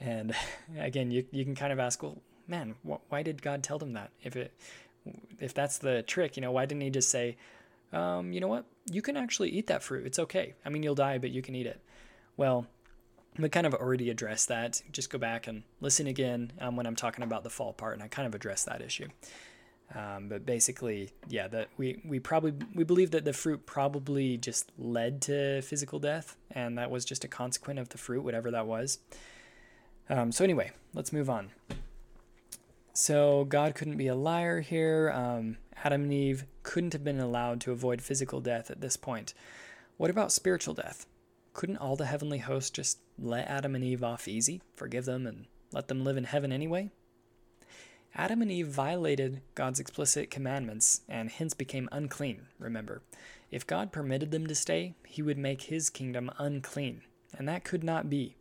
And 0.00 0.34
again, 0.78 1.10
you, 1.10 1.24
you 1.30 1.44
can 1.44 1.54
kind 1.54 1.72
of 1.72 1.78
ask, 1.78 2.02
well, 2.02 2.18
man, 2.46 2.74
wh- 2.86 3.10
why 3.10 3.22
did 3.22 3.42
God 3.42 3.62
tell 3.62 3.78
them 3.78 3.92
that? 3.94 4.10
If 4.22 4.36
it, 4.36 4.52
if 5.40 5.54
that's 5.54 5.78
the 5.78 6.02
trick, 6.02 6.36
you 6.36 6.40
know, 6.40 6.52
why 6.52 6.66
didn't 6.66 6.82
he 6.82 6.90
just 6.90 7.08
say, 7.10 7.36
um, 7.92 8.32
you 8.32 8.40
know 8.40 8.48
what, 8.48 8.64
you 8.90 9.02
can 9.02 9.16
actually 9.16 9.50
eat 9.50 9.66
that 9.66 9.82
fruit. 9.82 10.06
It's 10.06 10.18
okay. 10.18 10.54
I 10.64 10.70
mean, 10.70 10.82
you'll 10.82 10.94
die, 10.94 11.18
but 11.18 11.30
you 11.30 11.42
can 11.42 11.54
eat 11.54 11.66
it. 11.66 11.80
Well, 12.36 12.66
we 13.38 13.48
kind 13.48 13.66
of 13.66 13.74
already 13.74 14.10
addressed 14.10 14.48
that. 14.48 14.82
Just 14.92 15.10
go 15.10 15.18
back 15.18 15.46
and 15.46 15.62
listen 15.80 16.06
again 16.06 16.52
um, 16.60 16.76
when 16.76 16.86
I'm 16.86 16.96
talking 16.96 17.24
about 17.24 17.44
the 17.44 17.50
fall 17.50 17.72
part, 17.72 17.94
and 17.94 18.02
I 18.02 18.08
kind 18.08 18.26
of 18.26 18.34
addressed 18.34 18.66
that 18.66 18.82
issue. 18.82 19.08
Um, 19.94 20.28
but 20.28 20.46
basically, 20.46 21.10
yeah, 21.28 21.48
that 21.48 21.68
we 21.76 22.00
we 22.04 22.18
probably 22.18 22.54
we 22.74 22.84
believe 22.84 23.10
that 23.10 23.24
the 23.24 23.32
fruit 23.32 23.66
probably 23.66 24.38
just 24.38 24.72
led 24.78 25.20
to 25.22 25.60
physical 25.62 25.98
death, 25.98 26.36
and 26.50 26.78
that 26.78 26.90
was 26.90 27.04
just 27.04 27.24
a 27.24 27.28
consequence 27.28 27.80
of 27.80 27.88
the 27.90 27.98
fruit, 27.98 28.22
whatever 28.22 28.50
that 28.50 28.66
was. 28.66 28.98
Um, 30.12 30.30
so 30.30 30.44
anyway, 30.44 30.72
let's 30.92 31.10
move 31.10 31.30
on. 31.30 31.52
So 32.92 33.46
God 33.46 33.74
couldn't 33.74 33.96
be 33.96 34.08
a 34.08 34.14
liar 34.14 34.60
here. 34.60 35.10
Um, 35.14 35.56
Adam 35.82 36.02
and 36.02 36.12
Eve 36.12 36.44
couldn't 36.62 36.92
have 36.92 37.02
been 37.02 37.18
allowed 37.18 37.62
to 37.62 37.72
avoid 37.72 38.02
physical 38.02 38.42
death 38.42 38.70
at 38.70 38.82
this 38.82 38.98
point. 38.98 39.32
What 39.96 40.10
about 40.10 40.30
spiritual 40.30 40.74
death? 40.74 41.06
Couldn't 41.54 41.78
all 41.78 41.96
the 41.96 42.04
heavenly 42.04 42.38
hosts 42.38 42.70
just 42.70 42.98
let 43.18 43.48
Adam 43.48 43.74
and 43.74 43.82
Eve 43.82 44.04
off 44.04 44.28
easy, 44.28 44.60
forgive 44.76 45.06
them, 45.06 45.26
and 45.26 45.46
let 45.72 45.88
them 45.88 46.04
live 46.04 46.18
in 46.18 46.24
heaven 46.24 46.52
anyway? 46.52 46.90
Adam 48.14 48.42
and 48.42 48.52
Eve 48.52 48.68
violated 48.68 49.40
God's 49.54 49.80
explicit 49.80 50.30
commandments 50.30 51.00
and 51.08 51.30
hence 51.30 51.54
became 51.54 51.88
unclean, 51.90 52.48
remember. 52.58 53.00
If 53.50 53.66
God 53.66 53.92
permitted 53.92 54.30
them 54.30 54.46
to 54.46 54.54
stay, 54.54 54.94
he 55.06 55.22
would 55.22 55.38
make 55.38 55.62
his 55.62 55.88
kingdom 55.88 56.30
unclean, 56.36 57.00
and 57.32 57.48
that 57.48 57.64
could 57.64 57.82
not 57.82 58.10
be. 58.10 58.36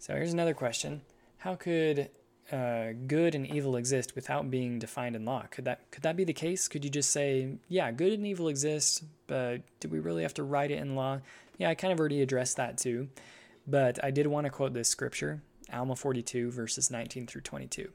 So 0.00 0.14
here's 0.14 0.32
another 0.32 0.54
question: 0.54 1.02
How 1.36 1.56
could 1.56 2.08
uh, 2.50 2.92
good 3.06 3.34
and 3.34 3.46
evil 3.46 3.76
exist 3.76 4.14
without 4.14 4.50
being 4.50 4.78
defined 4.78 5.14
in 5.14 5.26
law? 5.26 5.44
Could 5.50 5.66
that 5.66 5.90
could 5.90 6.02
that 6.04 6.16
be 6.16 6.24
the 6.24 6.32
case? 6.32 6.68
Could 6.68 6.84
you 6.84 6.90
just 6.90 7.10
say, 7.10 7.58
yeah, 7.68 7.92
good 7.92 8.14
and 8.14 8.26
evil 8.26 8.48
exist, 8.48 9.04
but 9.26 9.60
do 9.78 9.88
we 9.88 9.98
really 9.98 10.22
have 10.22 10.32
to 10.34 10.42
write 10.42 10.70
it 10.70 10.78
in 10.78 10.96
law? 10.96 11.20
Yeah, 11.58 11.68
I 11.68 11.74
kind 11.74 11.92
of 11.92 12.00
already 12.00 12.22
addressed 12.22 12.56
that 12.56 12.78
too, 12.78 13.10
but 13.66 14.02
I 14.02 14.10
did 14.10 14.26
want 14.26 14.46
to 14.46 14.50
quote 14.50 14.72
this 14.72 14.88
scripture, 14.88 15.42
Alma 15.70 15.94
42 15.94 16.50
verses 16.50 16.90
19 16.90 17.26
through 17.26 17.42
22. 17.42 17.90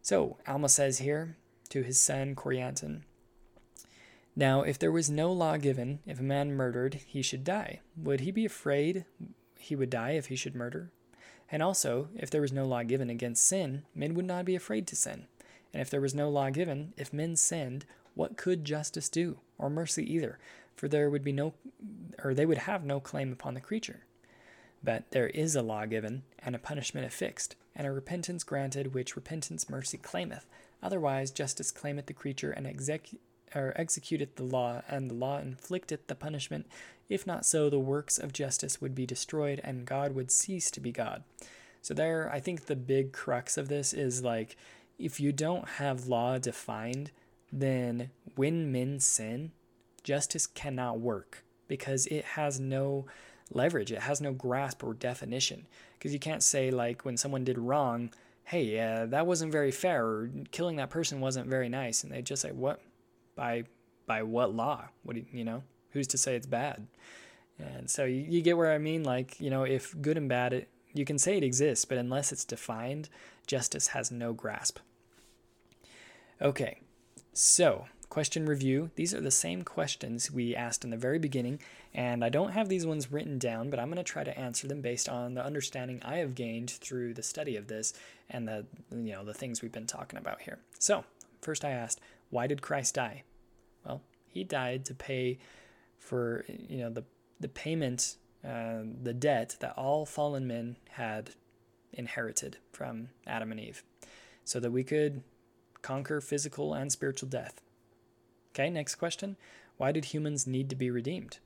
So 0.00 0.38
Alma 0.48 0.70
says 0.70 0.98
here 0.98 1.36
to 1.68 1.82
his 1.82 2.00
son 2.00 2.34
Corianton. 2.34 3.02
Now, 4.34 4.62
if 4.62 4.78
there 4.78 4.90
was 4.90 5.10
no 5.10 5.30
law 5.30 5.58
given, 5.58 6.00
if 6.06 6.18
a 6.18 6.24
man 6.24 6.54
murdered, 6.54 7.00
he 7.06 7.20
should 7.20 7.44
die. 7.44 7.80
Would 7.94 8.20
he 8.20 8.30
be 8.30 8.46
afraid 8.46 9.04
he 9.64 9.76
would 9.76 9.90
die 9.90 10.12
if 10.12 10.26
he 10.26 10.36
should 10.36 10.54
murder. 10.54 10.90
And 11.50 11.62
also, 11.62 12.08
if 12.16 12.30
there 12.30 12.40
was 12.40 12.52
no 12.52 12.66
law 12.66 12.82
given 12.82 13.10
against 13.10 13.46
sin, 13.46 13.84
men 13.94 14.14
would 14.14 14.24
not 14.24 14.44
be 14.44 14.54
afraid 14.54 14.86
to 14.88 14.96
sin. 14.96 15.26
And 15.72 15.80
if 15.80 15.90
there 15.90 16.00
was 16.00 16.14
no 16.14 16.28
law 16.28 16.50
given, 16.50 16.94
if 16.96 17.12
men 17.12 17.36
sinned, 17.36 17.84
what 18.14 18.36
could 18.36 18.64
justice 18.64 19.08
do, 19.08 19.38
or 19.58 19.68
mercy 19.68 20.10
either? 20.12 20.38
For 20.76 20.88
there 20.88 21.10
would 21.10 21.24
be 21.24 21.32
no, 21.32 21.54
or 22.22 22.34
they 22.34 22.46
would 22.46 22.58
have 22.58 22.84
no 22.84 23.00
claim 23.00 23.32
upon 23.32 23.54
the 23.54 23.60
creature. 23.60 24.04
But 24.82 25.10
there 25.10 25.28
is 25.28 25.56
a 25.56 25.62
law 25.62 25.86
given, 25.86 26.22
and 26.38 26.54
a 26.54 26.58
punishment 26.58 27.06
affixed, 27.06 27.56
and 27.74 27.86
a 27.86 27.92
repentance 27.92 28.44
granted, 28.44 28.94
which 28.94 29.16
repentance 29.16 29.68
mercy 29.68 29.98
claimeth. 29.98 30.46
Otherwise, 30.82 31.30
justice 31.30 31.72
claimeth 31.72 32.06
the 32.06 32.12
creature, 32.12 32.50
and 32.50 32.66
exec- 32.66 33.14
or 33.54 33.72
executeth 33.78 34.34
the 34.36 34.44
law, 34.44 34.82
and 34.88 35.10
the 35.10 35.14
law 35.14 35.38
inflicted 35.38 36.00
the 36.06 36.14
punishment. 36.14 36.66
If 37.08 37.26
not 37.26 37.44
so, 37.44 37.68
the 37.68 37.78
works 37.78 38.18
of 38.18 38.32
justice 38.32 38.80
would 38.80 38.94
be 38.94 39.06
destroyed, 39.06 39.60
and 39.62 39.86
God 39.86 40.14
would 40.14 40.30
cease 40.30 40.70
to 40.72 40.80
be 40.80 40.92
God. 40.92 41.24
So, 41.82 41.92
there, 41.92 42.30
I 42.32 42.40
think 42.40 42.66
the 42.66 42.76
big 42.76 43.12
crux 43.12 43.56
of 43.58 43.68
this 43.68 43.92
is 43.92 44.22
like, 44.22 44.56
if 44.98 45.20
you 45.20 45.32
don't 45.32 45.68
have 45.68 46.06
law 46.06 46.38
defined, 46.38 47.10
then 47.52 48.10
when 48.36 48.72
men 48.72 49.00
sin, 49.00 49.52
justice 50.02 50.46
cannot 50.46 51.00
work 51.00 51.44
because 51.68 52.06
it 52.06 52.24
has 52.24 52.58
no 52.58 53.06
leverage. 53.50 53.92
It 53.92 54.00
has 54.00 54.20
no 54.20 54.32
grasp 54.32 54.82
or 54.82 54.94
definition. 54.94 55.66
Because 55.98 56.12
you 56.12 56.18
can't 56.18 56.42
say, 56.42 56.70
like, 56.70 57.04
when 57.04 57.16
someone 57.16 57.44
did 57.44 57.58
wrong, 57.58 58.10
hey, 58.44 58.78
uh, 58.78 59.06
that 59.06 59.26
wasn't 59.26 59.52
very 59.52 59.70
fair, 59.70 60.04
or 60.04 60.30
killing 60.50 60.76
that 60.76 60.90
person 60.90 61.20
wasn't 61.20 61.48
very 61.48 61.68
nice. 61.68 62.02
And 62.02 62.12
they 62.12 62.22
just 62.22 62.42
say, 62.42 62.52
what? 62.52 62.80
By 63.36 63.64
by 64.06 64.22
what 64.22 64.54
law? 64.54 64.88
What 65.02 65.14
do 65.14 65.20
you, 65.20 65.26
you 65.32 65.44
know? 65.44 65.62
Who's 65.90 66.06
to 66.08 66.18
say 66.18 66.34
it's 66.34 66.46
bad? 66.46 66.86
And 67.58 67.88
so 67.88 68.04
you, 68.04 68.24
you 68.28 68.42
get 68.42 68.56
where 68.56 68.72
I 68.72 68.78
mean. 68.78 69.04
Like, 69.04 69.40
you 69.40 69.50
know, 69.50 69.62
if 69.62 69.94
good 70.00 70.16
and 70.16 70.28
bad, 70.28 70.52
it, 70.52 70.68
you 70.92 71.04
can 71.04 71.18
say 71.18 71.36
it 71.36 71.44
exists, 71.44 71.84
but 71.84 71.98
unless 71.98 72.32
it's 72.32 72.44
defined, 72.44 73.08
justice 73.46 73.88
has 73.88 74.10
no 74.10 74.32
grasp. 74.32 74.78
Okay, 76.42 76.80
so 77.32 77.86
question 78.08 78.46
review. 78.46 78.90
These 78.94 79.14
are 79.14 79.20
the 79.20 79.30
same 79.30 79.62
questions 79.62 80.30
we 80.30 80.54
asked 80.54 80.84
in 80.84 80.90
the 80.90 80.96
very 80.96 81.18
beginning, 81.18 81.60
and 81.92 82.24
I 82.24 82.28
don't 82.28 82.52
have 82.52 82.68
these 82.68 82.86
ones 82.86 83.10
written 83.10 83.38
down, 83.38 83.70
but 83.70 83.80
I'm 83.80 83.88
going 83.88 83.96
to 83.96 84.04
try 84.04 84.24
to 84.24 84.38
answer 84.38 84.68
them 84.68 84.80
based 84.80 85.08
on 85.08 85.34
the 85.34 85.44
understanding 85.44 86.00
I 86.04 86.18
have 86.18 86.34
gained 86.34 86.70
through 86.70 87.14
the 87.14 87.22
study 87.22 87.56
of 87.56 87.66
this 87.66 87.92
and 88.30 88.46
the 88.46 88.66
you 88.92 89.12
know 89.12 89.24
the 89.24 89.34
things 89.34 89.62
we've 89.62 89.72
been 89.72 89.86
talking 89.86 90.18
about 90.18 90.42
here. 90.42 90.58
So, 90.78 91.04
first 91.40 91.64
I 91.64 91.70
asked, 91.70 92.00
why 92.34 92.48
did 92.48 92.60
Christ 92.60 92.96
die? 92.96 93.22
Well, 93.86 94.02
he 94.26 94.42
died 94.42 94.84
to 94.86 94.94
pay 94.94 95.38
for 95.98 96.44
you 96.48 96.78
know 96.78 96.90
the 96.90 97.04
the 97.38 97.48
payment, 97.48 98.16
uh, 98.44 98.80
the 99.02 99.14
debt 99.14 99.56
that 99.60 99.74
all 99.76 100.04
fallen 100.04 100.46
men 100.46 100.76
had 100.90 101.30
inherited 101.92 102.58
from 102.72 103.10
Adam 103.26 103.52
and 103.52 103.60
Eve, 103.60 103.84
so 104.44 104.58
that 104.58 104.72
we 104.72 104.82
could 104.82 105.22
conquer 105.80 106.20
physical 106.20 106.74
and 106.74 106.90
spiritual 106.90 107.28
death. 107.28 107.60
Okay, 108.52 108.68
next 108.68 108.96
question. 108.96 109.36
Why 109.76 109.92
did 109.92 110.06
humans 110.06 110.46
need 110.46 110.68
to 110.70 110.76
be 110.76 110.90
redeemed? 110.90 111.38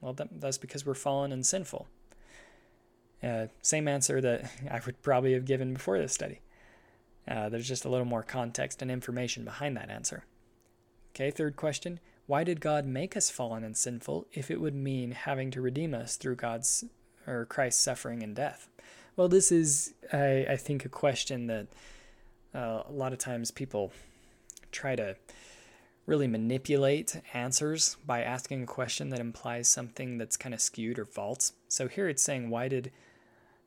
Well, 0.00 0.12
that, 0.14 0.40
that's 0.40 0.58
because 0.58 0.84
we're 0.84 0.94
fallen 0.94 1.32
and 1.32 1.44
sinful. 1.44 1.86
Uh, 3.22 3.46
same 3.62 3.88
answer 3.88 4.20
that 4.20 4.50
I 4.70 4.80
would 4.84 5.00
probably 5.02 5.32
have 5.32 5.44
given 5.44 5.74
before 5.74 5.98
this 5.98 6.12
study. 6.12 6.40
Uh, 7.28 7.48
there's 7.48 7.68
just 7.68 7.84
a 7.84 7.88
little 7.88 8.06
more 8.06 8.22
context 8.22 8.80
and 8.80 8.90
information 8.90 9.44
behind 9.44 9.76
that 9.76 9.90
answer. 9.90 10.24
Okay, 11.14 11.30
third 11.30 11.56
question. 11.56 12.00
Why 12.26 12.44
did 12.44 12.60
God 12.60 12.86
make 12.86 13.16
us 13.16 13.30
fallen 13.30 13.64
and 13.64 13.76
sinful 13.76 14.26
if 14.32 14.50
it 14.50 14.60
would 14.60 14.74
mean 14.74 15.12
having 15.12 15.50
to 15.52 15.60
redeem 15.60 15.94
us 15.94 16.16
through 16.16 16.36
God's 16.36 16.84
or 17.26 17.44
Christ's 17.44 17.82
suffering 17.82 18.22
and 18.22 18.34
death? 18.34 18.68
Well, 19.16 19.28
this 19.28 19.50
is, 19.50 19.94
I, 20.12 20.46
I 20.48 20.56
think, 20.56 20.84
a 20.84 20.88
question 20.88 21.48
that 21.48 21.66
uh, 22.54 22.82
a 22.88 22.92
lot 22.92 23.12
of 23.12 23.18
times 23.18 23.50
people 23.50 23.92
try 24.70 24.94
to 24.96 25.16
really 26.06 26.26
manipulate 26.26 27.20
answers 27.34 27.96
by 28.06 28.22
asking 28.22 28.62
a 28.62 28.66
question 28.66 29.10
that 29.10 29.20
implies 29.20 29.68
something 29.68 30.18
that's 30.18 30.36
kind 30.36 30.54
of 30.54 30.60
skewed 30.60 30.98
or 30.98 31.04
false. 31.04 31.52
So 31.68 31.88
here 31.88 32.08
it's 32.08 32.22
saying, 32.22 32.48
why 32.48 32.68
did 32.68 32.90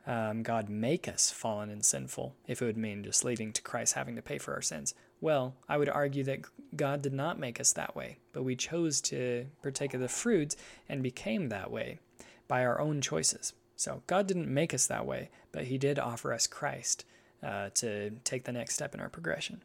um, 0.08 0.44
God 0.44 0.70
make 0.70 1.08
us 1.08 1.32
fallen 1.32 1.70
and 1.70 1.84
sinful 1.86 2.36
if 2.48 2.62
it 2.62 2.66
would 2.66 2.78
mean 2.78 3.04
just 3.04 3.24
leading 3.24 3.54
to 3.54 3.62
Christ 3.62 3.94
having 3.94 4.16
to 4.16 4.22
pay 4.22 4.38
for 4.38 4.54
our 4.54 4.62
sins? 4.62 4.94
Well, 5.20 5.56
I 5.70 5.78
would 5.78 5.90
argue 5.90 6.24
that 6.24 6.42
God 6.76 7.02
did 7.02 7.14
not 7.14 7.40
make 7.40 7.60
us 7.60 7.74
that 7.74 7.96
way, 7.96 8.18
but 8.34 8.44
we 8.44 8.56
chose 8.56 9.02
to 9.02 9.46
partake 9.62 9.94
of 9.94 10.02
the 10.02 10.08
fruit 10.08 10.56
and 10.90 11.04
became 11.04 11.50
that 11.50 11.70
way 11.70 12.00
by 12.48 12.66
our 12.66 12.82
own 12.82 13.02
choices. 13.02 13.54
So 13.76 14.02
God 14.08 14.28
didn't 14.28 14.52
make 14.52 14.74
us 14.74 14.88
that 14.88 15.06
way, 15.06 15.30
but 15.52 15.66
He 15.66 15.78
did 15.78 16.00
offer 16.00 16.34
us 16.34 16.48
Christ 16.48 17.06
uh, 17.44 17.70
to 17.76 18.12
take 18.24 18.46
the 18.46 18.52
next 18.52 18.76
step 18.76 18.94
in 18.94 19.00
our 19.00 19.10
progression. 19.10 19.64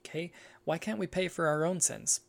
Okay, 0.00 0.32
why 0.64 0.78
can't 0.78 0.98
we 0.98 1.06
pay 1.06 1.28
for 1.28 1.46
our 1.46 1.64
own 1.64 1.80
sins? 1.80 2.20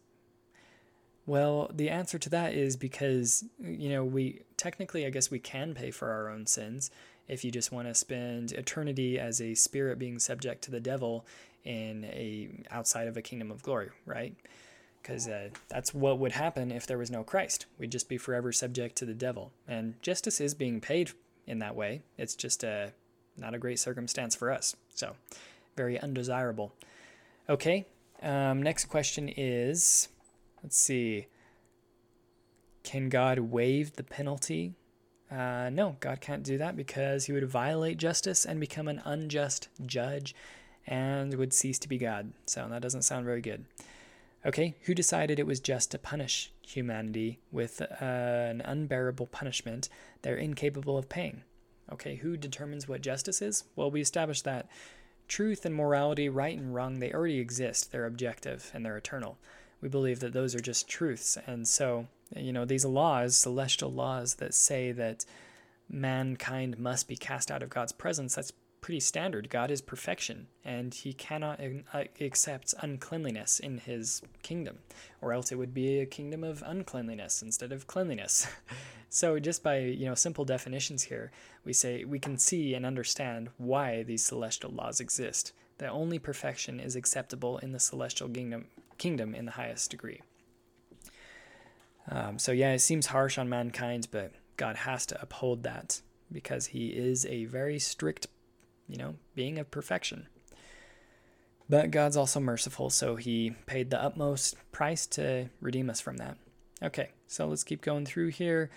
Well, 1.27 1.71
the 1.73 1.89
answer 1.89 2.19
to 2.19 2.29
that 2.29 2.53
is 2.53 2.77
because, 2.77 3.43
you 3.59 3.89
know, 3.89 4.05
we 4.05 4.41
technically, 4.57 5.05
I 5.05 5.09
guess 5.09 5.31
we 5.31 5.39
can 5.39 5.73
pay 5.73 5.91
for 5.91 6.11
our 6.11 6.29
own 6.29 6.45
sins 6.45 6.91
if 7.27 7.43
you 7.43 7.51
just 7.51 7.71
want 7.71 7.87
to 7.87 7.95
spend 7.95 8.51
eternity 8.51 9.19
as 9.19 9.41
a 9.41 9.55
spirit 9.55 9.97
being 9.97 10.19
subject 10.19 10.63
to 10.65 10.71
the 10.71 10.79
devil 10.79 11.25
in 11.63 12.05
a 12.05 12.49
outside 12.69 13.07
of 13.07 13.17
a 13.17 13.21
kingdom 13.21 13.49
of 13.49 13.63
glory, 13.63 13.89
right? 14.05 14.35
Because 15.01 15.27
uh, 15.27 15.49
that's 15.67 15.93
what 15.93 16.19
would 16.19 16.31
happen 16.31 16.71
if 16.71 16.85
there 16.85 16.97
was 16.97 17.09
no 17.09 17.23
Christ. 17.23 17.65
We'd 17.79 17.91
just 17.91 18.07
be 18.07 18.17
forever 18.17 18.51
subject 18.51 18.95
to 18.97 19.05
the 19.05 19.13
devil. 19.13 19.51
And 19.67 19.99
justice 20.03 20.39
is 20.39 20.53
being 20.53 20.79
paid 20.79 21.11
in 21.47 21.59
that 21.59 21.75
way. 21.75 22.03
It's 22.17 22.35
just 22.35 22.63
a 22.63 22.93
not 23.37 23.53
a 23.53 23.59
great 23.59 23.79
circumstance 23.79 24.35
for 24.35 24.51
us. 24.51 24.75
So, 24.93 25.15
very 25.75 25.99
undesirable. 25.99 26.73
Okay, 27.49 27.85
um, 28.21 28.63
next 28.63 28.85
question 28.85 29.29
is 29.35 30.07
let's 30.65 30.79
see. 30.79 31.27
Can 32.81 33.07
God 33.07 33.37
waive 33.37 33.97
the 33.97 34.03
penalty? 34.03 34.73
Uh, 35.29 35.69
no, 35.71 35.97
God 35.99 36.21
can't 36.21 36.41
do 36.41 36.57
that 36.57 36.75
because 36.75 37.25
he 37.25 37.33
would 37.33 37.47
violate 37.47 37.97
justice 37.97 38.45
and 38.45 38.59
become 38.59 38.87
an 38.87 38.99
unjust 39.05 39.69
judge 39.85 40.33
and 40.87 41.35
would 41.35 41.53
cease 41.53 41.77
to 41.77 41.87
be 41.87 41.99
God. 41.99 42.33
So 42.47 42.67
that 42.67 42.81
doesn't 42.81 43.03
sound 43.03 43.25
very 43.25 43.41
good. 43.41 43.65
Okay, 44.43 44.73
who 44.85 44.95
decided 44.95 45.37
it 45.37 45.45
was 45.45 45.59
just 45.59 45.91
to 45.91 45.99
punish 45.99 46.51
humanity 46.63 47.37
with 47.51 47.79
uh, 47.79 47.85
an 48.01 48.61
unbearable 48.61 49.27
punishment 49.27 49.87
they're 50.23 50.35
incapable 50.35 50.97
of 50.97 51.09
paying? 51.09 51.43
Okay, 51.91 52.15
who 52.15 52.37
determines 52.37 52.87
what 52.87 53.01
justice 53.01 53.39
is? 53.39 53.65
Well, 53.75 53.91
we 53.91 54.01
established 54.01 54.45
that 54.45 54.67
truth 55.27 55.63
and 55.63 55.75
morality, 55.75 56.27
right 56.27 56.57
and 56.57 56.73
wrong, 56.73 56.97
they 56.97 57.13
already 57.13 57.37
exist. 57.37 57.91
They're 57.91 58.07
objective 58.07 58.71
and 58.73 58.83
they're 58.83 58.97
eternal. 58.97 59.37
We 59.81 59.89
believe 59.89 60.19
that 60.19 60.33
those 60.33 60.55
are 60.55 60.59
just 60.59 60.87
truths. 60.87 61.37
And 61.47 61.67
so, 61.67 62.07
you 62.35 62.53
know, 62.53 62.65
these 62.65 62.85
laws, 62.85 63.35
celestial 63.35 63.91
laws 63.91 64.35
that 64.35 64.53
say 64.53 64.91
that 64.93 65.25
mankind 65.89 66.79
must 66.79 67.07
be 67.07 67.15
cast 67.15 67.51
out 67.51 67.61
of 67.61 67.69
God's 67.69 67.91
presence, 67.91 68.35
that's 68.35 68.53
pretty 68.85 68.99
standard. 68.99 69.49
God 69.49 69.71
is 69.71 69.81
perfection, 69.81 70.45
and 70.63 70.93
he 70.93 71.11
cannot 71.13 71.59
uh, 71.91 72.03
accept 72.21 72.75
uncleanliness 72.83 73.59
in 73.59 73.79
his 73.79 74.21
kingdom, 74.43 74.77
or 75.21 75.33
else 75.33 75.51
it 75.51 75.55
would 75.55 75.73
be 75.73 75.99
a 75.99 76.05
kingdom 76.05 76.43
of 76.43 76.63
uncleanliness 76.63 77.41
instead 77.41 77.71
of 77.71 77.87
cleanliness. 77.87 78.45
so 79.09 79.39
just 79.39 79.63
by, 79.63 79.79
you 79.79 80.05
know, 80.05 80.13
simple 80.13 80.45
definitions 80.45 81.01
here, 81.01 81.31
we 81.63 81.73
say 81.73 82.03
we 82.03 82.19
can 82.19 82.37
see 82.37 82.75
and 82.75 82.85
understand 82.85 83.49
why 83.57 84.03
these 84.03 84.23
celestial 84.23 84.69
laws 84.69 84.99
exist. 84.99 85.51
That 85.79 85.89
only 85.89 86.19
perfection 86.19 86.79
is 86.79 86.95
acceptable 86.95 87.57
in 87.57 87.71
the 87.71 87.79
celestial 87.79 88.29
kingdom, 88.29 88.67
kingdom 88.97 89.35
in 89.35 89.45
the 89.45 89.51
highest 89.51 89.91
degree. 89.91 90.21
Um, 92.09 92.37
so 92.37 92.51
yeah, 92.51 92.73
it 92.73 92.79
seems 92.79 93.07
harsh 93.07 93.37
on 93.37 93.49
mankind, 93.49 94.07
but 94.11 94.31
God 94.57 94.75
has 94.77 95.05
to 95.07 95.21
uphold 95.21 95.63
that 95.63 96.01
because 96.31 96.67
he 96.67 96.87
is 96.87 97.25
a 97.25 97.45
very 97.45 97.79
strict 97.79 98.27
you 98.87 98.97
know, 98.97 99.15
being 99.33 99.59
of 99.59 99.71
perfection. 99.71 100.27
But 101.67 101.91
God's 101.91 102.17
also 102.17 102.39
merciful, 102.39 102.89
so 102.89 103.15
he 103.15 103.55
paid 103.65 103.89
the 103.89 104.01
utmost 104.01 104.55
price 104.71 105.07
to 105.07 105.49
redeem 105.59 105.89
us 105.89 105.99
from 105.99 106.17
that. 106.17 106.37
Okay, 106.83 107.09
so 107.27 107.47
let's 107.47 107.63
keep 107.63 107.81
going 107.81 108.05
through 108.05 108.27
here. 108.27 108.69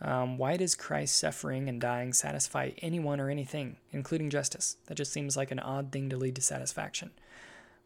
Um, 0.00 0.36
why 0.36 0.56
does 0.56 0.74
Christ's 0.74 1.18
suffering 1.18 1.68
and 1.68 1.80
dying 1.80 2.12
satisfy 2.12 2.70
anyone 2.82 3.20
or 3.20 3.30
anything, 3.30 3.76
including 3.92 4.30
justice? 4.30 4.76
That 4.86 4.96
just 4.96 5.12
seems 5.12 5.36
like 5.36 5.52
an 5.52 5.60
odd 5.60 5.92
thing 5.92 6.10
to 6.10 6.16
lead 6.16 6.34
to 6.34 6.42
satisfaction. 6.42 7.12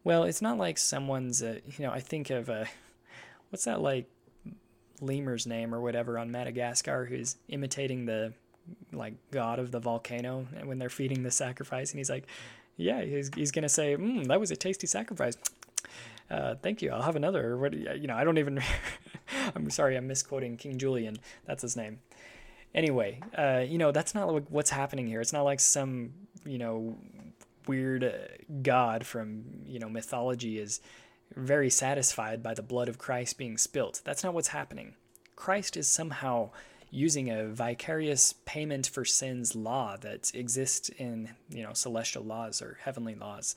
Well, 0.03 0.23
it's 0.23 0.41
not 0.41 0.57
like 0.57 0.77
someone's, 0.77 1.43
uh, 1.43 1.59
you 1.65 1.85
know, 1.85 1.91
I 1.91 1.99
think 1.99 2.29
of, 2.29 2.49
uh, 2.49 2.65
what's 3.49 3.65
that 3.65 3.81
like 3.81 4.09
lemur's 5.01 5.47
name 5.47 5.73
or 5.73 5.81
whatever 5.81 6.17
on 6.17 6.31
Madagascar 6.31 7.05
who's 7.05 7.37
imitating 7.47 8.05
the 8.05 8.33
like 8.91 9.13
god 9.31 9.57
of 9.57 9.71
the 9.71 9.79
volcano 9.79 10.45
when 10.63 10.77
they're 10.77 10.89
feeding 10.89 11.23
the 11.23 11.31
sacrifice 11.31 11.91
and 11.91 11.97
he's 11.97 12.09
like 12.09 12.25
yeah 12.77 13.01
he's, 13.01 13.31
he's 13.35 13.51
gonna 13.51 13.69
say 13.69 13.95
mm, 13.95 14.27
that 14.27 14.39
was 14.39 14.51
a 14.51 14.55
tasty 14.55 14.87
sacrifice. 14.87 15.37
Uh, 16.29 16.53
thank 16.61 16.83
you. 16.83 16.91
I'll 16.91 17.01
have 17.01 17.15
another. 17.15 17.57
What 17.57 17.73
you 17.73 18.07
know 18.07 18.15
i 18.15 18.23
don't 18.23 18.37
even 18.37 18.61
i'm 19.55 19.69
sorry 19.69 19.95
i'm 19.95 20.07
misquoting 20.07 20.57
king 20.57 20.77
julien. 20.77 21.17
That's 21.45 21.61
his 21.61 21.75
name. 21.75 21.99
Anyway 22.75 23.21
uh, 23.37 23.63
you 23.67 23.77
know 23.77 23.91
that's 23.91 24.13
not 24.13 24.51
what's 24.51 24.69
happening 24.69 25.07
here. 25.07 25.21
It's 25.21 25.33
not 25.33 25.43
like 25.43 25.59
some 25.59 26.13
you 26.45 26.57
know 26.57 26.97
weird 27.69 28.03
uh, 28.03 28.11
god 28.61 29.05
from 29.05 29.43
you 29.65 29.79
know 29.79 29.89
mythology 29.89 30.59
is 30.59 30.81
very 31.35 31.69
satisfied 31.69 32.41
by 32.41 32.53
the 32.53 32.63
blood 32.63 32.89
of 32.89 32.97
christ 32.97 33.37
being 33.37 33.57
spilt 33.57 34.01
that's 34.03 34.23
not 34.23 34.33
what's 34.33 34.49
happening 34.49 34.95
christ 35.35 35.77
is 35.77 35.87
somehow 35.87 36.49
using 36.91 37.29
a 37.29 37.47
vicarious 37.47 38.33
payment 38.45 38.87
for 38.87 39.05
sins 39.05 39.55
law 39.55 39.95
that 39.97 40.31
exists 40.33 40.89
in 40.89 41.29
you 41.49 41.63
know 41.63 41.73
celestial 41.73 42.23
laws 42.23 42.61
or 42.61 42.77
heavenly 42.83 43.15
laws, 43.15 43.55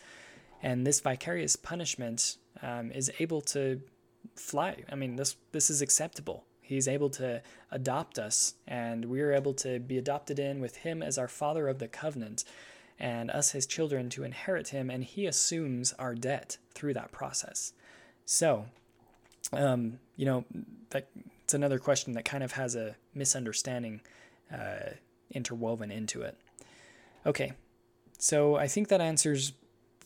and 0.63 0.87
this 0.87 1.01
vicarious 1.01 1.57
punishment 1.57 2.37
um, 2.63 2.91
is 2.93 3.11
able 3.19 3.41
to 3.41 3.81
fly. 4.37 4.77
I 4.91 4.95
mean, 4.95 5.17
this 5.17 5.37
this 5.53 5.71
is 5.71 5.83
acceptable. 5.83 6.45
He's 6.61 6.89
able 6.89 7.11
to 7.11 7.43
adopt 7.71 8.19
us, 8.19 8.55
and 8.67 9.07
we 9.07 9.21
are 9.21 9.33
able 9.33 9.55
to 9.55 9.79
be 9.79 9.99
adopted 9.99 10.39
in 10.39 10.61
with 10.61 10.77
Him 10.77 11.03
as 11.03 11.19
our 11.19 11.29
Father 11.29 11.69
of 11.69 11.79
the 11.79 11.89
covenant, 11.89 12.45
and 13.03 13.31
us 13.33 13.51
His 13.51 13.67
children 13.67 14.09
to 14.11 14.23
inherit 14.23 14.69
Him, 14.69 14.89
and 14.89 15.03
He 15.03 15.27
assumes 15.27 15.93
our 15.99 16.15
debt 16.15 16.57
through 16.73 16.95
that 16.95 17.11
process. 17.11 17.73
So, 18.25 18.67
um, 19.53 19.99
you 20.17 20.25
know, 20.25 20.45
that 20.91 21.09
it's 21.43 21.53
another 21.53 21.81
question 21.81 22.15
that 22.15 22.25
kind 22.25 22.45
of 22.45 22.53
has 22.53 22.77
a 22.77 22.95
misunderstanding 23.13 24.01
uh, 24.51 24.95
interwoven 25.33 25.91
into 25.91 26.23
it. 26.23 26.39
Okay, 27.27 27.53
so 28.19 28.55
I 28.57 28.69
think 28.69 28.89
that 28.89 29.01
answers 29.01 29.53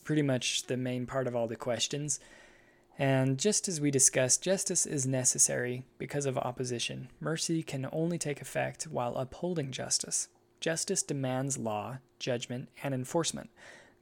pretty 0.02 0.22
much 0.22 0.64
the 0.64 0.76
main 0.76 1.04
part 1.04 1.26
of 1.26 1.36
all 1.36 1.46
the 1.46 1.56
questions. 1.56 2.18
And 2.98 3.38
just 3.38 3.68
as 3.68 3.78
we 3.78 3.90
discussed, 3.90 4.42
justice 4.42 4.86
is 4.86 5.06
necessary 5.06 5.84
because 5.98 6.24
of 6.24 6.38
opposition. 6.38 7.08
Mercy 7.20 7.62
can 7.62 7.86
only 7.92 8.16
take 8.16 8.40
effect 8.40 8.84
while 8.84 9.16
upholding 9.16 9.70
justice. 9.70 10.28
Justice 10.60 11.02
demands 11.02 11.58
law, 11.58 11.98
judgment, 12.18 12.68
and 12.82 12.94
enforcement. 12.94 13.50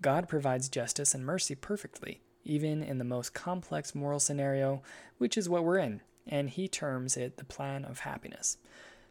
God 0.01 0.29
provides 0.29 0.69
justice 0.69 1.15
and 1.15 1.25
mercy 1.25 1.55
perfectly, 1.55 2.21
even 2.45 2.83
in 2.83 2.99
the 2.99 3.05
most 3.05 3.35
complex 3.35 3.95
moral 3.95 4.21
scenario, 4.21 4.83
which 5.19 5.37
is 5.37 5.49
what 5.49 5.65
we're 5.65 5.79
in, 5.79 6.01
and 6.27 6.51
He 6.51 6.69
terms 6.69 7.17
it 7.17 7.37
the 7.37 7.45
plan 7.45 7.85
of 7.85 8.01
happiness. 8.01 8.59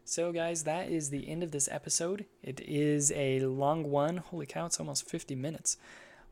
So, 0.06 0.32
guys, 0.32 0.64
that 0.64 0.90
is 0.90 1.08
the 1.08 1.28
end 1.28 1.42
of 1.42 1.50
this 1.50 1.68
episode. 1.72 2.26
It 2.42 2.60
is 2.60 3.10
a 3.12 3.40
long 3.40 3.90
one. 3.90 4.18
Holy 4.18 4.44
cow, 4.44 4.66
it's 4.66 4.78
almost 4.78 5.08
50 5.08 5.34
minutes. 5.34 5.78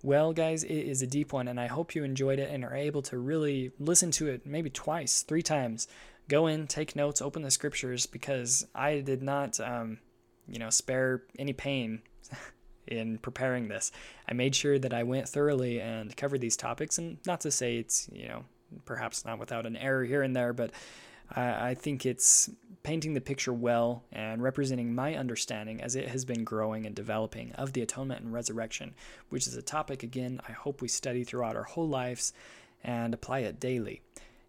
Well, 0.02 0.32
guys, 0.32 0.62
it 0.64 0.74
is 0.74 1.00
a 1.00 1.06
deep 1.06 1.32
one, 1.32 1.48
and 1.48 1.58
I 1.58 1.68
hope 1.68 1.94
you 1.94 2.04
enjoyed 2.04 2.38
it 2.38 2.50
and 2.50 2.64
are 2.64 2.74
able 2.74 3.02
to 3.02 3.18
really 3.18 3.70
listen 3.78 4.10
to 4.12 4.28
it 4.28 4.44
maybe 4.44 4.68
twice, 4.68 5.22
three 5.22 5.42
times. 5.42 5.88
Go 6.28 6.48
in, 6.48 6.66
take 6.66 6.96
notes, 6.96 7.22
open 7.22 7.42
the 7.42 7.50
scriptures, 7.50 8.04
because 8.04 8.66
I 8.74 9.00
did 9.00 9.22
not, 9.22 9.58
um, 9.60 9.98
you 10.48 10.58
know, 10.58 10.70
spare 10.70 11.22
any 11.38 11.52
pain 11.52 12.02
in 12.86 13.18
preparing 13.18 13.68
this. 13.68 13.92
I 14.28 14.34
made 14.34 14.54
sure 14.54 14.78
that 14.78 14.94
I 14.94 15.02
went 15.02 15.28
thoroughly 15.28 15.80
and 15.80 16.16
covered 16.16 16.40
these 16.40 16.56
topics, 16.56 16.98
and 16.98 17.18
not 17.26 17.40
to 17.42 17.50
say 17.50 17.76
it's, 17.76 18.08
you 18.12 18.28
know, 18.28 18.44
perhaps 18.84 19.24
not 19.24 19.38
without 19.38 19.66
an 19.66 19.76
error 19.76 20.04
here 20.04 20.22
and 20.22 20.34
there, 20.34 20.52
but 20.52 20.70
I, 21.30 21.70
I 21.70 21.74
think 21.74 22.06
it's 22.06 22.50
painting 22.82 23.14
the 23.14 23.20
picture 23.20 23.52
well 23.52 24.02
and 24.12 24.42
representing 24.42 24.94
my 24.94 25.14
understanding 25.14 25.80
as 25.80 25.94
it 25.94 26.08
has 26.08 26.24
been 26.24 26.44
growing 26.44 26.84
and 26.86 26.94
developing 26.94 27.52
of 27.52 27.72
the 27.72 27.82
atonement 27.82 28.22
and 28.22 28.32
resurrection, 28.32 28.94
which 29.28 29.46
is 29.46 29.56
a 29.56 29.62
topic, 29.62 30.02
again, 30.02 30.40
I 30.48 30.52
hope 30.52 30.82
we 30.82 30.88
study 30.88 31.24
throughout 31.24 31.56
our 31.56 31.62
whole 31.62 31.88
lives 31.88 32.32
and 32.82 33.14
apply 33.14 33.40
it 33.40 33.60
daily. 33.60 34.02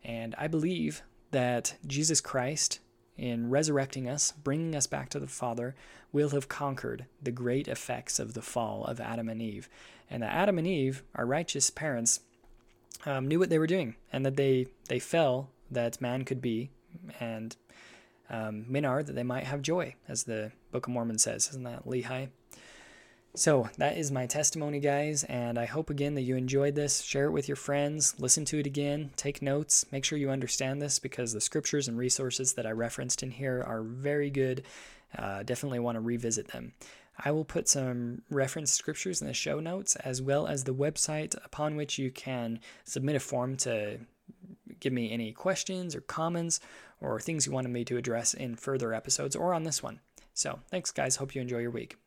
And 0.04 0.34
I 0.38 0.48
believe 0.48 1.04
that 1.32 1.76
Jesus 1.86 2.22
Christ, 2.22 2.80
in 3.18 3.50
resurrecting 3.50 4.10
us, 4.10 4.32
bringing 4.32 4.76
us 4.76 4.88
back 4.88 5.10
to 5.10 5.20
the 5.20 5.28
Father, 5.28 5.76
will 6.12 6.30
have 6.30 6.48
conquered 6.48 7.06
the 7.22 7.32
great 7.32 7.68
effects 7.68 8.20
of 8.20 8.34
the 8.34 8.42
fall 8.42 8.84
of 8.86 9.00
Adam 9.00 9.30
and 9.30 9.42
Eve. 9.42 9.70
And 10.10 10.24
that 10.24 10.34
Adam 10.34 10.58
and 10.58 10.68
Eve, 10.68 11.04
our 11.16 11.26
righteous 11.26 11.70
parents, 11.70 12.20
um, 13.06 13.28
knew 13.28 13.40
what 13.40 13.50
they 13.50 13.60
were 13.60 13.68
doing 13.68 13.96
and 14.12 14.26
that 14.26 14.38
they, 14.38 14.68
they 14.88 15.00
fell 15.00 15.50
that 15.70 16.02
man 16.02 16.24
could 16.24 16.42
be 16.42 16.70
and 17.20 17.56
um, 18.30 18.66
men 18.68 18.86
are 18.86 19.04
that 19.04 19.14
they 19.14 19.24
might 19.24 19.44
have 19.46 19.62
joy, 19.62 19.96
as 20.08 20.24
the 20.24 20.52
Book 20.72 20.88
of 20.88 20.94
Mormon 20.94 21.18
says. 21.18 21.50
Isn't 21.50 21.64
that 21.64 21.86
Lehi? 21.86 22.30
So 23.36 23.68
that 23.78 23.98
is 23.98 24.12
my 24.12 24.28
testimony, 24.28 24.80
guys, 24.80 25.24
and 25.24 25.58
I 25.58 25.66
hope 25.66 25.90
again 25.90 26.14
that 26.14 26.22
you 26.22 26.36
enjoyed 26.36 26.76
this. 26.76 27.02
Share 27.02 27.26
it 27.26 27.32
with 27.32 27.48
your 27.48 27.56
friends, 27.56 28.14
listen 28.20 28.46
to 28.46 28.60
it 28.60 28.68
again, 28.68 29.10
take 29.16 29.42
notes, 29.42 29.88
make 29.92 30.06
sure 30.06 30.20
you 30.20 30.30
understand 30.30 30.80
this 30.80 31.00
because 31.00 31.34
the 31.34 31.42
scriptures 31.42 31.88
and 31.88 31.98
resources 31.98 32.54
that 32.54 32.68
I 32.68 32.72
referenced 32.72 33.24
in 33.24 33.32
here 33.32 33.64
are 33.66 33.82
very 33.82 34.30
good. 34.30 34.64
Uh, 35.18 35.42
definitely 35.42 35.80
want 35.80 35.96
to 35.96 36.00
revisit 36.00 36.50
them. 36.50 36.74
I 37.18 37.32
will 37.32 37.44
put 37.44 37.68
some 37.68 38.22
reference 38.30 38.72
scriptures 38.72 39.20
in 39.20 39.28
the 39.28 39.34
show 39.34 39.60
notes 39.60 39.96
as 39.96 40.22
well 40.22 40.46
as 40.46 40.64
the 40.64 40.74
website 40.76 41.36
upon 41.44 41.76
which 41.76 41.98
you 41.98 42.12
can 42.12 42.60
submit 42.84 43.16
a 43.16 43.20
form 43.20 43.58
to 43.58 44.00
give 44.80 44.94
me 44.94 45.12
any 45.12 45.32
questions 45.32 45.96
or 45.96 46.02
comments 46.02 46.60
or 47.02 47.20
things 47.20 47.48
you 47.48 47.52
wanted 47.52 47.70
me 47.70 47.84
to 47.86 47.98
address 47.98 48.36
in 48.36 48.56
further 48.56 48.94
episodes 48.94 49.36
or 49.36 49.56
on 49.56 49.64
this 49.64 49.82
one. 49.82 50.02
So, 50.36 50.60
thanks, 50.70 50.92
guys. 50.92 51.16
Hope 51.16 51.34
you 51.34 51.42
enjoy 51.42 51.60
your 51.60 51.72
week. 51.72 51.98